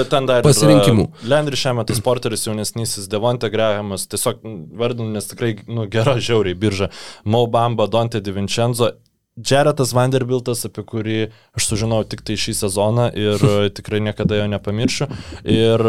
pasirinkimų. 0.46 1.10
Landry 1.28 1.60
šiame 1.60 1.84
tas 1.84 2.00
porteris 2.00 2.48
jaunesnysis, 2.48 3.10
Devonte 3.12 3.52
Grahamas, 3.52 4.08
tiesiog 4.08 4.40
vardinu, 4.80 5.12
nes 5.18 5.28
tikrai 5.28 5.58
nu, 5.68 5.84
gera 5.92 6.16
žiauriai 6.16 6.56
birža. 6.56 6.88
Mo 7.28 7.44
Bamba, 7.52 7.90
Dante 7.92 8.24
Divincenzo 8.24 8.94
Jaretas 9.36 9.90
Vanderbiltas, 9.92 10.62
apie 10.64 10.80
kurį 10.88 11.16
aš 11.56 11.66
sužinojau 11.68 12.06
tik 12.08 12.22
tai 12.24 12.38
šį 12.40 12.54
sezoną 12.56 13.10
ir 13.20 13.42
tikrai 13.76 14.00
niekada 14.00 14.38
jo 14.38 14.46
nepamiršiu. 14.48 15.10
Ir 15.44 15.84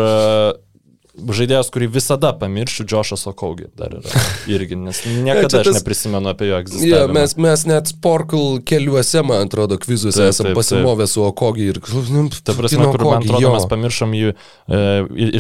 žaidėjas, 1.17 1.69
kurį 1.73 1.87
visada 1.97 2.31
pamiršiu, 2.37 2.85
Džošas 2.87 3.25
Okaugi 3.31 3.69
dar 3.77 3.95
yra. 3.97 4.23
Irgi, 4.51 4.77
nes 4.79 4.99
niekada 5.27 5.49
tas... 5.49 5.67
aš 5.67 5.79
neprisimenu 5.79 6.31
apie 6.31 6.49
jo 6.51 6.59
egzistavimą. 6.61 6.93
Ja, 6.93 7.07
mes, 7.13 7.35
mes 7.41 7.65
net 7.69 7.91
Sporkle 7.91 8.61
keliuose, 8.67 9.23
man 9.27 9.47
atrodo, 9.47 9.79
kvizuose 9.81 10.29
esame 10.29 10.53
pasimovę 10.57 11.07
su 11.09 11.23
Okogi 11.25 11.71
ir... 11.73 11.81
Nu, 12.11 12.27
Ta 12.43 12.53
prasme, 12.57 12.85
kur 12.91 13.05
man 13.07 13.23
atrodo, 13.23 13.41
jo. 13.43 13.53
mes 13.55 13.65
pamiršom 13.71 14.13
jį 14.17 14.33
e, 14.33 14.83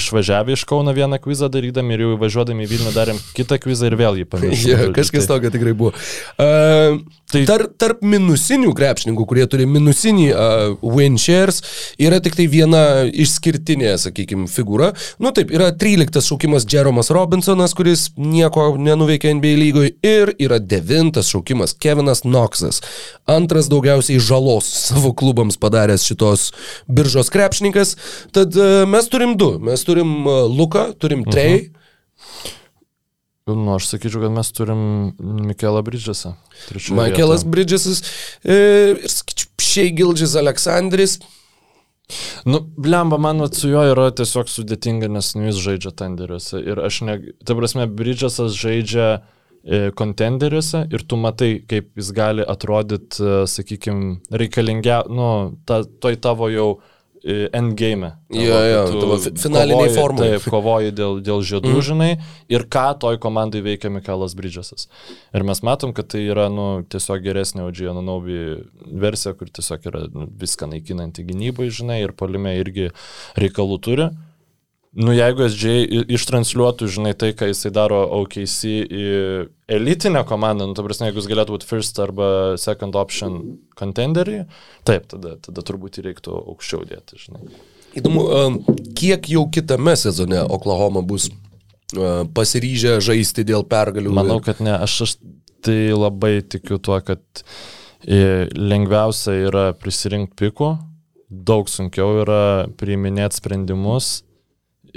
išvažiavę 0.01 0.57
iš 0.57 0.65
Kauno 0.67 0.93
vieną 0.97 1.19
kvizą 1.23 1.51
darydami 1.53 1.95
ir 1.95 2.05
jau 2.05 2.17
važiuodami 2.23 2.65
į 2.65 2.71
Vilnių 2.73 2.95
darėm 2.95 3.21
kitą 3.37 3.59
kvizą 3.61 3.91
ir 3.91 3.97
vėl 3.99 4.21
jį 4.23 4.29
pamiršom. 4.31 4.55
Ja, 4.67 4.89
kažkas 4.91 5.23
tai... 5.23 5.37
tokio 5.37 5.51
tikrai 5.53 5.71
buvo. 5.77 5.93
Uh, 6.41 6.97
tai... 7.31 7.45
Tar, 7.47 7.63
tarp 7.79 8.01
minusinių 8.03 8.73
krepšininkų, 8.75 9.27
kurie 9.29 9.45
turi 9.47 9.67
minusinį 9.69 10.25
uh, 10.33 10.73
win 10.83 11.15
shares, 11.21 11.61
yra 12.01 12.19
tik 12.23 12.35
tai 12.35 12.49
viena 12.51 12.81
išskirtinė, 13.07 13.93
sakykime, 14.01 14.49
figūra. 14.51 14.91
Nu 15.23 15.31
taip, 15.35 15.53
yra 15.55 15.66
13 15.71 16.21
šaukimas 16.27 16.65
Jeromas 16.69 17.09
Robinsonas, 17.13 17.73
kuris 17.77 18.07
nieko 18.17 18.69
nenuveikė 18.77 19.33
NBA 19.37 19.53
lygoje 19.61 19.93
ir 20.05 20.33
yra 20.43 20.59
9 20.59 21.21
šaukimas 21.25 21.75
Kevinas 21.79 22.23
Knoxas. 22.25 22.81
Antras 23.27 23.69
daugiausiai 23.71 24.19
žalos 24.23 24.69
savo 24.87 25.13
klubams 25.17 25.59
padaręs 25.61 26.05
šitos 26.07 26.51
biržos 26.87 27.31
krepšininkas. 27.33 27.95
Tad 28.35 28.55
uh, 28.55 28.83
mes 28.89 29.09
turim 29.11 29.37
du. 29.37 29.55
Mes 29.59 29.83
turim 29.87 30.19
uh, 30.25 30.45
Luką, 30.51 30.91
turim 30.99 31.25
Trey. 31.27 31.67
Mhm. 31.67 32.53
Nu, 33.47 33.75
aš 33.77 33.87
sakyčiau, 33.87 34.25
kad 34.25 34.33
mes 34.35 34.49
turim 34.51 34.79
Mikelą 35.47 35.79
Bridžesą. 35.87 36.33
Michaelas 36.91 37.45
Bridžesas 37.47 38.01
e, 38.43 38.57
ir, 38.57 38.99
sakyčiau, 39.07 39.53
Šiai 39.63 39.91
Gildžis 39.95 40.35
Aleksandris. 40.35 41.19
Nu, 42.45 42.61
blemba, 42.77 43.17
man 43.17 43.43
su 43.51 43.69
juo 43.71 43.83
yra 43.91 44.07
tiesiog 44.15 44.47
sudėtinga, 44.51 45.09
nes 45.11 45.33
nu, 45.35 45.47
jis 45.49 45.57
žaidžia 45.63 45.91
tenderiuose. 45.99 46.61
Ir 46.63 46.79
aš 46.87 47.01
ne, 47.07 47.17
ta 47.43 47.57
prasme, 47.57 47.87
Bridžesas 47.99 48.55
žaidžia 48.55 49.07
e, 49.17 49.89
kontenderiuose 49.97 50.85
ir 50.93 51.03
tu 51.03 51.19
matai, 51.19 51.57
kaip 51.67 51.91
jis 51.99 52.13
gali 52.15 52.45
atrodyti, 52.47 53.19
e, 53.19 53.41
sakykime, 53.51 54.21
reikalingia, 54.31 55.01
nu, 55.11 55.27
ta, 55.67 55.81
toj 55.83 56.19
tavo 56.23 56.47
jau 56.53 56.69
endgame. 57.25 58.11
Jo, 58.33 58.57
jo, 58.67 58.81
tavo 59.01 59.17
finaliniai 59.23 59.93
formai. 59.95 60.29
Taip, 60.35 60.47
kovoji 60.51 60.93
dėl, 60.95 61.19
dėl 61.23 61.43
žiedų, 61.45 61.71
mm. 61.73 61.85
žinai, 61.89 62.09
ir 62.51 62.67
ką 62.71 62.85
toj 63.01 63.19
komandai 63.23 63.63
veikia 63.65 63.91
Mikaelas 63.93 64.35
Bridžasas. 64.37 64.87
Ir 65.35 65.47
mes 65.47 65.63
matom, 65.65 65.95
kad 65.97 66.11
tai 66.13 66.25
yra, 66.27 66.47
nu, 66.53 66.67
tiesiog 66.89 67.23
geresnė 67.25 67.65
Odžija 67.67 67.95
Nanovi 67.97 68.61
versija, 68.85 69.35
kur 69.37 69.51
tiesiog 69.51 69.89
yra 69.91 70.05
nu, 70.13 70.29
viską 70.41 70.69
naikinanti 70.73 71.25
gynybai, 71.27 71.71
žinai, 71.73 72.01
ir 72.05 72.15
palime 72.17 72.57
irgi 72.61 72.91
reikalų 73.39 73.81
turi. 73.83 74.09
Nu, 74.97 75.13
jeigu 75.13 75.45
SJ 75.45 76.05
ištransliuotų, 76.09 76.87
žinai, 76.89 77.11
tai, 77.13 77.29
ką 77.37 77.51
jisai 77.51 77.69
daro 77.73 77.99
OKC 78.17 78.61
į 78.81 79.03
elitinę 79.77 80.23
komandą, 80.25 80.65
nu, 80.65 80.73
ta 80.77 80.81
prasme, 80.85 81.11
jeigu 81.11 81.21
jis 81.21 81.29
galėtų 81.29 81.53
būti 81.53 81.69
first 81.69 82.01
arba 82.01 82.29
second 82.57 82.97
option 82.97 83.37
contenderį, 83.77 84.39
taip, 84.89 85.05
tada, 85.13 85.35
tada 85.43 85.65
turbūt 85.67 85.99
jį 85.99 86.07
reiktų 86.07 86.33
aukščiau 86.39 86.81
dėti, 86.89 87.21
žinai. 87.27 87.45
Įdomu, 87.97 88.25
kiek 88.97 89.29
jau 89.29 89.45
kitame 89.53 89.93
sezone 89.97 90.41
Oklahoma 90.57 91.05
bus 91.05 91.29
pasiryžę 92.33 92.97
žaisti 93.05 93.45
dėl 93.47 93.69
pergalių? 93.69 94.17
Manau, 94.17 94.41
kad 94.43 94.65
ne. 94.65 94.75
Aš, 94.81 94.99
aš 95.05 95.17
tai 95.65 95.79
labai 95.93 96.39
tikiu 96.41 96.81
tuo, 96.81 96.97
kad 97.05 97.21
lengviausia 98.07 99.37
yra 99.45 99.69
prisirinkti 99.77 100.41
pikų, 100.41 100.75
daug 101.29 101.69
sunkiau 101.69 102.23
yra 102.23 102.41
priiminėti 102.79 103.37
sprendimus 103.37 104.23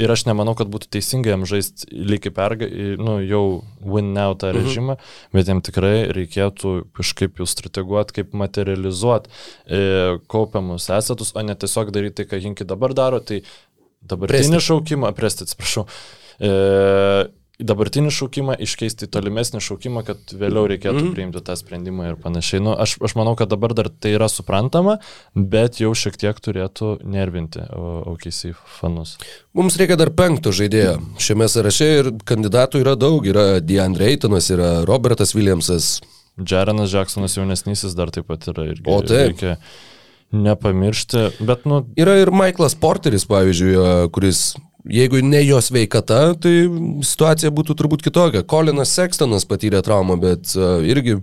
Ir 0.01 0.13
aš 0.13 0.25
nemanau, 0.29 0.55
kad 0.57 0.71
būtų 0.73 0.89
teisinga 0.97 1.35
jam 1.35 1.43
žaisti 1.49 1.89
lygiai 1.93 2.33
perga, 2.35 2.69
nu, 3.01 3.19
jau 3.21 3.43
win 3.85 4.13
now 4.17 4.37
tą 4.39 4.53
mhm. 4.53 4.61
režimą, 4.61 4.97
mhm. 4.97 5.37
bet 5.37 5.51
jam 5.53 5.65
tikrai 5.65 5.95
reikėtų 6.17 6.77
kažkaip 6.97 7.43
jau 7.43 7.49
strateguoti, 7.49 8.21
kaip 8.21 8.37
materializuoti 8.41 9.29
e, 9.31 9.83
kaupiamus 10.31 10.89
esatus, 10.97 11.35
o 11.37 11.45
ne 11.45 11.57
tiesiog 11.59 11.93
daryti 11.95 12.23
tai, 12.23 12.31
ką 12.31 12.41
Hinki 12.47 12.69
dabar 12.69 12.97
daro, 12.97 13.21
tai 13.21 13.43
dabartinį 14.09 14.63
šaukimą, 14.65 15.13
presti, 15.17 15.45
atsiprašau, 15.45 15.85
e, 16.41 16.51
dabartinį 17.67 18.13
šaukimą 18.15 18.57
iškeisti 18.65 19.07
į 19.07 19.11
tolimesnį 19.15 19.61
šaukimą, 19.65 20.03
kad 20.07 20.35
vėliau 20.37 20.67
reikėtų 20.71 21.03
mm. 21.03 21.11
priimti 21.17 21.43
tą 21.47 21.57
sprendimą 21.59 22.11
ir 22.13 22.19
panašiai. 22.21 22.63
Nu, 22.65 22.75
aš, 22.75 22.97
aš 23.05 23.17
manau, 23.19 23.35
kad 23.39 23.51
dabar 23.53 23.75
dar 23.77 23.91
tai 23.91 24.15
yra 24.17 24.29
suprantama, 24.33 24.99
bet 25.35 25.81
jau 25.83 25.93
šiek 25.97 26.19
tiek 26.21 26.41
turėtų 26.41 26.97
nervinti 27.05 27.65
OKC 27.71 28.55
fanus. 28.81 29.17
Mums 29.57 29.79
reikia 29.81 29.99
dar 30.01 30.13
penkto 30.17 30.55
žaidėjo 30.55 30.97
šiame 31.21 31.51
sąraše 31.51 31.91
ir 31.99 32.11
kandidatų 32.29 32.85
yra 32.85 32.97
daug. 32.99 33.27
Yra 33.31 33.61
DeAndre 33.65 34.11
Aytonas, 34.11 34.51
yra 34.55 34.73
Robertas 34.89 35.37
Williamsas. 35.37 35.99
Jarenas 36.41 36.93
Jacksonas 36.95 37.37
jaunesnysis 37.37 37.97
dar 37.99 38.13
taip 38.15 38.31
pat 38.31 38.47
yra 38.51 38.71
irgi. 38.71 38.87
O 38.89 39.01
taip. 39.05 39.35
Reikia 39.35 39.57
nepamiršti, 40.31 41.43
bet 41.43 41.65
nu... 41.67 41.83
Yra 41.99 42.15
ir 42.21 42.31
Michaelas 42.31 42.77
Porteris, 42.79 43.27
pavyzdžiui, 43.27 43.75
kuris 44.15 44.53
Jeigu 44.89 45.21
ne 45.27 45.43
jos 45.45 45.69
veikata, 45.75 46.21
tai 46.41 46.55
situacija 47.05 47.51
būtų 47.53 47.77
turbūt 47.77 48.05
kitokia. 48.07 48.45
Kolinas 48.49 48.95
Sextonas 48.97 49.45
patyrė 49.49 49.83
traumą, 49.85 50.17
bet 50.21 50.55
uh, 50.57 50.81
irgi 50.87 51.19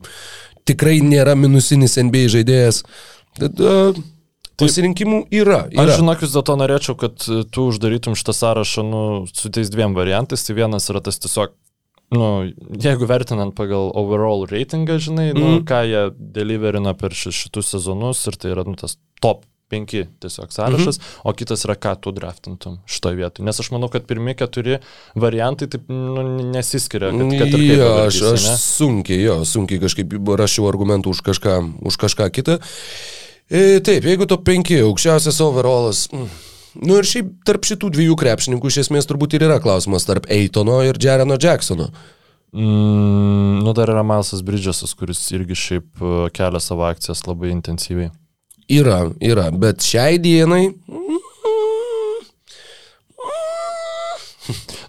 tikrai 0.67 0.99
nėra 1.01 1.33
minusinis 1.39 1.97
NBA 1.97 2.27
žaidėjas. 2.35 2.83
Tad, 3.39 3.57
uh, 3.63 3.97
Pasirinkimų 4.57 5.27
yra, 5.37 5.67
yra. 5.69 5.83
Aš 5.85 5.99
žinok, 5.99 6.21
vis 6.25 6.33
dėlto 6.33 6.55
norėčiau, 6.57 6.95
kad 6.97 7.17
tu 7.21 7.65
uždarytum 7.69 8.15
šitą 8.17 8.33
sąrašą 8.33 8.85
nu, 8.85 9.01
su 9.29 9.51
tais 9.53 9.69
dviem 9.73 9.93
variantais. 9.97 10.45
Tai 10.45 10.55
vienas 10.57 10.89
yra 10.89 11.01
tas 11.05 11.21
tiesiog, 11.21 11.53
nu, 12.17 12.29
jeigu 12.81 13.09
vertinant 13.09 13.53
pagal 13.57 13.91
overall 13.97 14.47
reitingą, 14.49 14.97
žinai, 15.01 15.27
mm. 15.31 15.37
nu, 15.37 15.51
mhm. 15.59 15.67
ką 15.69 15.83
jie 15.89 16.01
deliverina 16.39 16.95
per 16.97 17.13
šitus 17.13 17.73
sezonus 17.75 18.25
ir 18.29 18.37
tai 18.41 18.55
yra 18.55 18.65
nu, 18.65 18.73
tas 18.79 18.97
top 19.21 19.45
penki 19.71 20.05
tiesiog 20.23 20.53
sąrašas, 20.53 20.99
mhm. 20.99 21.27
o 21.27 21.33
kitas 21.37 21.65
yra, 21.67 21.75
ką 21.79 21.93
tu 22.01 22.13
draftintum 22.15 22.79
šitoje 22.89 23.19
vietoje. 23.19 23.45
Nes 23.47 23.59
aš 23.59 23.71
manau, 23.75 23.89
kad 23.93 24.07
pirmie 24.09 24.35
keturi 24.37 24.79
variantai 25.15 25.69
taip 25.71 25.91
nu, 25.91 26.23
nesiskiria. 26.53 27.11
Kad, 27.11 27.37
kad 27.43 27.61
jo, 27.61 27.91
aš, 28.07 28.21
aš 28.33 28.49
sunkiai, 28.63 29.21
jo, 29.25 29.39
sunkiai 29.47 29.83
kažkaip 29.83 30.17
rašiau 30.39 30.67
argumentų 30.71 31.15
už 31.15 31.23
kažką, 31.29 31.59
už 31.91 31.99
kažką 32.05 32.29
kitą. 32.39 32.59
E, 33.47 33.79
taip, 33.79 34.03
jeigu 34.07 34.27
to 34.27 34.39
penki, 34.43 34.81
aukščiausias 34.83 35.39
overallas. 35.45 36.07
Mm. 36.11 36.27
Nu 36.77 36.99
ir 36.99 37.07
šiaip 37.09 37.31
tarp 37.47 37.65
šitų 37.65 37.89
dviejų 37.95 38.17
krepšininkų 38.19 38.69
iš 38.69 38.83
esmės 38.83 39.07
turbūt 39.09 39.33
ir 39.37 39.47
yra 39.47 39.57
klausimas 39.63 40.05
tarp 40.05 40.27
Eitono 40.33 40.81
ir 40.85 40.99
Jereno 41.01 41.37
Jacksono. 41.41 41.89
Mm, 42.53 43.63
nu 43.65 43.73
dar 43.75 43.89
yra 43.91 44.03
Milesas 44.07 44.43
Bridgesas, 44.45 44.93
kuris 44.97 45.23
irgi 45.35 45.57
šiaip 45.57 45.87
e, 45.99 46.13
kelia 46.35 46.61
savo 46.63 46.85
akcijas 46.87 47.25
labai 47.27 47.51
intensyviai. 47.55 48.11
Yra, 48.67 49.05
yra, 49.23 49.47
bet 49.55 49.85
šiai 49.85 50.17
dienai. 50.19 50.65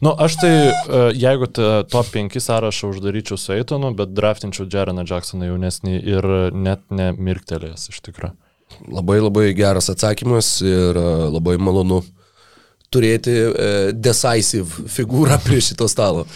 Nu, 0.00 0.12
aš 0.18 0.36
tai, 0.38 0.50
e, 0.50 0.98
jeigu 1.18 1.46
top 1.90 2.10
5 2.14 2.40
sąrašą 2.40 2.90
uždaryčiau 2.92 3.38
su 3.38 3.52
Eitonu, 3.52 3.90
bet 3.94 4.12
draftinčiau 4.14 4.68
Jareną 4.70 5.02
Jacksoną 5.06 5.48
jaunesnį 5.48 5.96
ir 6.06 6.28
net 6.54 6.84
nemirktelėjęs 6.94 7.88
iš 7.90 7.98
tikrųjų. 8.06 8.36
Labai 8.94 9.18
labai 9.18 9.48
geras 9.58 9.90
atsakymas 9.90 10.60
ir 10.62 10.98
e, 10.98 11.06
labai 11.34 11.56
malonu 11.58 12.02
turėti 12.94 13.34
e, 13.34 13.70
decisive 13.92 14.86
figūrą 14.94 15.40
prie 15.46 15.58
šito 15.64 15.90
stalo. 15.90 16.26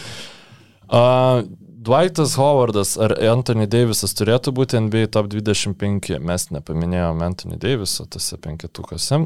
Uh, 0.93 1.47
Dwightas 1.83 2.37
Howardas 2.39 2.95
ar 3.01 3.15
Anthony 3.33 3.67
Davisas 3.71 4.15
turėtų 4.15 4.53
būti 4.55 4.79
NBA 4.79 5.09
top 5.15 5.29
25. 5.33 6.19
Mes 6.23 6.45
nepaminėjome 6.55 7.27
Anthony 7.27 7.59
Daviso 7.63 8.07
tose 8.11 8.39
penketukose. 8.43 9.19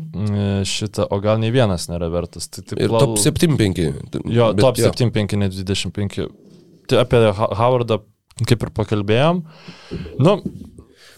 Šitą, 0.68 1.08
o 1.12 1.20
gal 1.24 1.40
nei 1.42 1.52
vienas 1.54 1.88
nėra 1.90 2.08
vertas. 2.12 2.48
Tai 2.48 2.64
taip, 2.64 2.80
ir 2.80 2.92
lal... 2.92 3.04
top 3.04 3.20
75. 3.20 3.82
Jo, 4.24 4.52
bet, 4.54 4.62
top 4.64 4.80
jo. 4.80 4.92
75, 4.94 5.36
ne 5.42 5.50
25. 5.52 6.30
Tai 6.88 7.02
apie 7.02 7.22
Howardą 7.36 8.00
kaip 8.46 8.64
ir 8.64 8.72
pakalbėjom. 8.80 9.44
Nu, 10.22 10.40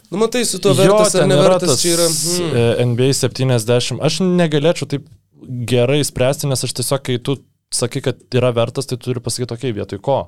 Nu, 0.08 0.16
matai, 0.16 0.40
su 0.48 0.56
tuo 0.56 0.72
vertas 0.72 1.12
jo, 1.12 1.20
ar 1.20 1.26
nevertas 1.28 1.82
čia 1.82 1.90
yra. 1.92 2.06
Hmm. 2.08 2.94
NBA 2.94 3.12
70. 3.12 3.98
Aš 4.08 4.22
negalėčiau 4.24 4.88
taip 4.88 5.04
gerai 5.68 6.00
spręsti, 6.06 6.48
nes 6.48 6.64
aš 6.64 6.72
tiesiog, 6.78 7.02
kai 7.04 7.18
tu 7.20 7.36
sakai, 7.74 8.00
kad 8.06 8.22
yra 8.32 8.54
vertas, 8.56 8.88
tai 8.88 8.96
turi 9.00 9.20
pasakyti, 9.20 9.52
okei, 9.52 9.68
okay, 9.68 9.76
vietoj 9.76 10.00
ko. 10.04 10.18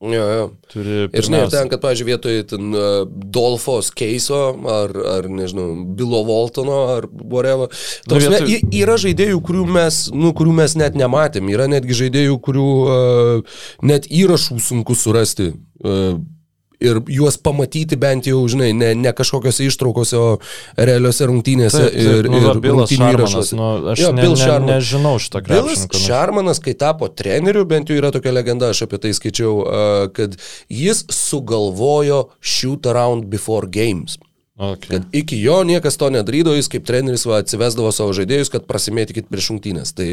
Jo, 0.00 0.24
jo. 0.32 0.44
Turi 0.72 0.94
ir 1.12 1.26
žinai, 1.26 1.42
ten, 1.52 1.68
kad, 1.68 1.82
pažiūrėjau, 1.82 2.08
vietoj 2.08 2.38
ten, 2.48 2.70
uh, 2.72 3.02
Dolfos 3.04 3.90
Keiso 3.92 4.38
ar, 4.72 4.94
ar, 4.96 5.28
nežinau, 5.28 5.74
Bilo 5.98 6.22
Voltono 6.24 6.78
ar 6.94 7.08
whatever. 7.20 7.68
Toks, 8.08 8.24
vietoj... 8.24 8.48
ne, 8.48 8.60
yra 8.80 8.96
žaidėjų, 9.00 9.42
kurių 9.44 9.66
mes, 9.76 10.00
nu, 10.16 10.32
kurių 10.36 10.56
mes 10.62 10.78
net 10.80 10.96
nematėm. 10.96 11.52
Yra 11.52 11.68
netgi 11.68 11.98
žaidėjų, 12.00 12.40
kurių 12.48 12.68
uh, 12.80 13.64
net 13.84 14.08
įrašų 14.08 14.56
sunku 14.70 14.96
surasti. 14.96 15.52
Uh, 15.84 16.16
ir 16.80 17.00
juos 17.12 17.36
pamatyti 17.40 17.98
bent 18.00 18.28
jau, 18.30 18.40
žinai, 18.50 18.70
ne, 18.76 18.92
ne 18.98 19.12
kažkokiose 19.16 19.66
ištraukose, 19.68 20.16
o 20.16 20.30
realiuose 20.78 21.28
rungtynėse 21.28 21.82
taip, 21.82 21.96
taip, 21.96 22.14
ir, 22.20 22.30
nu, 22.32 22.40
ir 22.40 22.72
rungtynių 22.74 23.10
įrašuose. 23.16 23.58
Nu, 23.58 23.68
aš 23.92 24.04
jo, 24.04 24.12
ne, 24.16 24.24
ne, 24.24 24.46
ne, 24.46 24.72
nežinau 24.74 25.16
šitą 25.22 25.44
krepšinį. 25.44 25.90
Bilas 25.90 26.06
Šarmanas, 26.06 26.62
kai 26.64 26.74
tapo 26.80 27.10
treneriu, 27.12 27.66
bent 27.68 27.92
jau 27.92 28.00
yra 28.00 28.12
tokia 28.14 28.32
legenda, 28.34 28.72
aš 28.72 28.86
apie 28.88 29.02
tai 29.04 29.12
skaičiau, 29.16 29.60
kad 30.16 30.38
jis 30.72 31.04
sugalvojo 31.12 32.26
shoot 32.40 32.88
around 32.90 33.28
before 33.32 33.68
games. 33.68 34.18
Okay. 34.60 34.90
Kad 34.90 35.02
iki 35.16 35.38
jo 35.40 35.62
niekas 35.64 35.96
to 35.96 36.10
nedarydavo, 36.12 36.52
jis 36.58 36.68
kaip 36.68 36.84
treneris 36.84 37.24
va, 37.24 37.38
atsivesdavo 37.40 37.88
savo 37.96 38.12
žaidėjus, 38.12 38.50
kad 38.52 38.66
prasimėtikit 38.68 39.30
prieš 39.32 39.46
šimtynės. 39.48 39.94
Tai 39.96 40.08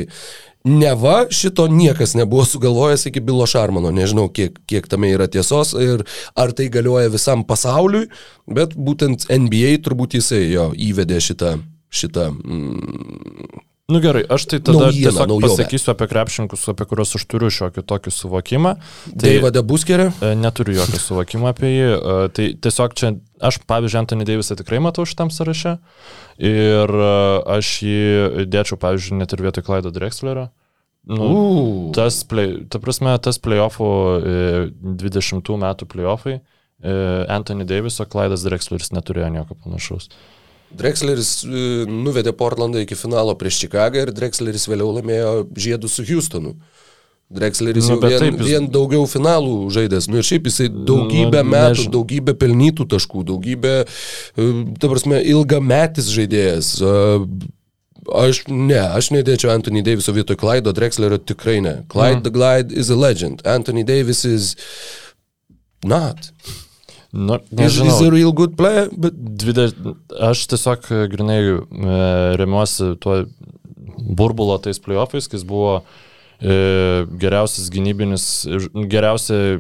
neva 0.72 1.18
šito 1.28 1.66
niekas 1.68 2.16
nebuvo 2.16 2.46
sugalvojęs 2.48 3.10
iki 3.10 3.20
Bilo 3.28 3.44
Šarmano, 3.44 3.92
nežinau 3.92 4.30
kiek, 4.32 4.56
kiek 4.72 4.88
tame 4.88 5.12
yra 5.12 5.28
tiesos 5.28 5.76
ir 5.76 6.06
ar 6.40 6.56
tai 6.56 6.70
galioja 6.72 7.12
visam 7.12 7.44
pasauliui, 7.48 8.08
bet 8.48 8.80
būtent 8.80 9.28
NBA 9.28 9.82
turbūt 9.84 10.16
jisai 10.22 10.46
jo 10.46 10.70
įvedė 10.88 11.20
šitą, 11.28 11.58
šitą 11.92 12.30
mm, 12.32 13.66
Nu 13.88 14.02
gerai, 14.04 14.26
aš 14.28 14.44
tai 14.52 14.58
tada 14.60 14.90
naujieną, 14.90 15.12
tiesiog 15.12 15.30
naujovę. 15.32 15.48
pasakysiu 15.48 15.92
apie 15.94 16.08
krepšininkus, 16.12 16.66
apie 16.74 16.86
kuriuos 16.90 17.16
aš 17.16 17.24
turiu 17.32 17.48
šiokį 17.56 17.84
tokį 17.88 18.12
suvokimą. 18.12 18.74
Tai 19.14 19.22
Deivadą 19.24 19.62
Buskerį? 19.64 20.10
E, 20.12 20.32
neturiu 20.36 20.76
jokio 20.76 21.00
suvokimo 21.00 21.48
apie 21.48 21.70
jį. 21.72 21.86
E, 21.96 22.18
tai 22.36 22.48
tiesiog 22.66 22.98
čia, 23.00 23.14
aš 23.44 23.60
pavyzdžiui, 23.70 24.02
Antonį 24.02 24.28
Deivisą 24.30 24.58
tikrai 24.60 24.80
matau 24.84 25.06
šitam 25.08 25.32
sąraše. 25.34 25.78
Ir 26.42 26.94
e, 26.94 27.12
aš 27.58 27.74
jį 27.86 28.46
dėčiau, 28.50 28.80
pavyzdžiui, 28.82 29.20
net 29.22 29.36
ir 29.36 29.44
vietoj 29.48 29.66
Klaido 29.68 29.94
Drexlerio. 29.94 30.50
Nu, 31.08 31.28
uh. 31.32 31.84
tas, 31.96 32.20
play, 32.28 32.66
ta 32.68 32.82
prasme, 32.84 33.14
tas 33.24 33.38
playoffų, 33.40 33.86
20 35.00 35.54
metų 35.62 35.88
playoffai, 35.88 36.42
Anthony 36.84 37.64
Daviso, 37.66 38.04
Klaidas 38.12 38.44
Drexleris 38.44 38.92
neturėjo 38.92 39.30
nieko 39.38 39.56
panašaus. 39.56 40.12
Drexleris 40.76 41.46
e, 41.46 41.86
nuvedė 41.88 42.34
Portlandą 42.36 42.82
iki 42.84 42.98
finalo 43.00 43.36
prieš 43.40 43.62
Čikagą 43.64 44.04
ir 44.04 44.12
Drexleris 44.16 44.68
vėliau 44.68 44.92
laimėjo 44.98 45.32
žiedų 45.56 45.92
su 45.92 46.04
Houstonu. 46.10 46.58
Drexleris 47.28 47.90
nu, 47.90 47.98
jau 47.98 48.08
vien, 48.08 48.24
jis... 48.24 48.46
vien 48.48 48.68
daugiau 48.72 49.04
finalų 49.10 49.68
žaidęs. 49.76 50.08
Nu 50.08 50.22
ir 50.22 50.28
šiaip 50.28 50.48
jisai 50.48 50.70
daugybę 50.72 51.42
nu, 51.44 51.52
metų, 51.52 51.82
než... 51.82 51.90
daugybę 51.92 52.38
pelnytų 52.40 52.88
taškų, 52.94 53.26
daugybę, 53.28 53.74
e, 53.84 54.46
ta 54.80 54.92
prasme, 54.94 55.20
ilgametis 55.34 56.08
žaidėjas. 56.14 56.70
E, 56.80 56.94
aš 58.24 58.46
ne, 58.48 58.80
aš 58.80 59.12
nedėčiau 59.18 59.52
Anthony 59.52 59.84
Daviso 59.84 60.16
vietoj 60.16 60.40
Clydo 60.40 60.72
Drexlerio 60.78 61.20
tikrai 61.20 61.58
ne. 61.66 61.76
Clyde 61.92 62.22
mm. 62.22 62.24
the 62.30 62.36
Glide 62.38 62.72
is 62.72 62.94
a 62.96 63.00
legend. 63.00 63.44
Anthony 63.44 63.84
Davis 63.84 64.24
is 64.24 64.56
not. 65.84 66.32
Nu, 67.12 67.42
nežinau. 67.52 67.92
Jis 67.92 68.08
yra 68.08 68.16
real 68.16 68.32
good 68.32 68.56
player, 68.56 68.88
bet... 68.96 69.20
20, 69.44 69.96
aš 70.32 70.48
tiesiog 70.56 70.92
e, 70.96 71.06
grinai 71.12 71.40
remiuosi 72.40 72.94
tuo 73.04 73.26
burbulo 74.00 74.62
tais 74.64 74.80
playoffais, 74.80 75.28
kai 75.28 75.42
jis 75.42 75.48
buvo 75.48 75.82
e, 75.82 76.06
geriausias 76.42 77.72
gynybinis, 77.74 78.26
geriausia 78.92 79.58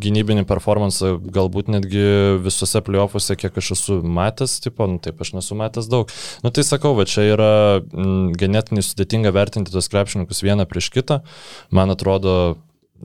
gynybinį 0.00 0.46
performansą 0.48 1.16
galbūt 1.32 1.68
netgi 1.72 2.04
visose 2.44 2.80
playoffuose, 2.86 3.36
kiek 3.40 3.58
aš 3.60 3.72
esu 3.76 3.98
matęs, 4.00 4.58
tipo, 4.64 4.88
nu 4.88 5.00
taip, 5.02 5.20
aš 5.20 5.34
nesu 5.36 5.58
matęs 5.60 5.90
daug. 5.92 6.12
Nu 6.44 6.54
tai 6.54 6.64
sakau, 6.64 6.94
va 6.96 7.04
čia 7.08 7.26
yra 7.34 7.52
m, 7.80 8.32
ganėtinai 8.38 8.84
sudėtinga 8.86 9.34
vertinti 9.36 9.74
tos 9.74 9.90
krepšininkus 9.92 10.44
vieną 10.46 10.64
prieš 10.70 10.88
kitą. 10.94 11.20
Man 11.74 11.92
atrodo, 11.92 12.56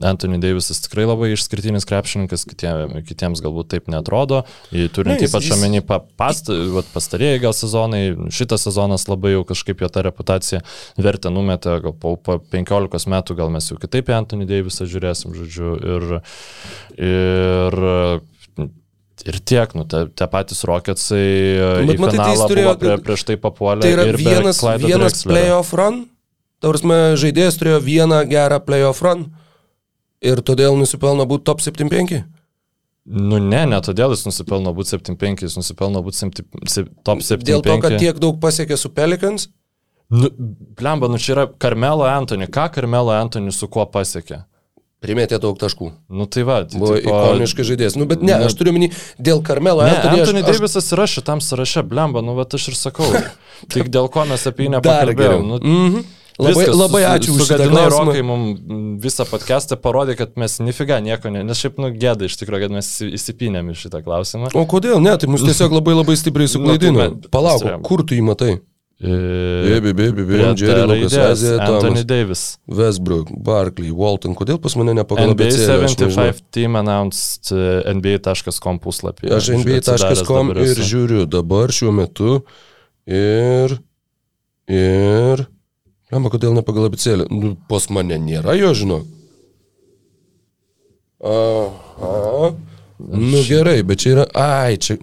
Anthony 0.02 0.38
Davisas 0.40 0.82
tikrai 0.84 1.06
labai 1.08 1.30
išskirtinis 1.32 1.86
krepšininkas, 1.88 2.44
kitiem, 2.48 2.98
kitiems 3.06 3.40
galbūt 3.44 3.70
taip 3.72 3.88
netrodo. 3.92 4.42
Turint 4.70 5.16
ne, 5.16 5.28
ypač 5.28 5.48
omeny 5.56 5.80
past, 5.84 6.50
pastarėjai 6.92 7.40
gal 7.46 7.54
sezonai, 7.56 8.02
šitas 8.34 8.66
sezonas 8.68 9.06
labai 9.08 9.36
jau 9.36 9.44
kažkaip 9.48 9.84
jo 9.84 9.90
tą 9.92 10.04
reputaciją 10.06 10.60
vertę 11.00 11.32
numetė, 11.32 11.78
gal 11.84 11.96
po, 11.96 12.16
po 12.20 12.38
15 12.52 13.08
metų 13.12 13.38
gal 13.38 13.52
mes 13.54 13.70
jau 13.70 13.78
kitaip 13.80 14.12
į 14.12 14.18
Anthony 14.20 14.48
Davisą 14.48 14.88
žiūrėsim, 14.90 15.36
žodžiu. 15.36 15.76
Ir, 15.96 16.08
ir 17.10 17.80
Ir 19.26 19.38
tiek, 19.48 19.70
nu, 19.74 19.86
te, 19.88 20.02
te 20.12 20.26
patys 20.28 20.60
Rocketsai 20.68 21.22
į 21.88 21.94
matai, 21.98 22.18
tai 22.20 22.34
turėjo, 22.36 22.74
prie, 22.78 22.92
prieš 23.02 23.24
tai 23.26 23.38
papuolė. 23.40 23.80
Tai 23.82 23.92
yra 23.94 24.04
vienas, 24.12 24.60
vienas 24.82 25.24
playoff 25.24 25.72
run, 25.74 26.02
tavarsime, 26.62 26.98
žaidėjas 27.18 27.56
turėjo 27.58 27.80
vieną 27.82 28.20
gerą 28.28 28.60
playoff 28.62 29.00
run 29.02 29.24
ir 30.26 30.42
todėl 30.46 30.76
nusipelno 30.78 31.26
būti 31.28 31.46
top 31.48 31.62
75? 31.64 32.24
Nu 33.06 33.38
ne, 33.38 33.62
ne 33.70 33.78
todėl 33.86 34.16
jis 34.16 34.24
nusipelno 34.26 34.72
būti 34.74 34.96
75, 34.96 35.46
jis 35.46 35.54
nusipelno 35.60 36.02
būti 36.02 36.42
top 37.06 37.22
75. 37.22 37.46
Dėl 37.46 37.62
to, 37.62 37.78
kad 37.84 38.00
tiek 38.02 38.18
daug 38.22 38.40
pasiekė 38.42 38.78
su 38.80 38.90
Pelikans? 38.94 39.48
Nu, 40.10 40.30
blemba, 40.78 41.08
nu 41.10 41.18
čia 41.18 41.32
yra 41.34 41.46
Karmelo 41.58 42.06
Antoni. 42.06 42.46
Ką 42.50 42.68
Karmelo 42.74 43.14
Antoni 43.14 43.54
su 43.54 43.66
kuo 43.70 43.86
pasiekė? 43.90 44.44
Primėtė 45.02 45.38
daug 45.42 45.58
taškų. 45.60 45.90
Nu 46.08 46.26
tai 46.30 46.42
va, 46.46 46.60
tai 46.66 46.80
buvo 46.80 46.94
tipo... 46.96 47.14
ikoniškas 47.14 47.68
žaidėjas. 47.68 47.96
Nu 48.00 48.06
bet 48.10 48.22
ne, 48.24 48.32
ne, 48.32 48.46
aš 48.48 48.54
turiu 48.58 48.72
minį 48.74 48.88
dėl 49.22 49.42
Karmelo 49.46 49.84
Antoni. 49.84 50.22
Antoni 50.22 50.42
aš... 50.42 50.48
Davisas 50.48 50.88
yra 50.96 51.06
šitam 51.10 51.42
sąraše, 51.44 51.84
blemba, 51.86 52.22
nu 52.26 52.34
va 52.38 52.46
aš 52.58 52.70
ir 52.72 52.78
sakau. 52.78 53.06
Tik 53.72 53.90
dėl 53.92 54.08
ko 54.12 54.24
mes 54.30 54.46
apie 54.48 54.66
jį 54.66 54.76
nepakalbėjome. 54.76 55.46
Nu, 55.46 55.60
mm 55.60 55.90
-hmm. 55.90 56.06
Labai, 56.36 56.52
Viskas, 56.52 56.76
labai 56.76 57.02
ačiū 57.08 57.32
už 57.32 57.46
šitą 57.48 57.66
klausimą. 57.70 58.12
Rokai 58.12 58.22
mums 58.26 59.00
visą 59.00 59.24
podcastą 59.24 59.78
parodė, 59.80 60.18
kad 60.18 60.34
mes 60.36 60.58
nifiga 60.60 60.98
nieko, 61.00 61.32
ne, 61.32 61.40
nes 61.48 61.60
šiaip 61.62 61.80
nu 61.80 61.88
gėda 61.96 62.28
iš 62.28 62.36
tikrųjų, 62.42 62.66
kad 62.66 62.74
mes 62.76 62.90
įsipinėm 63.08 63.72
į 63.72 63.76
šitą 63.80 64.02
klausimą. 64.04 64.52
O 64.52 64.66
kodėl? 64.68 65.00
Ne, 65.00 65.16
tai 65.16 65.30
mus 65.32 65.44
tiesiog 65.48 65.78
labai 65.78 65.96
labai 65.96 66.18
stipriai 66.20 66.52
suklaidino. 66.52 67.08
Nu, 67.14 67.30
Palauk, 67.32 67.64
kur 67.86 68.04
tu 68.04 68.18
jį 68.18 68.26
matai? 68.28 68.58
Baby, 69.00 69.92
baby, 69.92 70.24
baby, 70.24 70.54
Jerry 70.56 70.84
Lucas, 70.88 71.16
Azija, 71.16 71.56
Anthony 71.60 72.04
Davis. 72.04 72.44
Westbrook, 72.64 73.28
Barkley, 73.44 73.90
Walton, 73.92 74.32
kodėl 74.36 74.56
pas 74.60 74.72
mane 74.80 74.94
nepagal 74.96 75.34
NBA 75.34 75.50
75 75.52 76.40
team 76.48 76.78
announced 76.80 77.52
uh, 77.52 77.84
NBA.com 77.92 78.80
puslapį. 78.80 79.28
Aš 79.36 79.52
NBA.com 79.60 80.54
ir 80.56 80.80
žiūriu 80.80 81.26
dabar 81.28 81.72
šiuo 81.76 81.92
metu 81.92 82.38
ir, 83.04 83.76
ir 84.64 85.44
Lemba, 86.14 86.30
kodėl 86.30 86.54
ne 86.54 86.62
pagal 86.66 86.86
abicėlį? 86.86 87.26
Nu, 87.34 87.54
pas 87.70 87.88
mane 87.90 88.18
nėra 88.22 88.54
jo, 88.58 88.70
žinok. 88.78 89.06
Aha. 91.26 92.52
Nu 92.98 93.40
gerai, 93.48 93.80
bet 93.86 94.04
čia 94.04 94.12
yra... 94.14 94.26
Ai, 94.38 94.78
čia... 94.78 94.98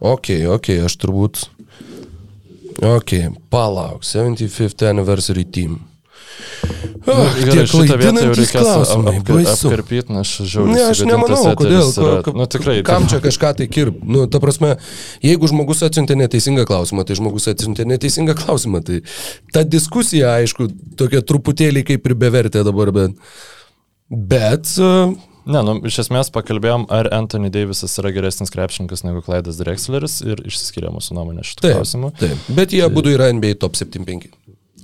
Ok, 0.00 0.32
ok, 0.56 0.72
aš 0.88 0.96
turbūt... 1.02 1.44
Ok, 2.80 3.12
palauk. 3.52 4.02
75th 4.06 4.88
anniversary 4.88 5.44
team. 5.44 5.78
Oh, 7.06 7.30
gerai, 7.40 7.64
šitą 7.68 7.96
vietą 7.98 8.24
jau 8.26 8.34
reikės 8.36 8.68
apkarpyti, 8.94 10.12
nes 10.12 10.26
aš 10.28 10.50
žiauriai. 10.52 10.74
Ne, 10.76 10.82
aš 10.92 11.00
nemanau, 11.08 11.40
kodėl. 11.58 11.88
Yra, 11.88 12.34
nu, 12.36 12.46
tikrai. 12.50 12.74
Kam 12.86 13.06
čia 13.10 13.22
kažką 13.24 13.54
tai 13.60 13.68
kirp? 13.72 14.02
Nu, 14.04 14.26
ta 14.30 14.40
prasme, 14.42 14.74
jeigu 15.24 15.48
žmogus 15.50 15.80
atsiuntė 15.86 16.18
neteisingą 16.20 16.66
klausimą, 16.68 17.06
tai 17.08 17.16
žmogus 17.18 17.48
atsiuntė 17.52 17.88
neteisingą 17.88 18.36
klausimą. 18.42 18.82
Tai 18.86 19.00
ta 19.56 19.64
diskusija, 19.64 20.36
aišku, 20.42 20.68
tokia 21.00 21.24
truputėlį 21.24 21.86
kaip 21.94 22.06
ir 22.06 22.16
bevertė 22.20 22.66
dabar, 22.68 22.92
bet... 22.96 23.18
Bet... 24.10 24.76
Uh, 24.76 25.16
Ne, 25.50 25.62
nu, 25.64 25.72
iš 25.88 26.02
esmės 26.02 26.28
pakalbėjom, 26.34 26.84
ar 26.92 27.08
Anthony 27.16 27.48
Davisas 27.50 27.96
yra 27.98 28.12
geresnis 28.14 28.52
krepšininkas 28.52 29.02
negu 29.06 29.22
Klaidas 29.24 29.56
Drexleris 29.58 30.18
ir 30.20 30.42
išsiskiria 30.46 30.92
mūsų 30.92 31.16
nuomonė 31.16 31.46
šitą 31.48 31.72
klausimą. 31.72 32.12
Taip, 32.20 32.44
bet 32.54 32.76
jie 32.76 32.84
abu 32.84 33.02
yra 33.08 33.30
NBA 33.32 33.56
top 33.58 33.78
75. 33.80 34.28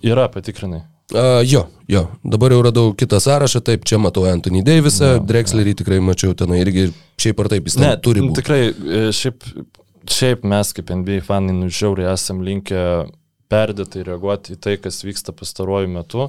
Yra, 0.01 0.27
patikrinai. 0.33 0.81
Uh, 1.15 1.39
jo, 1.47 1.69
jo, 1.87 2.03
dabar 2.27 2.51
jau 2.51 2.63
radau 2.67 2.93
kitą 2.99 3.21
sąrašą, 3.23 3.61
taip, 3.63 3.85
čia 3.87 3.99
matau 4.03 4.25
Anthony 4.27 4.65
Davisą, 4.67 5.21
no, 5.21 5.27
Drexlerį 5.29 5.77
tikrai 5.79 6.01
mačiau 6.03 6.35
ten 6.35 6.51
irgi, 6.59 6.89
šiaip 7.23 7.45
ar 7.45 7.51
taip 7.53 7.69
jis 7.71 7.77
ne, 7.79 7.93
turi 8.03 8.25
būti. 8.25 8.41
Tikrai, 8.41 8.59
e, 8.73 9.05
šiaip, 9.15 9.47
šiaip 10.11 10.43
mes 10.51 10.75
kaip 10.75 10.91
NBA 10.91 11.21
fanai 11.29 11.55
nužiauriai 11.55 12.11
esam 12.11 12.43
linkę 12.43 12.83
perdėtai 13.53 14.03
reaguoti 14.09 14.57
į 14.57 14.61
tai, 14.67 14.75
kas 14.83 14.99
vyksta 15.07 15.35
pastaruoju 15.37 15.93
metu. 15.95 16.27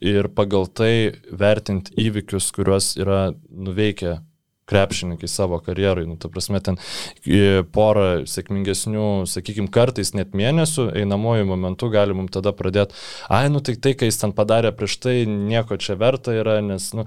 Ir 0.00 0.30
pagal 0.32 0.70
tai 0.72 0.92
vertinti 1.36 1.92
įvykius, 2.00 2.52
kuriuos 2.56 2.94
yra 3.02 3.32
nuveikę 3.50 4.14
krepšininkai 4.70 5.28
savo 5.30 5.58
karjerai. 5.64 6.06
Nu, 6.08 6.16
ta 6.20 6.30
prasme, 6.32 6.60
ten 6.64 6.78
porą 7.74 8.06
sėkmingesnių, 8.30 9.06
sakykime, 9.30 9.70
kartais 9.74 10.14
net 10.16 10.34
mėnesių 10.38 10.90
einamojų 11.02 11.48
momentų 11.50 11.90
gali 11.94 12.16
mums 12.16 12.34
tada 12.34 12.54
pradėti, 12.56 12.96
ai, 13.28 13.48
nu 13.52 13.62
tai 13.64 13.76
tai, 13.76 13.94
ką 13.98 14.08
jis 14.08 14.20
ten 14.22 14.34
padarė 14.36 14.72
prieš 14.76 14.98
tai, 15.02 15.16
nieko 15.28 15.78
čia 15.80 15.98
verta 16.00 16.34
yra, 16.36 16.60
nes, 16.64 16.90
nu, 16.96 17.06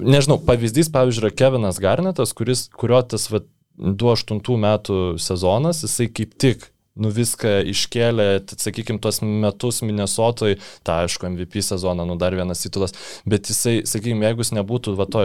nežinau, 0.00 0.40
pavyzdys, 0.44 0.92
pavyzdžiui, 0.94 1.26
yra 1.26 1.34
Kevinas 1.36 1.80
Garnetas, 1.82 2.34
kuris, 2.36 2.68
kurio 2.74 3.02
tas, 3.08 3.28
va, 3.32 3.44
28 3.74 4.60
metų 4.62 4.98
sezonas, 5.18 5.82
jisai 5.82 6.06
kaip 6.14 6.36
tik 6.38 6.68
nu 6.94 7.10
viską 7.10 7.56
iškėlė, 7.72 8.28
sakykime, 8.54 9.00
tuos 9.02 9.18
metus 9.24 9.80
Minnesotoj, 9.82 10.58
tą 10.86 11.00
aišku, 11.04 11.26
MVP 11.32 11.62
sezoną, 11.66 12.06
nu 12.06 12.14
dar 12.20 12.36
vienas 12.38 12.62
titulas, 12.62 12.94
bet 13.26 13.50
jisai, 13.50 13.80
sakykime, 13.88 14.28
jeigu 14.28 14.44
jis 14.44 14.54
nebūtų 14.60 14.94
va 15.00 15.08
to 15.10 15.24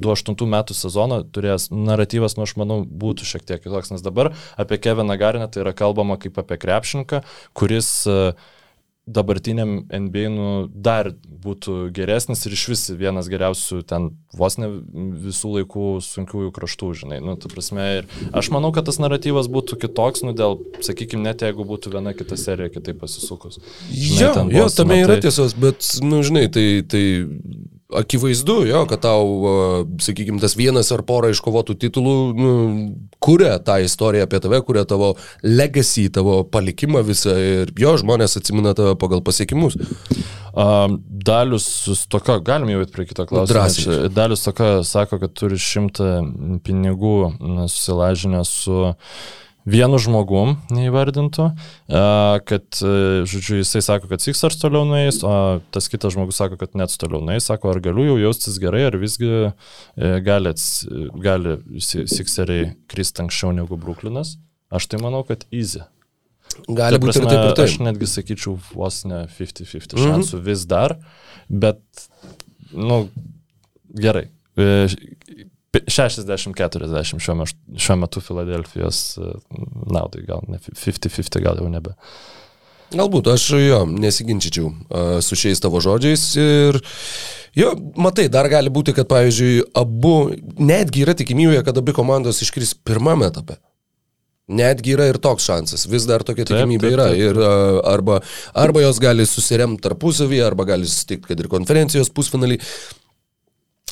28 0.00 0.50
metų 0.56 0.76
sezoną 0.76 1.22
turėjęs 1.34 1.70
naratyvas, 1.74 2.36
nu 2.38 2.46
aš 2.46 2.56
manau, 2.60 2.82
būtų 2.86 3.28
šiek 3.28 3.46
tiek 3.46 3.64
kitoks, 3.64 3.94
nes 3.94 4.04
dabar 4.04 4.34
apie 4.56 4.80
Keviną 4.82 5.18
Garinę 5.20 5.48
tai 5.50 5.64
yra 5.64 5.74
kalbama 5.76 6.18
kaip 6.20 6.38
apie 6.42 6.60
krepšininką, 6.62 7.22
kuris 7.56 7.90
uh, 8.10 8.36
dabartiniam 9.06 9.84
NBA 9.86 10.26
nu, 10.34 10.46
dar 10.66 11.12
būtų 11.14 11.92
geresnis 11.94 12.42
ir 12.46 12.56
iš 12.56 12.64
vis 12.72 12.82
vienas 12.98 13.28
geriausių 13.30 13.78
ten 13.86 14.08
vos 14.34 14.58
ne 14.58 14.66
visų 15.22 15.52
laikų 15.60 15.90
sunkiųjų 16.02 16.50
kraštų, 16.56 16.90
žinai. 17.02 17.20
Nu, 17.22 17.36
prasme, 17.38 17.86
ir 18.00 18.10
aš 18.34 18.50
manau, 18.54 18.72
kad 18.74 18.88
tas 18.90 18.98
naratyvas 19.02 19.46
būtų 19.52 19.78
kitoks, 19.86 20.24
nu, 20.26 20.34
dėl, 20.36 20.58
sakykime, 20.82 21.22
net 21.28 21.46
jeigu 21.46 21.66
būtų 21.68 21.94
viena 21.94 22.16
kita 22.18 22.38
serija 22.40 22.72
kitaip 22.74 22.98
pasisukus. 23.04 23.60
Žinai, 23.94 24.18
jo, 24.26 24.46
jo, 24.58 24.68
tame 24.74 24.98
yra 25.04 25.20
tai... 25.20 25.28
tiesos, 25.28 25.54
bet, 25.54 25.86
nu, 26.02 26.24
žinai, 26.26 26.48
tai, 26.50 26.66
tai 26.82 27.04
akivaizdu, 27.94 28.56
jo, 28.66 28.82
kad 28.90 29.00
tau, 29.04 29.26
sakykime, 30.02 30.40
tas 30.42 30.56
vienas 30.58 30.90
ar 30.94 31.04
pora 31.06 31.30
iškovotų 31.30 31.76
titulų 31.84 32.14
nu, 32.34 32.54
kuria 33.22 33.56
tą 33.62 33.78
istoriją 33.84 34.26
apie 34.26 34.40
tave, 34.42 34.60
kuria 34.66 34.82
tavo 34.88 35.12
legacy, 35.46 36.08
tavo 36.12 36.40
palikimą 36.50 37.04
visą 37.06 37.36
ir 37.38 37.70
jo 37.78 37.94
žmonės 38.02 38.38
atsimena 38.40 38.74
tave 38.78 38.96
pagal 38.98 39.22
pasiekimus. 39.26 39.78
Um, 40.56 40.98
Dalius 41.06 41.66
Stoka, 42.00 42.38
galim 42.40 42.70
jau 42.72 42.84
prie 42.90 43.06
kito 43.06 43.26
klausimo. 43.28 44.08
Dalius 44.10 44.42
Stoka 44.42 44.80
sako, 44.88 45.20
kad 45.22 45.34
turi 45.36 45.58
šimtą 45.60 46.14
pinigų 46.66 47.18
susilažinę 47.68 48.40
su 48.48 48.86
vienu 49.66 49.98
žmogum 50.00 50.54
neįvardintų, 50.74 51.46
kad, 52.48 52.78
žodžiu, 53.26 53.58
jisai 53.60 53.82
sako, 53.84 54.10
kad 54.12 54.22
Sixers 54.22 54.58
toliau 54.62 54.86
nueis, 54.88 55.18
o 55.26 55.58
tas 55.74 55.90
kitas 55.92 56.14
žmogus 56.14 56.38
sako, 56.40 56.58
kad 56.60 56.76
net 56.78 56.94
toliau 57.00 57.22
nueis, 57.26 57.48
sako, 57.50 57.72
ar 57.74 57.82
galiu 57.84 58.06
jau 58.12 58.16
jaustis 58.22 58.60
gerai, 58.62 58.84
ar 58.88 58.98
visgi 59.00 59.30
e, 59.48 59.50
gali, 60.26 60.54
gali 61.26 61.56
Sixeriai 61.82 62.72
kristi 62.90 63.24
anksčiau 63.26 63.52
negu 63.56 63.78
Brooklynas. 63.80 64.36
Aš 64.70 64.88
tai 64.90 65.02
manau, 65.02 65.22
kad 65.26 65.44
easy. 65.54 65.82
Gali 66.66 66.98
būti 67.02 67.20
ir 67.20 67.26
taip 67.28 67.42
ir 67.42 67.54
taip. 67.58 67.66
Aš 67.66 67.78
netgi 67.84 68.08
sakyčiau, 68.10 68.56
vos 68.72 69.02
ne 69.06 69.24
50-50 69.36 69.98
šansų 69.98 70.06
mm 70.06 70.40
-hmm. 70.40 70.46
vis 70.46 70.64
dar, 70.70 70.96
bet, 71.48 71.82
nu, 72.72 73.06
gerai. 73.94 74.28
E, 75.76 75.82
60-40 75.92 77.20
šiuo, 77.22 77.46
šiuo 77.76 77.98
metu 78.00 78.22
Filadelfijos 78.24 79.02
e, 79.20 79.34
naudai, 79.92 80.24
gal 80.28 80.44
ne 80.48 80.60
50-50, 80.62 81.40
gal 81.44 81.60
jau 81.60 81.70
nebe. 81.72 81.96
Galbūt 82.94 83.32
aš 83.32 83.48
jo 83.58 83.80
nesiginčičiau 83.90 84.68
uh, 84.70 85.16
su 85.24 85.34
šiais 85.38 85.58
tavo 85.58 85.80
žodžiais 85.82 86.22
ir 86.38 86.76
jo, 87.58 87.72
matai, 87.98 88.28
dar 88.30 88.46
gali 88.50 88.70
būti, 88.70 88.94
kad 88.94 89.08
pavyzdžiui, 89.10 89.72
abu, 89.80 90.12
netgi 90.62 91.02
yra 91.02 91.16
tikimybė, 91.18 91.64
kad 91.66 91.80
abi 91.80 91.96
komandos 91.96 92.38
iškris 92.46 92.76
pirmame 92.86 93.26
etape. 93.26 93.58
Netgi 94.46 94.94
yra 94.94 95.08
ir 95.10 95.18
toks 95.18 95.48
šansas, 95.48 95.88
vis 95.90 96.06
dar 96.06 96.22
tokia 96.22 96.46
tikimybė 96.46 96.92
yra. 96.94 97.08
Ir, 97.18 97.40
uh, 97.40 97.80
arba, 97.90 98.20
arba 98.54 98.84
jos 98.84 99.02
gali 99.02 99.26
susiremti 99.26 99.82
tarpusavį, 99.88 100.38
arba 100.46 100.68
gali 100.68 100.86
susitikti, 100.86 101.32
kad 101.32 101.42
ir 101.42 101.50
konferencijos 101.50 102.12
pusfinalį. 102.14 102.60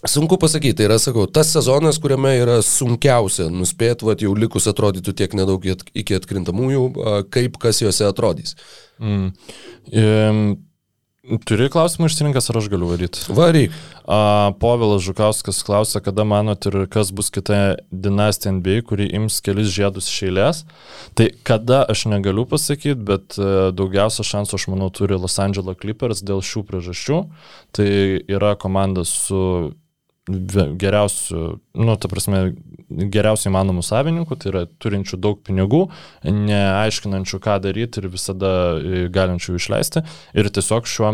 Sunku 0.05 0.37
pasakyti, 0.41 0.77
tai 0.83 0.89
yra, 0.89 0.99
sakau, 1.01 1.25
tas 1.31 1.49
sezonas, 1.55 1.97
kuriame 2.03 2.35
yra 2.37 2.59
sunkiausia 2.65 3.49
nuspėti, 3.53 4.05
vad 4.05 4.21
jau 4.25 4.35
likus 4.37 4.69
atrodytų 4.69 5.15
tiek 5.17 5.37
nedaug 5.39 5.65
iki 5.65 6.19
atkrintamųjų, 6.19 6.85
kaip 7.33 7.57
kas 7.63 7.81
juose 7.85 8.07
atrodys. 8.11 8.57
Mm. 9.01 9.33
Um. 9.95 10.47
Turi 11.49 11.71
klausimą 11.73 12.11
išsirinkas, 12.11 12.51
ar 12.53 12.59
aš 12.61 12.67
galiu 12.69 12.91
varyti? 12.91 13.23
Varyk. 13.33 13.73
Povilas 14.61 15.01
Žukauskas 15.07 15.63
klausia, 15.65 16.03
kada 16.05 16.27
manot 16.29 16.67
ir 16.69 16.83
kas 16.93 17.09
bus 17.17 17.31
kita 17.33 17.79
dinastija 17.89 18.53
NBA, 18.53 18.83
kuri 18.85 19.07
ims 19.17 19.39
kelis 19.45 19.71
žiedus 19.73 20.11
iš 20.11 20.19
eilės. 20.29 20.61
Tai 21.17 21.31
kada 21.49 21.79
aš 21.89 22.03
negaliu 22.13 22.45
pasakyti, 22.51 22.99
bet 23.09 23.39
e, 23.41 23.47
daugiausia 23.73 24.27
šansų 24.35 24.59
aš 24.59 24.67
manau 24.75 24.91
turi 24.93 25.17
Los 25.17 25.39
Angeles 25.41 25.81
Clippers 25.81 26.21
dėl 26.21 26.45
šių 26.45 26.67
priežasčių. 26.69 27.23
Tai 27.73 27.89
yra 28.37 28.53
komanda 28.61 29.07
su 29.09 29.73
geriausių, 30.29 31.45
nu, 31.77 31.97
ta 32.01 32.09
prasme, 32.09 32.55
geriausiai 32.89 33.51
įmanomų 33.51 33.85
savininkų, 33.85 34.39
tai 34.41 34.51
yra 34.53 34.65
turinčių 34.81 35.19
daug 35.21 35.41
pinigų, 35.45 35.85
neaiškinančių, 36.25 37.41
ką 37.45 37.59
daryti 37.65 38.01
ir 38.01 38.11
visada 38.13 38.53
e, 38.79 39.07
galinčių 39.13 39.59
išleisti. 39.59 40.05
Ir 40.37 40.49
tiesiog 40.55 40.89
šiuo 40.89 41.13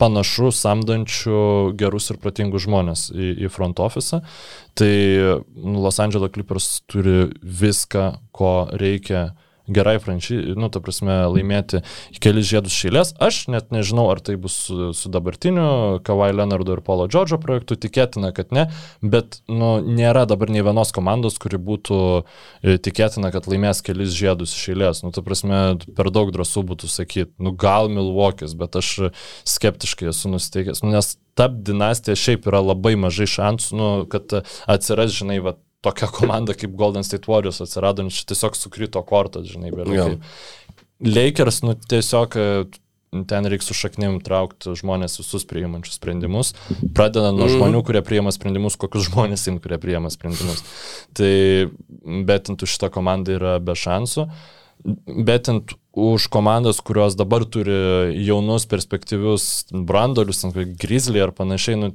panašu 0.00 0.50
samdančių 0.52 1.40
gerus 1.80 2.10
ir 2.12 2.20
protingus 2.20 2.66
žmonės 2.66 3.08
į, 3.12 3.30
į 3.46 3.52
front 3.52 3.80
office. 3.80 4.20
Tai 4.76 4.92
nu, 5.56 5.80
Los 5.80 6.00
Angeles 6.02 6.32
Clippers 6.34 6.68
turi 6.90 7.30
viską, 7.40 8.10
ko 8.36 8.54
reikia 8.76 9.30
gerai 9.68 9.96
franšizai, 10.02 10.54
nu, 10.58 10.68
ta 10.72 10.80
prasme, 10.84 11.16
laimėti 11.32 11.82
kelis 12.22 12.48
žiedus 12.50 12.76
šėlės. 12.76 13.12
Aš 13.22 13.46
net 13.52 13.72
nežinau, 13.74 14.06
ar 14.12 14.22
tai 14.24 14.36
bus 14.40 14.56
su, 14.66 14.90
su 14.96 15.10
dabartiniu 15.12 16.00
Kawhi 16.06 16.36
Leonardo 16.36 16.76
ir 16.76 16.82
Paulo 16.86 17.08
Džordžo 17.10 17.38
projektu, 17.42 17.78
tikėtina, 17.80 18.32
kad 18.36 18.54
ne, 18.54 18.68
bet, 19.02 19.40
nu, 19.50 19.76
nėra 19.82 20.26
dabar 20.28 20.52
nei 20.52 20.64
vienos 20.66 20.94
komandos, 20.96 21.40
kuri 21.42 21.60
būtų 21.60 22.00
e, 22.16 22.78
tikėtina, 22.82 23.32
kad 23.34 23.50
laimės 23.50 23.82
kelis 23.86 24.14
žiedus 24.16 24.54
šėlės. 24.56 25.02
Nu, 25.06 25.12
ta 25.14 25.24
prasme, 25.26 25.62
per 25.98 26.12
daug 26.14 26.32
drąsų 26.34 26.66
būtų 26.72 26.90
sakyti, 26.92 27.32
nu, 27.42 27.54
gal 27.56 27.90
Milwaukee'is, 27.92 28.56
bet 28.58 28.78
aš 28.78 29.12
skeptiškai 29.46 30.10
esu 30.12 30.32
nusteikęs, 30.32 30.84
nu, 30.84 30.94
nes 30.94 31.16
ta 31.36 31.48
dinastija 31.48 32.16
šiaip 32.16 32.46
yra 32.48 32.62
labai 32.64 32.94
mažai 32.98 33.28
šansų, 33.28 33.76
nu, 33.76 33.88
kad 34.10 34.38
atsiras, 34.72 35.12
žinai, 35.18 35.38
va, 35.44 35.56
tokia 35.86 36.10
komanda 36.12 36.56
kaip 36.58 36.74
Golden 36.78 37.06
State 37.06 37.30
Warriors 37.30 37.62
atsirado, 37.64 38.04
nes 38.06 38.24
tiesiog 38.28 38.58
sukrito 38.58 39.02
kortas, 39.06 39.46
žinai, 39.52 39.72
bet 39.74 39.92
ja. 39.94 40.08
Lakers, 41.06 41.62
nu 41.66 41.76
tiesiog 41.76 42.36
e, 42.40 42.48
ten 43.28 43.46
reikia 43.46 43.68
su 43.68 43.76
šaknim 43.76 44.18
traukti 44.24 44.74
žmonės 44.76 45.18
visus 45.20 45.46
priimančius 45.48 45.98
sprendimus, 46.00 46.52
pradedant 46.96 47.38
nuo 47.38 47.46
mm. 47.48 47.54
žmonių, 47.56 47.82
kurie 47.86 48.02
priima 48.04 48.32
sprendimus, 48.34 48.78
kokius 48.80 49.08
žmonės 49.10 49.46
im, 49.50 49.60
kurie 49.62 49.78
priima 49.82 50.10
sprendimus. 50.12 50.62
Tai 51.16 51.32
betintų 52.28 52.68
šitą 52.68 52.90
komandą 52.94 53.36
yra 53.38 53.56
be 53.62 53.76
šansų, 53.78 54.26
betint 55.26 55.76
už 55.96 56.28
komandas, 56.32 56.82
kurios 56.84 57.16
dabar 57.16 57.46
turi 57.48 58.12
jaunus, 58.26 58.66
perspektyvius 58.68 59.66
brandolius, 59.72 60.44
Grizzly 60.76 61.22
ar 61.24 61.32
panašiai, 61.36 61.78
nu, 61.80 61.92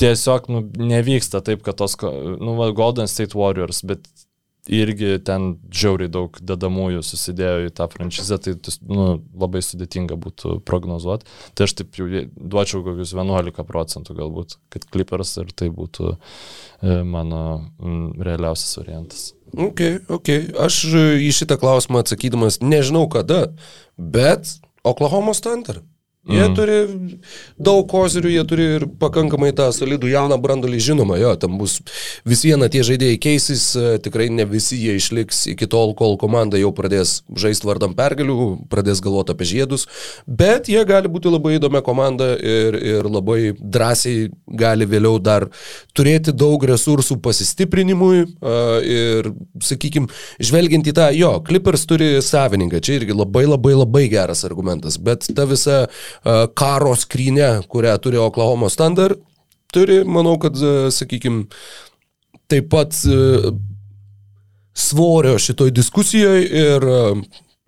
tiesiog 0.00 0.48
nu, 0.52 0.64
nevyksta 0.78 1.42
taip, 1.44 1.64
kad 1.66 1.78
tos, 1.80 1.96
nu, 2.02 2.56
va, 2.58 2.70
Golden 2.76 3.10
State 3.10 3.36
Warriors, 3.38 3.82
bet 3.86 4.08
irgi 4.70 5.16
ten 5.26 5.56
žiauriai 5.74 6.10
daug 6.12 6.36
dedamųjų 6.38 7.02
susidėjo 7.02 7.66
į 7.66 7.72
tą 7.74 7.88
franšizę, 7.90 8.38
tai 8.44 8.54
nu, 8.86 9.06
labai 9.34 9.62
sudėtinga 9.64 10.14
būtų 10.22 10.60
prognozuoti. 10.68 11.26
Tai 11.58 11.66
aš 11.66 11.74
taip 11.80 11.98
jau 11.98 12.06
duočiau 12.36 12.84
kokius 12.86 13.14
11 13.16 13.66
procentų 13.66 14.16
galbūt, 14.20 14.56
kad 14.72 14.86
Clippers 14.86 15.34
ir 15.42 15.50
tai 15.58 15.70
būtų 15.74 16.12
e, 16.14 17.00
mano 17.02 17.42
realiausias 18.22 18.78
variantas. 18.78 19.32
Ok, 19.52 19.82
ok. 20.12 20.30
Aš 20.62 20.84
į 20.94 21.32
šitą 21.34 21.58
klausimą 21.60 22.04
atsakydamas 22.04 22.62
nežinau 22.62 23.08
kada, 23.10 23.48
bet 23.98 24.60
Oklahoma 24.86 25.34
Thunder. 25.34 25.82
Jie 26.22 26.44
mm. 26.46 26.52
turi 26.54 26.74
daug 27.58 27.80
kozirių, 27.90 28.30
jie 28.30 28.42
turi 28.46 28.64
ir 28.76 28.84
pakankamai 29.02 29.48
tą 29.58 29.64
solidų 29.74 30.06
jauną 30.12 30.36
brandolį, 30.38 30.78
žinoma, 30.78 31.16
jo, 31.18 31.32
tam 31.42 31.56
bus 31.58 31.80
vis 32.22 32.44
viena 32.46 32.68
tie 32.70 32.84
žaidėjai 32.86 33.16
keisis, 33.24 33.64
e, 33.74 33.96
tikrai 34.04 34.28
ne 34.30 34.46
visi 34.46 34.78
jie 34.78 34.94
išliks 35.00 35.48
iki 35.50 35.66
tol, 35.66 35.96
kol 35.98 36.14
komanda 36.20 36.60
jau 36.60 36.70
pradės 36.78 37.16
žaisti 37.34 37.66
vardam 37.66 37.96
pergalių, 37.98 38.36
pradės 38.70 39.02
galvoti 39.02 39.34
apie 39.34 39.48
žiedus, 39.50 39.88
bet 40.30 40.70
jie 40.70 40.84
gali 40.86 41.10
būti 41.10 41.32
labai 41.32 41.56
įdomia 41.56 41.82
komanda 41.82 42.30
ir, 42.38 42.78
ir 42.78 43.10
labai 43.10 43.56
drąsiai 43.58 44.30
gali 44.62 44.86
vėliau 44.86 45.18
dar 45.18 45.48
turėti 45.98 46.30
daug 46.30 46.62
resursų 46.70 47.18
pasistiprinimui 47.26 48.22
ir, 48.86 49.32
sakykime, 49.58 50.06
žvelgiant 50.38 50.86
į 50.86 50.96
tą, 51.00 51.10
jo, 51.18 51.34
Clippers 51.50 51.82
turi 51.90 52.14
savininką, 52.22 52.78
čia 52.78 53.00
irgi 53.00 53.18
labai 53.18 53.42
labai 53.50 53.74
labai 53.74 54.06
geras 54.14 54.46
argumentas, 54.46 55.02
bet 55.02 55.26
ta 55.34 55.50
visa 55.50 55.82
karo 56.58 56.96
skrynę, 56.98 57.62
kurią 57.68 57.96
turi 58.02 58.20
Oklahoma 58.22 58.70
Standard, 58.72 59.20
turi, 59.72 60.02
manau, 60.04 60.36
kad, 60.42 60.58
sakykime, 60.92 61.46
taip 62.52 62.68
pat 62.72 62.96
svorio 64.74 65.38
šitoj 65.40 65.72
diskusijoje 65.72 66.44
ir 66.64 66.86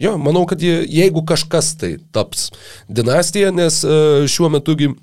jo, 0.01 0.17
manau, 0.21 0.45
kad 0.49 0.63
jie, 0.63 0.83
jeigu 0.89 1.25
kažkas 1.27 1.75
tai 1.81 1.97
taps 2.13 2.51
dinastija, 2.89 3.53
nes 3.55 3.83
šiuo 4.31 4.53
metugi 4.53 4.95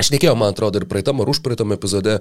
Aš 0.00 0.08
nekėjau, 0.08 0.32
man 0.40 0.54
atrodo, 0.54 0.80
ir 0.80 0.88
praeitam 0.88 1.20
ar 1.20 1.28
užpraeitam 1.28 1.74
epizode, 1.74 2.14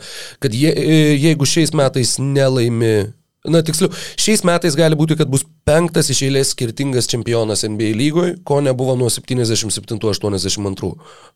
kad 0.43 0.53
jie, 0.53 0.73
jeigu 1.15 1.47
šiais 1.47 1.71
metais 1.77 2.17
nelaimi 2.19 3.13
Na, 3.41 3.63
tiksliau, 3.65 3.89
šiais 4.21 4.43
metais 4.45 4.75
gali 4.77 4.93
būti, 4.97 5.15
kad 5.17 5.29
bus 5.31 5.41
penktas 5.67 6.09
iš 6.11 6.23
eilės 6.25 6.53
skirtingas 6.55 7.07
čempionas 7.11 7.63
NBA 7.67 7.93
lygoje, 7.97 8.35
ko 8.47 8.59
nebuvo 8.65 8.95
nuo 8.97 9.09
77-82. 9.13 10.91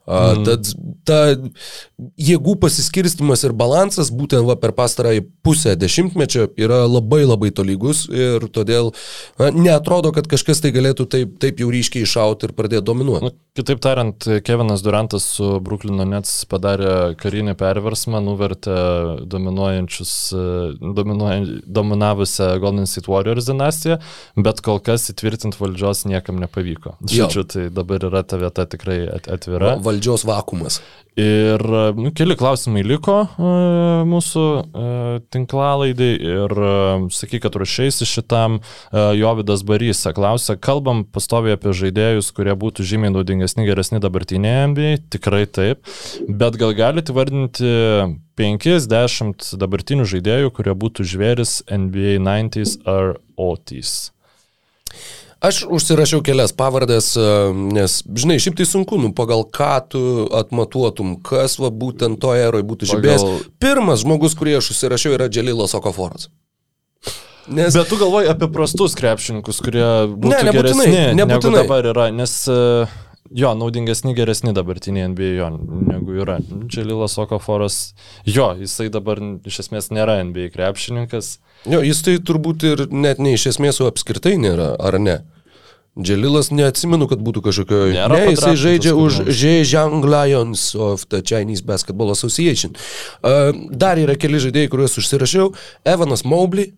Mm. 0.05 0.43
Tad 0.45 0.69
ta 1.05 1.19
jėgų 2.21 2.55
pasiskirstimas 2.61 3.45
ir 3.45 3.55
balansas 3.57 4.11
būtent 4.13 4.45
va, 4.45 4.57
per 4.61 4.76
pastarąjį 4.78 5.23
pusę 5.45 5.76
dešimtmečio 5.82 6.47
yra 6.61 6.84
labai 6.89 7.23
labai 7.26 7.51
tolygus 7.55 8.05
ir 8.13 8.45
todėl 8.53 8.91
na, 9.41 9.49
neatrodo, 9.53 10.11
kad 10.15 10.30
kažkas 10.30 10.61
tai 10.61 10.73
galėtų 10.76 11.07
taip, 11.09 11.38
taip 11.41 11.61
jau 11.61 11.71
ryškiai 11.73 12.05
iššauti 12.05 12.49
ir 12.49 12.55
pradėti 12.57 12.86
dominuoti. 12.86 13.30
Nu, 13.30 13.34
kitaip 13.57 13.82
tariant, 13.82 14.30
Kevinas 14.45 14.86
Durantas 14.86 15.26
su 15.38 15.55
Bruklino 15.65 16.05
Nets 16.09 16.43
padarė 16.49 17.15
karinį 17.21 17.55
perversmą, 17.57 18.21
nuvertė 18.26 18.78
dominuojančius, 19.32 20.13
dominuojan, 20.82 21.49
dominavusią 21.65 22.55
Golden 22.61 22.89
State 22.89 23.09
Warriors 23.09 23.49
dinastiją 23.49 23.97
bet 24.36 24.61
kol 24.66 24.82
kas 24.84 25.09
įtvirtinti 25.13 25.59
valdžios 25.61 26.05
niekam 26.09 26.39
nepavyko. 26.41 26.97
Žodžiu, 27.05 27.45
tai 27.49 27.66
dabar 27.74 28.03
yra 28.09 28.24
ta 28.28 28.39
vieta 28.41 28.68
tikrai 28.70 29.03
atvira. 29.16 29.76
Valdžios 29.84 30.26
vakumas. 30.28 30.82
Ir 31.16 31.61
nu, 31.95 32.09
keli 32.11 32.36
klausimai 32.36 32.82
liko 32.84 33.22
uh, 33.24 34.01
mūsų 34.03 34.41
uh, 34.43 35.03
tinklalaidai 35.32 36.09
ir 36.20 36.55
uh, 36.59 37.05
sakyk, 37.07 37.45
kad 37.45 37.55
ruošiaisi 37.55 38.07
šitam 38.09 38.59
Jovidas 38.91 39.63
Barysa 39.68 40.11
klausia, 40.16 40.57
kalbam 40.59 41.05
pastoviai 41.07 41.55
apie 41.55 41.72
žaidėjus, 41.76 42.34
kurie 42.36 42.55
būtų 42.59 42.84
žymiai 42.88 43.13
naudingesni, 43.16 43.63
geresni 43.68 44.01
dabartinėje 44.03 44.68
NBA, 44.74 44.91
tikrai 45.16 45.45
taip, 45.47 45.88
bet 46.28 46.59
gal 46.59 46.76
galite 46.76 47.16
vardinti 47.16 47.72
50 48.39 49.53
dabartinių 49.61 50.07
žaidėjų, 50.09 50.51
kurie 50.55 50.75
būtų 50.75 51.05
žvėris 51.07 51.61
NBA 51.71 52.19
90s 52.19 52.79
ar 52.88 53.17
80s? 53.39 54.11
Aš 55.45 55.61
užsirašiau 55.69 56.23
kelias 56.25 56.53
pavardės, 56.57 57.11
e, 57.19 57.25
nes, 57.75 57.99
žinai, 58.07 58.38
šiaip 58.41 58.55
tai 58.57 58.65
sunku, 58.65 58.97
nu, 58.97 59.11
pagal 59.13 59.43
ką 59.53 59.73
tu 59.91 60.01
atmatuotum, 60.33 61.17
kas 61.21 61.59
va 61.61 61.69
būtent 61.69 62.17
to 62.23 62.31
eroj 62.33 62.63
būtų 62.65 62.89
žibėjęs. 62.93 63.25
Pagal... 63.25 63.43
Pirmas 63.61 64.01
žmogus, 64.01 64.33
kurį 64.39 64.57
aš 64.61 64.71
užsirašiau, 64.73 65.13
yra 65.19 65.27
Dželilas 65.29 65.75
Okoforas. 65.77 66.31
Nes... 67.45 67.75
Bet 67.77 67.91
tu 67.91 67.99
galvoji 68.01 68.31
apie 68.31 68.47
prastus 68.49 68.95
krepšininkus, 68.97 69.59
kurie 69.61 69.86
būtų 70.15 70.31
ne, 70.31 70.39
nebūtinai, 70.47 70.88
geresni, 70.88 71.01
nebūtinai. 71.19 71.27
negu 71.36 71.53
dabar 71.59 71.89
yra, 71.91 72.07
nes 72.15 72.33
uh, 72.49 72.95
Jo, 73.34 73.55
naudingesni, 73.57 74.13
geresni 74.13 74.53
dabartiniai 74.53 75.09
NBA 75.09 75.32
jo, 75.39 75.47
negu 75.89 76.17
yra. 76.21 76.38
Dželilas 76.69 77.17
Okaforas, 77.17 77.95
jo, 78.26 78.51
jisai 78.59 78.91
dabar 78.93 79.17
iš 79.49 79.63
esmės 79.65 79.89
nėra 79.89 80.19
NBA 80.28 80.51
krepšininkas. 80.53 81.39
Jo, 81.65 81.82
jis 81.82 82.03
tai 82.05 82.19
turbūt 82.21 82.67
ir 82.69 82.86
net 82.93 83.17
ne 83.17 83.34
iš 83.34 83.47
esmės, 83.55 83.82
o 83.82 83.89
apskritai 83.89 84.36
nėra, 84.38 84.76
ar 84.78 84.99
ne? 85.01 85.23
Dželilas 85.95 86.51
neatsimenu, 86.51 87.07
kad 87.07 87.21
būtų 87.23 87.41
kažkokio... 87.47 87.82
Nėra 87.95 88.19
ne, 88.19 88.32
jisai 88.36 88.53
žaidžia 88.59 88.93
už 88.99 89.21
Zhejiang 89.32 90.05
Lions 90.05 90.73
of 90.76 91.07
the 91.09 91.23
Chinese 91.23 91.63
Basketball 91.65 92.11
Association. 92.11 92.76
Uh, 93.23 93.55
dar 93.71 93.97
yra 93.97 94.17
keli 94.19 94.41
žaidėjai, 94.43 94.69
kuriuos 94.73 94.99
užsirašiau. 94.99 95.53
Evanas 95.88 96.26
Mobley, 96.28 96.76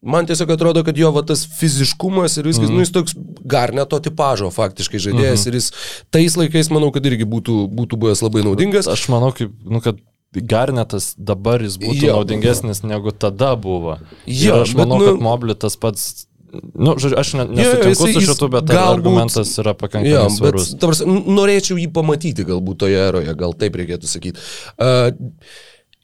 Man 0.00 0.24
tiesiog 0.24 0.50
atrodo, 0.54 0.80
kad 0.84 0.96
jo 0.96 1.10
va, 1.12 1.20
tas 1.28 1.42
fiziškumas 1.58 2.38
ir 2.40 2.46
viskas, 2.48 2.70
mm. 2.70 2.76
nu 2.76 2.84
jis 2.84 2.92
toks 2.94 3.16
garneto 3.44 3.98
tipožo 4.00 4.48
faktiškai 4.54 4.96
žaidėjas 4.96 5.42
mm 5.42 5.44
-hmm. 5.44 5.48
ir 5.48 5.54
jis 5.58 5.72
tais 6.10 6.36
laikais, 6.40 6.70
manau, 6.72 6.88
kad 6.94 7.04
irgi 7.06 7.26
būtų, 7.28 7.56
būtų 7.68 7.98
buvęs 8.00 8.24
labai 8.24 8.46
naudingas. 8.46 8.88
Aš 8.88 9.08
manau, 9.12 9.32
kaip, 9.36 9.52
nu, 9.64 9.80
kad 9.84 10.00
Garnetas 10.30 11.14
dabar 11.18 11.62
jis 11.62 11.74
būtų 11.82 12.06
jo. 12.06 12.14
naudingesnis 12.14 12.84
negu 12.86 13.10
tada 13.10 13.56
buvo. 13.58 13.98
Jo, 14.26 14.60
ir 14.60 14.62
aš 14.62 14.74
manau, 14.78 14.98
bet, 14.98 15.08
nu, 15.08 15.14
kad 15.14 15.24
Moblitas 15.26 15.76
pats 15.76 16.26
Nu, 16.74 16.96
žodžiu, 16.98 17.14
aš 17.20 17.28
ne, 17.38 17.44
nesutinku 17.46 18.06
jo, 18.08 18.12
su 18.12 18.20
šitu, 18.24 18.48
bet 18.50 18.66
galbūt, 18.66 18.96
argumentas 18.96 19.52
yra 19.62 19.70
pakankamai 19.78 20.10
jo, 20.10 20.24
svarus. 20.34 20.72
Bet, 20.72 20.80
tavars, 20.82 21.02
norėčiau 21.06 21.78
jį 21.78 21.86
pamatyti 21.94 22.46
galbūt 22.48 22.80
toje 22.82 22.98
eroje, 22.98 23.34
gal 23.38 23.54
taip 23.58 23.78
reikėtų 23.78 24.10
sakyti. 24.10 24.42
Uh, 24.74 25.12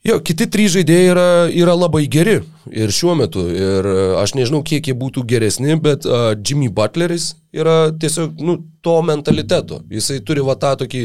Jo, 0.07 0.21
kiti 0.23 0.45
trys 0.47 0.71
žaidėjai 0.71 1.07
yra, 1.11 1.29
yra 1.51 1.73
labai 1.75 2.05
geri 2.07 2.37
ir 2.71 2.91
šiuo 2.95 3.11
metu. 3.19 3.41
Ir 3.51 3.87
aš 4.21 4.37
nežinau, 4.37 4.61
kiek 4.63 4.87
jie 4.87 4.95
būtų 4.95 5.25
geresni, 5.27 5.75
bet 5.83 6.07
uh, 6.07 6.29
Jimmy 6.39 6.69
Butleris 6.71 7.33
yra 7.51 7.89
tiesiog 7.91 8.39
nu, 8.39 8.55
to 8.85 8.95
mentaliteto. 9.03 9.81
Jisai 9.91 10.21
turi 10.23 10.45
va 10.47 10.55
tą 10.55 10.77
tokį 10.79 11.03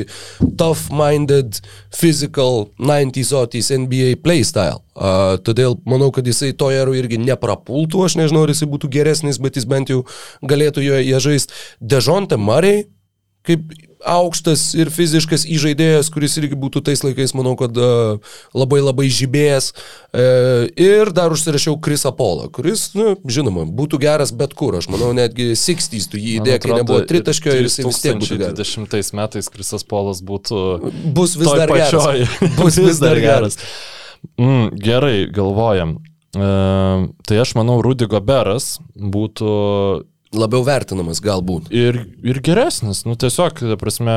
tough-minded, 0.60 1.58
physical 1.98 2.68
90s, 2.78 3.34
80s 3.40 3.72
NBA 3.88 4.14
playstyle. 4.22 4.78
Uh, 4.94 5.34
todėl 5.42 5.80
manau, 5.82 6.12
kad 6.14 6.30
jisai 6.30 6.52
to 6.54 6.70
erų 6.70 6.94
irgi 7.02 7.18
neprapultų. 7.26 8.06
Aš 8.06 8.20
nežinau, 8.22 8.46
ar 8.46 8.54
jisai 8.54 8.70
būtų 8.70 8.92
geresnis, 9.00 9.42
bet 9.42 9.58
jis 9.58 9.66
bent 9.66 9.90
jau 9.90 10.04
galėtų 10.46 10.86
joje 10.86 11.24
žaisti. 11.26 11.58
Dežonte 11.82 12.38
Murray, 12.38 12.84
kaip 13.42 13.66
aukštas 14.08 14.72
ir 14.78 14.90
fiziškas 14.92 15.44
įžaidėjas, 15.48 16.10
kuris 16.12 16.36
irgi 16.40 16.58
būtų 16.58 16.82
tais 16.86 17.02
laikais, 17.04 17.34
manau, 17.38 17.54
kad 17.60 17.76
uh, 17.78 18.34
labai 18.56 18.80
labai 18.82 19.08
žibėjęs. 19.12 19.72
Uh, 20.12 20.68
ir 20.76 21.12
dar 21.16 21.34
užsirašiau 21.34 21.78
Krisą 21.82 22.12
Polą, 22.16 22.48
kuris, 22.52 22.90
nu, 22.98 23.14
žinoma, 23.24 23.64
būtų 23.66 24.00
geras 24.02 24.34
bet 24.36 24.56
kur. 24.58 24.76
Aš 24.80 24.90
manau, 24.92 25.12
netgi 25.16 25.52
60s 25.58 26.10
tu 26.12 26.20
jį 26.20 26.38
įdėk, 26.40 26.66
kai 26.66 26.78
nebuvo 26.82 27.00
tritaškio 27.08 27.56
ir 27.56 27.66
jis 27.68 27.80
vis 27.82 28.02
tiek 28.04 28.20
būtų 28.20 28.40
geras. 28.42 28.76
20 28.76 29.18
metais 29.18 29.50
Krisas 29.52 29.86
Polas 29.88 30.22
būtų... 30.24 30.62
Bus 31.16 31.36
vis 31.40 31.50
dar 31.50 31.72
pačioj. 31.72 32.24
geras. 32.24 32.56
Bus 32.60 32.80
vis 32.86 33.02
dar 33.02 33.20
geras. 33.22 33.60
Mm, 34.38 34.70
gerai, 34.78 35.18
galvojam. 35.32 35.98
Uh, 36.32 37.10
tai 37.28 37.42
aš 37.42 37.52
manau, 37.58 37.82
Rudy 37.84 38.06
Goberas 38.08 38.78
būtų 38.96 39.50
labiau 40.36 40.64
vertinamas 40.66 41.20
galbūt. 41.22 41.70
Ir, 41.74 41.98
ir 42.24 42.40
geresnis, 42.44 43.04
nu 43.08 43.16
tiesiog, 43.20 43.60
prasme, 43.80 44.14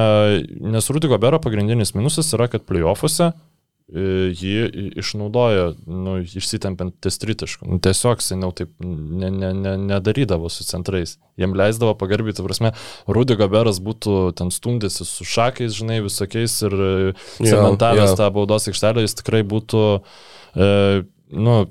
nes 0.63 0.87
Rudigo 0.91 1.17
Bero 1.21 1.41
pagrindinis 1.43 1.95
minusas 1.97 2.31
yra, 2.35 2.47
kad 2.51 2.65
playoffuose 2.67 3.31
e, 3.31 4.31
jį 4.31 4.95
išnaudoja, 5.01 5.67
nu, 5.85 6.17
išsitempiant 6.23 6.95
ties 7.03 7.19
tritiškų. 7.21 7.69
Nu, 7.69 7.79
tiesiog 7.83 8.23
seniau 8.23 8.55
taip 8.55 8.71
ne, 8.81 9.29
ne, 9.29 9.51
ne, 9.59 9.75
nedarydavo 9.91 10.51
su 10.53 10.67
centrais. 10.67 11.17
Jiem 11.41 11.55
leisdavo 11.57 11.95
pagarbiai, 11.99 12.35
ta 12.37 12.45
prasme, 12.47 12.73
Rudigo 13.11 13.49
Beras 13.51 13.81
būtų 13.83 14.35
ten 14.39 14.53
stumdėsi 14.55 15.07
su 15.07 15.27
šakais, 15.27 15.75
žinai, 15.75 15.99
visokiais 16.05 16.59
ir 16.69 16.77
cementavęs 17.41 18.15
tą 18.19 18.31
baudos 18.35 18.71
aikštelę, 18.71 19.03
jis 19.03 19.19
tikrai 19.19 19.43
būtų, 19.47 19.87
e, 20.55 20.69
nu, 21.35 21.65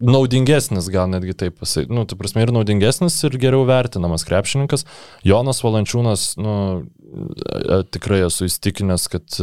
naudingesnis, 0.00 0.88
gal 0.92 1.10
netgi 1.12 1.34
taip 1.44 1.58
pasakyti, 1.60 1.92
nu, 1.94 2.06
tai 2.08 2.18
prasme 2.20 2.44
ir 2.44 2.52
naudingesnis, 2.54 3.18
ir 3.28 3.36
geriau 3.40 3.66
vertinamas 3.68 4.24
krepšininkas. 4.28 4.86
Jonas 5.26 5.60
Valančiūnas, 5.64 6.32
nu, 6.40 6.54
tikrai 7.92 8.24
esu 8.28 8.48
įstikinęs, 8.48 9.08
kad 9.12 9.40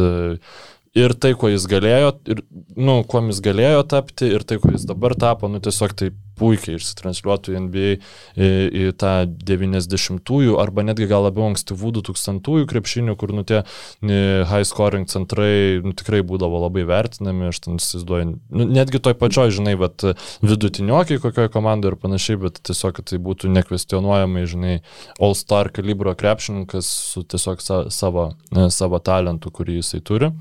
ir 1.03 1.13
tai, 1.17 1.33
kuo 1.37 1.51
jis 1.51 1.67
galėjo, 1.69 2.13
ir, 2.33 2.43
nu, 2.75 3.01
kuo 3.09 3.21
jis 3.29 3.41
galėjo 3.45 3.83
tapti, 3.89 4.29
ir 4.37 4.45
tai, 4.47 4.59
kuo 4.63 4.73
jis 4.73 4.87
dabar 4.89 5.15
tapo, 5.19 5.49
nu, 5.51 5.61
tiesiog 5.63 5.95
tai 5.97 6.11
puikiai 6.37 6.77
išsitransliuotų 6.77 7.53
į 7.53 7.61
NBA 7.65 7.91
į, 7.93 8.49
į 8.81 8.85
tą 9.01 9.13
90-ųjų 9.27 10.57
arba 10.61 10.85
netgi 10.85 11.07
gal 11.09 11.25
labiau 11.25 11.47
ankstyvų 11.49 11.93
2000-ųjų 11.99 12.67
krepšinių, 12.69 13.15
kur 13.19 13.33
nu 13.35 13.43
tie 13.47 13.63
high 14.05 14.67
scoring 14.67 15.09
centrai 15.11 15.79
nu, 15.83 15.95
tikrai 15.97 16.23
būdavo 16.27 16.61
labai 16.67 16.85
vertinami, 16.89 17.49
aš 17.51 17.61
ten 17.65 17.81
įsivaizduoju, 17.81 18.29
nu, 18.37 18.67
netgi 18.77 19.01
toj 19.03 19.17
pačioj, 19.19 19.55
žinai, 19.57 19.73
bet 19.81 20.05
vidutiniokiai 20.45 21.21
kokioje 21.23 21.53
komandoje 21.53 21.95
ir 21.95 22.01
panašiai, 22.01 22.41
bet 22.45 22.61
tiesiog, 22.69 23.01
tai 23.07 23.21
būtų 23.23 23.51
nekvestionuojamai, 23.57 24.45
žinai, 24.49 24.75
all-star 25.17 25.71
kalibro 25.73 26.13
krepšininkas 26.17 26.91
su 27.13 27.25
tiesiog 27.25 27.63
sa, 27.63 27.81
savo, 27.93 28.29
savo 28.73 29.01
talentu, 29.01 29.53
kurį 29.53 29.81
jisai 29.81 30.03
turi. 30.05 30.31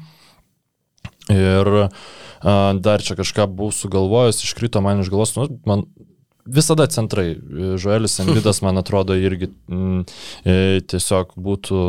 Ir 1.32 1.72
uh, 1.76 1.88
dar 2.78 3.02
čia 3.02 3.16
kažką 3.18 3.48
buvau 3.50 3.74
sugalvojęs, 3.74 4.44
iškrito 4.46 4.82
man 4.84 5.02
iš 5.02 5.10
galvos, 5.10 5.34
nu, 5.38 5.48
man 5.66 5.86
visada 6.46 6.86
centrai. 6.86 7.36
Žuelis 7.76 8.20
Embidas, 8.22 8.62
man 8.62 8.78
atrodo, 8.78 9.16
irgi 9.18 9.50
mm, 9.50 10.02
e, 10.46 10.56
tiesiog 10.86 11.34
būtų 11.34 11.80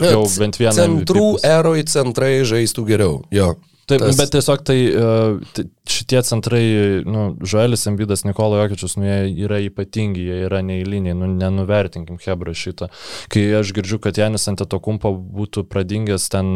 jau 0.00 0.22
bent 0.38 0.60
vieną. 0.60 0.76
Centrų 0.78 1.26
eroj 1.44 1.84
centrai 1.92 2.38
žaistų 2.48 2.86
geriau. 2.88 3.18
Jo. 3.34 3.54
Taip, 3.88 4.02
tas... 4.04 4.18
bet 4.20 4.32
tiesiog 4.34 4.62
tai, 4.68 4.78
e, 4.92 5.64
šitie 5.88 6.20
centrai, 6.22 6.64
nu, 7.08 7.36
Žuelis, 7.40 7.86
Embidas, 7.88 8.24
Nikola 8.28 8.60
Jokičius, 8.62 8.98
nu, 9.00 9.06
jie 9.08 9.46
yra 9.46 9.60
ypatingi, 9.64 10.26
jie 10.28 10.40
yra 10.48 10.60
neįliniai, 10.66 11.16
nu, 11.16 11.30
nenuvertinkim 11.32 12.18
Hebra 12.20 12.52
šitą. 12.56 12.90
Kai 13.32 13.46
aš 13.58 13.72
girdžiu, 13.76 14.00
kad 14.04 14.18
Janis 14.20 14.44
ant 14.50 14.60
to 14.60 14.80
kumpo 14.82 15.14
būtų 15.16 15.64
pradingęs 15.70 16.28
ten 16.32 16.52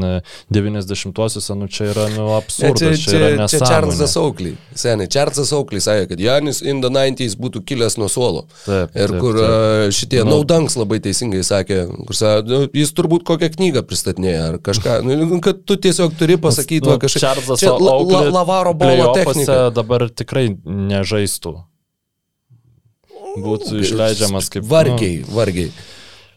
90-osiuose, 0.53 1.57
nu, 1.57 1.71
čia 1.73 1.89
yra, 1.95 2.09
nu, 2.13 2.29
absurdas. 2.37 3.01
Čia, 3.01 3.17
čia, 3.17 3.33
čia, 3.39 3.49
čia 3.55 3.63
Čarlzas 3.65 4.17
Auklį, 4.21 4.55
seniai, 4.85 5.09
Čarlzas 5.13 5.55
Auklį 5.57 5.83
sakė, 5.85 6.11
kad 6.13 6.25
Janis 6.27 6.61
in 6.61 6.85
the 6.85 6.93
90s 6.93 7.39
būtų 7.41 7.65
kilęs 7.73 7.97
nuo 8.01 8.11
suolo. 8.13 8.45
Taip, 8.67 8.93
ir 8.93 9.15
taip, 9.15 9.21
kur 9.25 9.41
taip. 9.41 9.97
šitie 9.97 10.21
nu, 10.21 10.37
Naudanks 10.37 10.77
labai 10.77 11.01
teisingai 11.05 11.41
sakė, 11.47 11.87
kur 12.09 12.19
sakė, 12.19 12.45
nu, 12.51 12.63
jis 12.77 12.93
turbūt 12.97 13.25
kokią 13.29 13.53
knygą 13.57 13.87
pristatinėja 13.89 14.45
ar 14.51 14.61
kažką, 14.65 15.01
nu, 15.07 15.41
kad 15.45 15.65
tu 15.69 15.79
tiesiog 15.81 16.19
turi 16.21 16.37
pasakyti 16.43 16.85
nu, 16.85 16.99
kažką 17.01 17.22
Čarlzas 17.23 17.63
Čia 17.63 17.75
la, 17.79 17.97
la, 18.03 18.23
Lavaro 18.41 18.75
bolo 18.75 19.13
technika. 19.17 19.59
dabar 19.75 20.09
tikrai 20.11 20.49
nežaistų. 20.67 21.57
būtų 23.43 23.81
išleidžiamas 23.81 24.51
kaip... 24.53 24.67
Vargiai, 24.69 25.23
nu, 25.25 25.35
vargiai. 25.37 25.73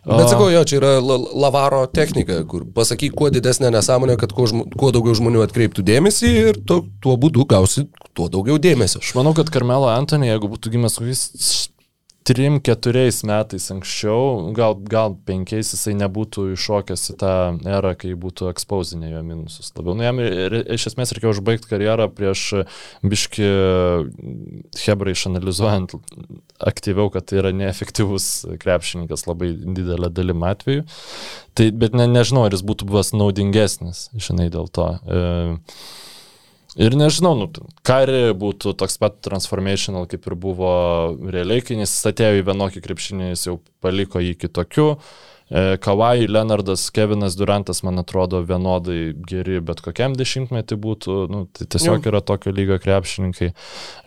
Bet 0.06 0.30
sakau, 0.30 0.52
jo, 0.54 0.62
čia 0.70 0.78
yra 0.78 0.92
lavaro 1.02 1.82
technika, 1.90 2.44
kur 2.46 2.68
pasakyk 2.76 3.16
kuo 3.18 3.32
didesnę 3.34 3.72
nesąmonę, 3.74 4.20
kad 4.22 4.36
kuo, 4.38 4.46
žmo, 4.52 4.68
kuo 4.78 4.92
daugiau 4.94 5.16
žmonių 5.18 5.42
atkreiptų 5.48 5.82
dėmesį 5.88 6.30
ir 6.44 6.60
to, 6.70 6.84
tuo 7.02 7.16
būdu 7.18 7.48
gausi 7.50 7.88
tuo 8.14 8.30
daugiau 8.30 8.60
dėmesio. 8.62 9.02
Aš 9.02 9.16
manau, 9.18 9.34
kad 9.38 9.50
Karmelo 9.50 9.90
Antony, 9.90 10.30
jeigu 10.30 10.52
būtų 10.52 10.76
gimęs 10.76 11.00
kokiais 11.02 11.24
trim, 12.26 12.58
keturiais 12.64 13.22
metais 13.28 13.68
anksčiau, 13.74 14.52
gal, 14.58 14.74
gal 14.90 15.14
penkiais 15.28 15.70
jisai 15.76 15.94
nebūtų 16.00 16.48
iššokęs 16.56 17.04
į 17.14 17.16
tą 17.22 17.34
erą, 17.70 17.94
kai 18.02 18.16
būtų 18.18 18.50
ekspozinė 18.50 19.12
jo 19.12 19.22
minusus. 19.28 19.70
Labiau, 19.78 19.94
nu 19.98 20.06
jam 20.06 20.22
iš 20.22 20.88
esmės 20.92 21.14
reikėjo 21.14 21.36
užbaigti 21.36 21.70
karjerą 21.70 22.10
prieš 22.18 22.48
biški 23.06 23.50
Hebra 24.86 25.14
išanalizuojant 25.14 25.94
aktyviau, 26.66 27.12
kad 27.14 27.28
tai 27.30 27.44
yra 27.44 27.54
neefektyvus 27.56 28.30
krepšininkas 28.62 29.28
labai 29.30 29.52
didelę 29.54 30.10
dalim 30.14 30.46
atveju. 30.50 30.88
Tai, 31.56 31.70
bet 31.78 31.94
ne, 31.96 32.10
nežinau, 32.12 32.48
ar 32.48 32.58
jis 32.58 32.66
būtų 32.66 32.90
buvęs 32.90 33.14
naudingesnis, 33.16 34.10
žinai, 34.18 34.50
dėl 34.54 34.68
to. 34.74 34.90
E, 35.06 35.22
Ir 36.76 36.96
nežinau, 37.00 37.32
nu, 37.40 37.48
Kari 37.88 38.34
būtų 38.36 38.74
toks 38.76 38.98
pat 39.00 39.22
transformational, 39.24 40.10
kaip 40.12 40.26
ir 40.28 40.36
buvo 40.36 40.72
realiai, 41.24 41.64
kai 41.64 41.78
jis 41.80 41.94
atėjo 42.12 42.42
į 42.42 42.44
vienokį 42.50 42.84
krepšinį, 42.84 43.30
jis 43.32 43.48
jau 43.48 43.56
paliko 43.84 44.20
jį 44.20 44.34
kitokiu. 44.42 44.90
E, 45.48 45.78
Kawai, 45.80 46.28
Leonardas, 46.28 46.90
Kevinas 46.92 47.38
Durantas, 47.40 47.80
man 47.88 48.02
atrodo, 48.02 48.42
vienodai 48.44 49.14
geri 49.30 49.62
bet 49.64 49.80
kokiam 49.86 50.18
dešimtmetį 50.20 50.80
būtų. 50.84 51.18
Nu, 51.32 51.46
tai 51.48 51.70
tiesiog 51.70 52.02
jau. 52.02 52.12
yra 52.12 52.24
tokio 52.26 52.52
lygio 52.52 52.82
krepšininkai. 52.84 53.54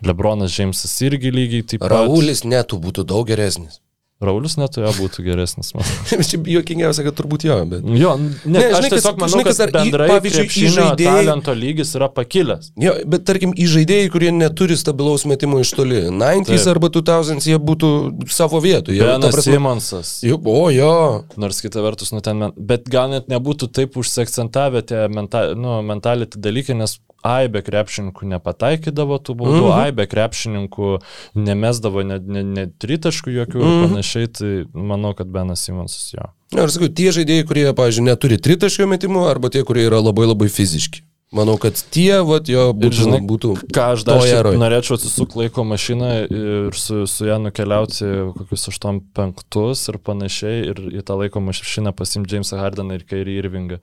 Lebronas 0.05 0.53
Džeimsas 0.53 0.93
irgi 1.09 1.33
lygiai 1.33 1.65
taip 1.73 1.85
pat. 1.87 1.95
Raulis 1.95 2.45
netų 2.45 2.83
būtų 2.85 3.07
daug 3.09 3.25
geresnis. 3.31 3.81
Raulius 4.19 4.57
neturėjo 4.59 4.91
būti 4.97 5.23
geresnis. 5.23 5.69
Čia 6.29 6.39
juokingiausia, 6.51 7.05
kad 7.05 7.15
turbūt 7.15 7.45
jo, 7.47 7.55
bet. 7.71 7.85
Jo, 7.95 8.17
ne, 8.19 8.33
ne 8.51 8.63
aš 8.67 8.83
žinai, 8.83 8.89
tiesiog 8.91 9.21
manau, 9.21 9.31
žinai, 9.31 9.45
kad 9.47 9.59
dar, 9.61 9.71
bendrai, 9.77 10.07
pavyzdžiui, 10.11 10.71
žaidėjai... 10.75 11.13
talento 11.21 11.55
lygis 11.55 11.93
yra 11.95 12.09
pakilęs. 12.11 12.73
Jo, 12.83 12.97
bet 13.07 13.23
tarkim, 13.29 13.53
į 13.55 13.69
žaidėjai, 13.77 14.11
kurie 14.11 14.33
neturi 14.35 14.75
stabilaus 14.79 15.23
metimo 15.29 15.61
iš 15.63 15.71
toli, 15.77 16.01
90s 16.11 16.67
arba 16.67 16.91
2000s, 16.91 17.47
jie 17.47 17.61
būtų 17.71 17.93
savo 18.35 18.59
vietoje. 18.65 18.99
Benas 18.99 19.37
prasme... 19.37 19.55
Simonsas. 19.55 20.11
Jo, 20.27 20.41
o 20.51 20.67
jo. 20.75 20.93
Nors 21.39 21.63
kita 21.63 21.79
vertus, 21.87 22.11
nu 22.11 22.19
ten, 22.25 22.49
bet 22.59 22.91
gal 22.91 23.13
net 23.15 23.31
nebūtų 23.31 23.71
taip 23.71 23.95
užsiakcentavę 24.03 24.83
tie 24.91 25.05
mental, 25.15 25.55
nu, 25.55 25.79
mentality 25.87 26.43
dalykai, 26.43 26.75
nes 26.83 26.99
aibė 27.25 27.61
krepšininkų 27.65 28.29
nepataikydavo 28.33 29.19
tų 29.19 29.35
baudų, 29.41 29.59
mm 29.59 29.67
-hmm. 29.67 29.85
aibė 29.85 30.07
krepšininkų 30.11 30.91
nemesdavo 31.35 32.03
net 32.03 32.27
ne, 32.27 32.43
ne 32.43 32.67
tritaškų 32.67 33.35
jokių 33.35 33.59
mm 33.59 33.63
-hmm. 33.63 33.75
ir 33.75 33.83
mhm. 33.83 33.93
panašiai, 33.93 34.27
tai 34.27 34.53
manau, 34.73 35.13
kad 35.13 35.27
Benas 35.27 35.65
Simonsas 35.65 36.13
jo. 36.13 36.31
Na, 36.55 36.63
aš 36.63 36.77
sakau, 36.77 36.89
tie 36.89 37.11
žaidėjai, 37.11 37.45
kurie, 37.45 37.67
pavyzdžiui, 37.73 38.07
neturi 38.07 38.37
tritaškio 38.37 38.87
metimų 38.87 39.27
arba 39.29 39.49
tie, 39.49 39.63
kurie 39.63 39.85
yra 39.85 40.01
labai 40.01 40.25
labai 40.25 40.49
fiziški. 40.49 41.03
Manau, 41.29 41.59
kad 41.61 41.77
tie, 41.93 42.23
vat, 42.25 42.47
jo, 42.49 42.71
būtų, 42.73 42.89
ir, 42.89 42.95
žinai, 42.97 43.19
būtų 43.29 43.51
ką 43.69 43.83
aš 43.93 44.05
dar 44.07 44.47
norėčiau 44.57 44.95
atsisukti 44.97 45.37
laiko 45.37 45.61
mašiną 45.61 46.07
ir 46.25 46.73
su, 46.73 47.03
su 47.05 47.27
ją 47.27 47.37
nukeliauti 47.43 48.07
kokius 48.33 48.65
8-5 48.71 49.91
ir 49.93 49.99
panašiai 50.09 50.63
ir 50.71 50.81
į 50.89 51.03
tą 51.05 51.19
laiko 51.19 51.43
mašiną 51.45 51.93
pasimti 51.93 52.33
Jamesą 52.33 52.57
Hardeną 52.57 52.97
ir 52.97 53.05
Kairį 53.05 53.37
Irvingą. 53.43 53.77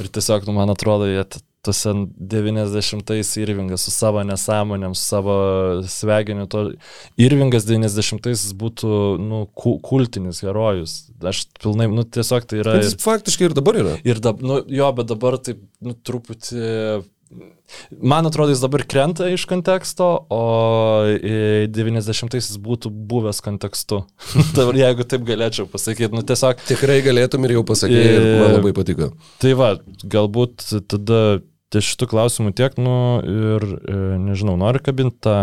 Ir 0.00 0.08
tiesiog, 0.08 0.48
nu, 0.48 0.56
man 0.56 0.72
atrodo, 0.72 1.10
jie 1.10 1.26
tuose 1.66 1.92
90-ais 2.34 3.32
Irvingas 3.42 3.86
su 3.86 3.94
savo 3.94 4.22
nesąmonėm, 4.26 4.94
su 4.96 5.04
savo 5.04 5.36
sveginiu, 5.90 6.46
to 6.50 6.68
Irvingas 7.20 7.66
90-ais 7.68 8.46
būtų, 8.58 8.92
nu, 9.22 9.42
kultinis 9.56 10.42
herojus. 10.46 10.96
Aš 11.26 11.46
pilnai, 11.60 11.90
nu, 11.92 12.06
tiesiog 12.06 12.48
tai 12.48 12.62
yra... 12.62 12.78
Bet 12.78 12.88
jis 12.90 12.98
faktiškai 13.02 13.50
ir 13.50 13.58
dabar 13.58 13.82
yra. 13.82 13.98
Ir 14.06 14.22
dabar, 14.22 14.46
nu, 14.46 14.62
jo, 14.78 14.88
bet 14.96 15.12
dabar 15.12 15.40
taip, 15.42 15.60
nu, 15.84 15.96
truputį 16.06 17.04
Man 17.90 18.26
atrodo, 18.26 18.52
jis 18.54 18.60
dabar 18.62 18.84
krenta 18.86 19.26
iš 19.32 19.44
konteksto, 19.50 20.06
o 20.30 20.42
90-aisiais 21.74 22.54
būtų 22.62 22.92
buvęs 23.10 23.42
kontekstu. 23.42 24.04
jeigu 24.84 25.06
taip 25.08 25.26
galėčiau 25.26 25.66
pasakyti, 25.70 26.12
nu 26.14 26.22
tiesiog. 26.26 26.62
Tikrai 26.68 27.00
galėtum 27.06 27.46
ir 27.48 27.56
jau 27.56 27.64
pasakyti, 27.66 28.14
ir 28.14 28.28
man 28.42 28.54
labai 28.58 28.72
patiko. 28.76 29.10
Tai 29.42 29.52
va, 29.58 29.72
galbūt 30.14 30.68
tada 30.92 31.20
Tai 31.74 31.82
šitų 31.82 32.06
klausimų 32.12 32.52
tiek, 32.54 32.76
nu 32.78 32.96
ir 33.26 33.64
e, 33.66 34.00
nežinau, 34.22 34.54
nori 34.60 34.82
kabinti 34.82 35.18
tą... 35.26 35.36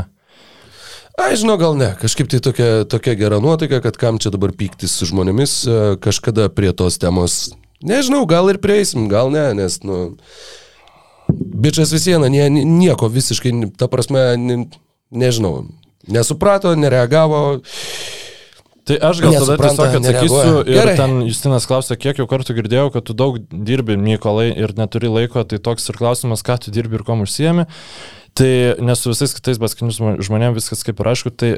Ai, 1.19 1.35
žinau, 1.37 1.57
gal 1.61 1.75
ne. 1.77 1.91
Kažkaip 1.99 2.29
tai 2.31 2.39
tokia, 2.41 2.69
tokia 2.89 3.13
gera 3.19 3.41
nuotaika, 3.43 3.81
kad 3.83 3.99
kam 3.99 4.17
čia 4.23 4.31
dabar 4.33 4.53
pyktis 4.57 4.95
su 4.95 5.09
žmonėmis, 5.09 5.57
e, 5.67 5.81
kažkada 6.01 6.47
prie 6.49 6.71
tos 6.73 6.97
temos, 7.01 7.51
nežinau, 7.83 8.23
gal 8.29 8.47
ir 8.53 8.61
prieisim, 8.63 9.09
gal 9.11 9.29
ne, 9.33 9.49
nes, 9.59 9.77
nu, 9.85 9.99
bičias 11.27 11.91
vis 11.93 12.07
viena, 12.07 12.31
nie, 12.31 12.47
nieko 12.49 13.11
visiškai, 13.11 13.53
ta 13.77 13.91
prasme, 13.91 14.23
ne, 14.39 14.57
nežinau, 15.11 15.67
nesuprato, 16.07 16.73
nereagavo. 16.79 17.59
Tai 18.83 18.97
aš 18.99 19.21
gal 19.23 19.35
tada 19.37 19.55
tiesiog 19.61 19.93
atsakysiu 19.95 20.03
nereaguoja. 20.03 20.63
ir 20.67 20.79
Gerai. 20.81 20.95
ten 20.99 21.21
Justinas 21.23 21.67
klausė, 21.69 21.95
kiek 21.95 22.19
jau 22.19 22.25
kartų 22.27 22.55
girdėjau, 22.57 22.89
kad 22.91 23.05
tu 23.07 23.15
daug 23.15 23.37
dirbi, 23.39 23.95
Mykolai, 23.95 24.49
ir 24.59 24.73
neturi 24.75 25.11
laiko, 25.11 25.45
tai 25.47 25.61
toks 25.63 25.87
ir 25.87 25.99
klausimas, 26.01 26.43
ką 26.43 26.57
tu 26.65 26.73
dirbi 26.75 26.99
ir 26.99 27.05
kom 27.07 27.23
užsiemi. 27.23 27.63
Tai 28.35 28.51
nesu 28.83 29.13
visais 29.13 29.35
kitais 29.37 29.61
baskinius 29.61 30.01
žmonėms 30.01 30.59
viskas 30.59 30.83
kaip 30.83 30.99
ir 30.99 31.11
aišku, 31.13 31.31
tai 31.31 31.53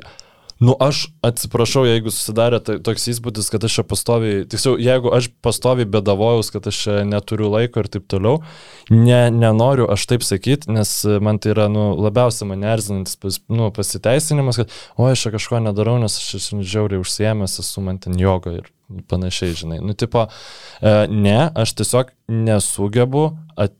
Nu, 0.59 0.71
aš 0.79 1.09
atsiprašau, 1.25 1.81
jeigu 1.83 2.11
susidarė 2.15 2.61
toks 2.63 3.09
įspūdis, 3.11 3.49
kad 3.51 3.65
aš 3.67 3.73
čia 3.75 3.83
pastoviai, 3.83 4.45
tiksliau, 4.47 4.77
jeigu 4.79 5.11
aš 5.11 5.27
pastoviai 5.43 5.87
bedavojaus, 5.91 6.47
kad 6.53 6.69
aš 6.71 6.79
čia 6.85 6.95
neturiu 7.03 7.49
laiko 7.51 7.83
ir 7.83 7.89
taip 7.91 8.05
toliau, 8.11 8.39
ne, 8.87 9.19
nenoriu 9.35 9.89
aš 9.91 10.05
taip 10.13 10.23
sakyti, 10.23 10.71
nes 10.71 10.93
man 11.19 11.41
tai 11.43 11.51
yra 11.51 11.67
nu, 11.71 11.89
labiausiai 11.99 12.47
mane 12.53 12.71
erzinantis 12.71 13.19
pas, 13.19 13.41
nu, 13.51 13.67
pasiteisinimas, 13.75 14.61
kad, 14.63 14.79
o 14.95 15.09
aš 15.11 15.27
čia 15.27 15.35
kažko 15.35 15.59
nedarau, 15.67 15.97
nes 15.99 16.15
aš 16.23 16.37
esu 16.39 16.63
žiauriai 16.63 17.03
užsiemęs, 17.03 17.59
esu 17.59 17.83
man 17.83 17.99
ten 17.99 18.15
jogo 18.19 18.55
ir 18.55 18.71
panašiai, 19.11 19.57
žinai. 19.59 19.81
Nu, 19.83 19.91
tipo, 19.97 20.29
e, 20.79 20.93
ne, 21.11 21.49
aš 21.51 21.75
tiesiog 21.81 22.15
nesugebu 22.31 23.33
at, 23.59 23.75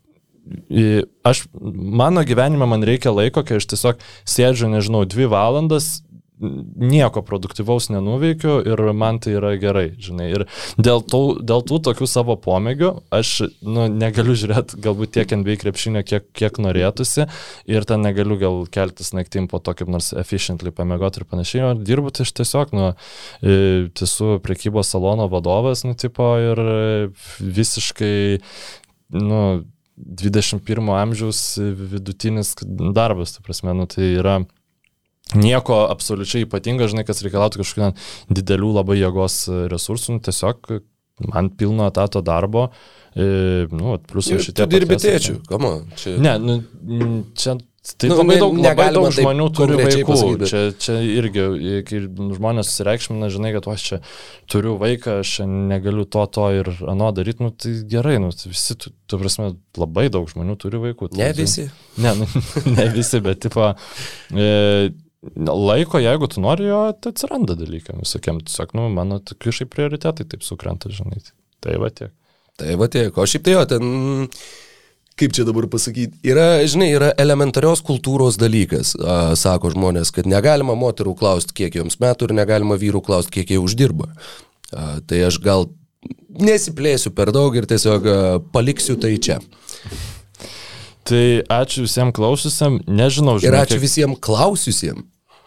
aš, 1.23 1.47
mano 1.55 2.21
gyvenime 2.27 2.67
man 2.67 2.83
reikia 2.83 3.15
laiko, 3.15 3.45
kai 3.47 3.61
aš 3.61 3.69
tiesiog 3.71 4.03
sėdžiu, 4.27 4.67
nežinau, 4.75 5.05
dvi 5.07 5.31
valandas 5.31 6.01
nieko 6.39 7.21
produktyvaus 7.23 7.87
nenuveikiu 7.89 8.57
ir 8.67 8.81
man 8.97 9.19
tai 9.23 9.35
yra 9.37 9.53
gerai, 9.59 9.85
žinai. 10.01 10.27
Ir 10.35 10.45
dėl 10.75 11.03
tų, 11.05 11.21
dėl 11.47 11.63
tų 11.67 11.79
tokių 11.87 12.07
savo 12.09 12.35
pomėgių 12.41 12.91
aš 13.15 13.31
nu, 13.63 13.87
negaliu 13.91 14.35
žiūrėti 14.37 14.81
galbūt 14.83 15.13
tiek 15.15 15.35
NBA 15.39 15.57
krepšinio, 15.63 16.03
kiek, 16.07 16.27
kiek 16.35 16.59
norėtųsi 16.61 17.27
ir 17.71 17.87
ten 17.87 18.03
negaliu 18.03 18.39
gal 18.41 18.59
keltis 18.71 19.13
naktim 19.15 19.47
po 19.51 19.61
to 19.63 19.75
kaip 19.77 19.91
nors 19.91 20.11
efficiently 20.17 20.73
pamėgoti 20.75 21.21
ir 21.21 21.29
panašiai, 21.31 21.63
o 21.69 21.73
dirbu 21.79 22.11
tai 22.15 22.27
aš 22.27 22.35
tiesiog, 22.41 22.75
nu, 22.75 22.89
e, 23.39 23.87
esu 24.05 24.35
prekybos 24.43 24.91
salono 24.91 25.29
vadovas, 25.31 25.85
nu, 25.87 25.95
tipo, 25.97 26.35
ir 26.41 26.59
visiškai, 27.39 28.17
nu, 29.15 29.41
21 29.95 30.91
amžiaus 30.99 31.41
vidutinis 31.59 32.53
darbas, 32.67 33.37
tai 33.37 33.45
prasme, 33.47 33.73
nu, 33.77 33.87
tai 33.87 34.11
yra 34.19 34.41
nieko 35.33 35.85
absoliučiai 35.89 36.45
ypatingo, 36.45 36.89
žinai, 36.91 37.05
kas 37.07 37.23
reikalautų 37.25 37.63
kažkokių 37.63 38.35
didelių 38.37 38.73
labai 38.77 38.99
jėgos 38.99 39.45
resursų, 39.71 40.17
nu, 40.17 40.25
tiesiog 40.25 40.75
man 41.31 41.49
pilno 41.57 41.87
etato 41.87 42.21
darbo, 42.25 42.67
e, 43.15 43.65
nu, 43.71 43.95
jau 43.95 44.41
šitie. 44.43 44.59
Tu 44.59 44.67
dirbi 44.75 44.99
tėčių, 44.99 45.39
kamo. 45.49 45.77
Čia... 45.99 46.17
Ne, 46.21 46.35
nu, 46.41 46.59
čia 47.39 47.57
Tai 47.85 48.09
nu, 48.09 48.15
labai 48.17 48.35
daug, 48.41 48.55
labai 48.57 48.85
daug 48.95 49.11
žmonių 49.13 49.45
turi 49.53 49.75
vaikų. 49.77 50.05
Pasakyti. 50.09 50.47
Čia, 50.49 50.61
čia 50.81 50.95
irgi, 51.05 51.43
kai 51.85 51.99
žmonės 52.07 52.71
susireikšmina, 52.71 53.29
žinai, 53.29 53.51
kad 53.53 53.67
aš 53.69 53.83
čia 53.85 53.99
turiu 54.49 54.73
vaiką, 54.81 55.19
aš 55.21 55.35
negaliu 55.45 56.07
to, 56.09 56.23
to 56.33 56.47
ir 56.63 56.71
ano 56.89 57.11
daryti, 57.13 57.45
nu 57.45 57.51
tai 57.53 57.75
gerai, 57.91 58.17
nu 58.23 58.31
tai 58.33 58.49
visi, 58.49 58.73
tu, 58.81 58.89
tu 59.05 59.21
prasme, 59.21 59.51
labai 59.77 60.07
daug 60.09 60.25
žmonių 60.33 60.57
turi 60.65 60.81
vaikų. 60.81 61.11
Tai, 61.13 61.21
ne 61.21 61.29
visi. 61.37 61.67
Ne, 62.01 62.15
nu, 62.17 62.29
ne 62.79 62.87
visi, 62.95 63.21
bet 63.21 63.45
tipo, 63.45 63.69
e, 64.33 64.89
laiko, 65.33 65.99
jeigu 66.01 66.29
tu 66.31 66.43
nori 66.43 66.67
jo, 66.67 66.81
tai 66.99 67.13
atsiranda 67.13 67.57
dalykam 67.57 68.03
visokiam. 68.03 68.41
Tiesiog, 68.43 68.75
nu, 68.77 68.89
mano 68.93 69.21
kažkaip 69.23 69.71
prioritetai 69.73 70.27
taip 70.29 70.45
sukrenta, 70.45 70.91
žinai. 70.93 71.23
Tai 71.63 71.79
va 71.81 71.89
tiek. 71.93 72.13
Tai 72.59 72.77
va 72.79 72.87
tiek. 72.91 73.15
O 73.17 73.25
šiaip 73.27 73.45
tai 73.45 73.55
jo, 73.55 73.63
ten, 73.69 74.27
kaip 75.19 75.35
čia 75.35 75.45
dabar 75.47 75.67
pasakyti, 75.71 76.19
yra, 76.27 76.47
žinai, 76.69 76.89
yra 76.95 77.11
elementarios 77.21 77.83
kultūros 77.85 78.39
dalykas, 78.39 78.93
a, 78.99 79.17
sako 79.39 79.73
žmonės, 79.75 80.11
kad 80.15 80.29
negalima 80.29 80.75
moterų 80.79 81.15
klausti, 81.19 81.55
kiek 81.61 81.79
joms 81.79 81.99
metų 82.03 82.29
ir 82.29 82.37
negalima 82.41 82.77
vyrų 82.79 83.03
klausti, 83.05 83.39
kiek 83.39 83.55
jie 83.55 83.61
uždirba. 83.63 84.11
A, 84.71 84.99
tai 85.07 85.23
aš 85.27 85.39
gal 85.43 85.69
nesiplėsiu 86.35 87.13
per 87.15 87.31
daug 87.35 87.55
ir 87.55 87.67
tiesiog 87.69 88.07
a, 88.11 88.19
paliksiu 88.55 88.99
tai 88.99 89.15
čia. 89.17 89.39
Tai 91.05 91.25
ačiū 91.53 91.83
visiems 91.85 92.15
klausiusiam, 92.17 92.79
nežinau, 92.87 93.37
žinau. 93.37 93.51
Ir 93.51 93.59
ačiū 93.59 93.77
kiek... 93.77 93.83
visiems 93.83 94.21
klausiusiems. 94.25 95.05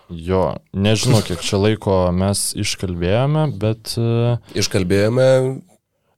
Jo, 0.08 0.42
nežinau, 0.72 1.20
kiek 1.24 1.42
čia 1.44 1.60
laiko 1.60 1.96
mes 2.16 2.50
iškalbėjome, 2.56 3.48
bet... 3.60 3.92
Uh, 4.00 4.38
iškalbėjome 4.56 5.26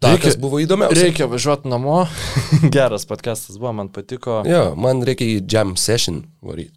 Ta, 0.00 0.14
reikia, 0.14 0.30
kas 0.30 0.36
buvo 0.40 0.60
įdomiausia. 0.62 0.96
Reikia 0.96 1.26
važiuoti 1.28 1.68
namo. 1.68 2.06
Geras 2.74 3.04
podcastas 3.04 3.58
buvo, 3.58 3.74
man 3.76 3.90
patiko. 3.92 4.38
Jo, 4.48 4.70
man 4.80 5.02
reikia 5.04 5.26
į 5.28 5.40
jam 5.44 5.74
session 5.76 6.22
varyti. 6.40 6.72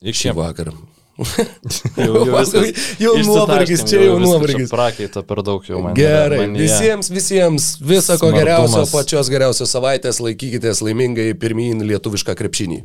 Iki 0.00 0.20
šį 0.22 0.32
vakarą. 0.38 0.72
jau 1.98 2.22
jau, 2.22 2.62
jau 3.04 3.12
nuovargis, 3.26 3.82
čia 3.90 4.00
jau 4.06 4.14
nuovargis. 4.22 4.70
Prakaito 4.72 5.24
per 5.28 5.42
daug 5.44 5.66
jau 5.66 5.82
man. 5.84 5.96
Gerai, 5.98 6.38
man 6.44 6.56
visiems, 6.56 7.10
visiems 7.12 7.66
viso 7.84 8.16
ko 8.22 8.30
geriausio, 8.32 8.86
pačios 8.94 9.28
geriausios 9.34 9.74
savaitės, 9.74 10.22
laikykitės 10.24 10.80
laimingai 10.86 11.34
pirmyn 11.42 11.84
lietuvišką 11.90 12.38
krepšinį. 12.38 12.80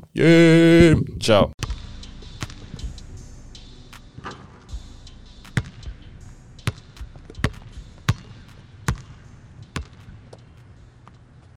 Čiau. 1.24 1.54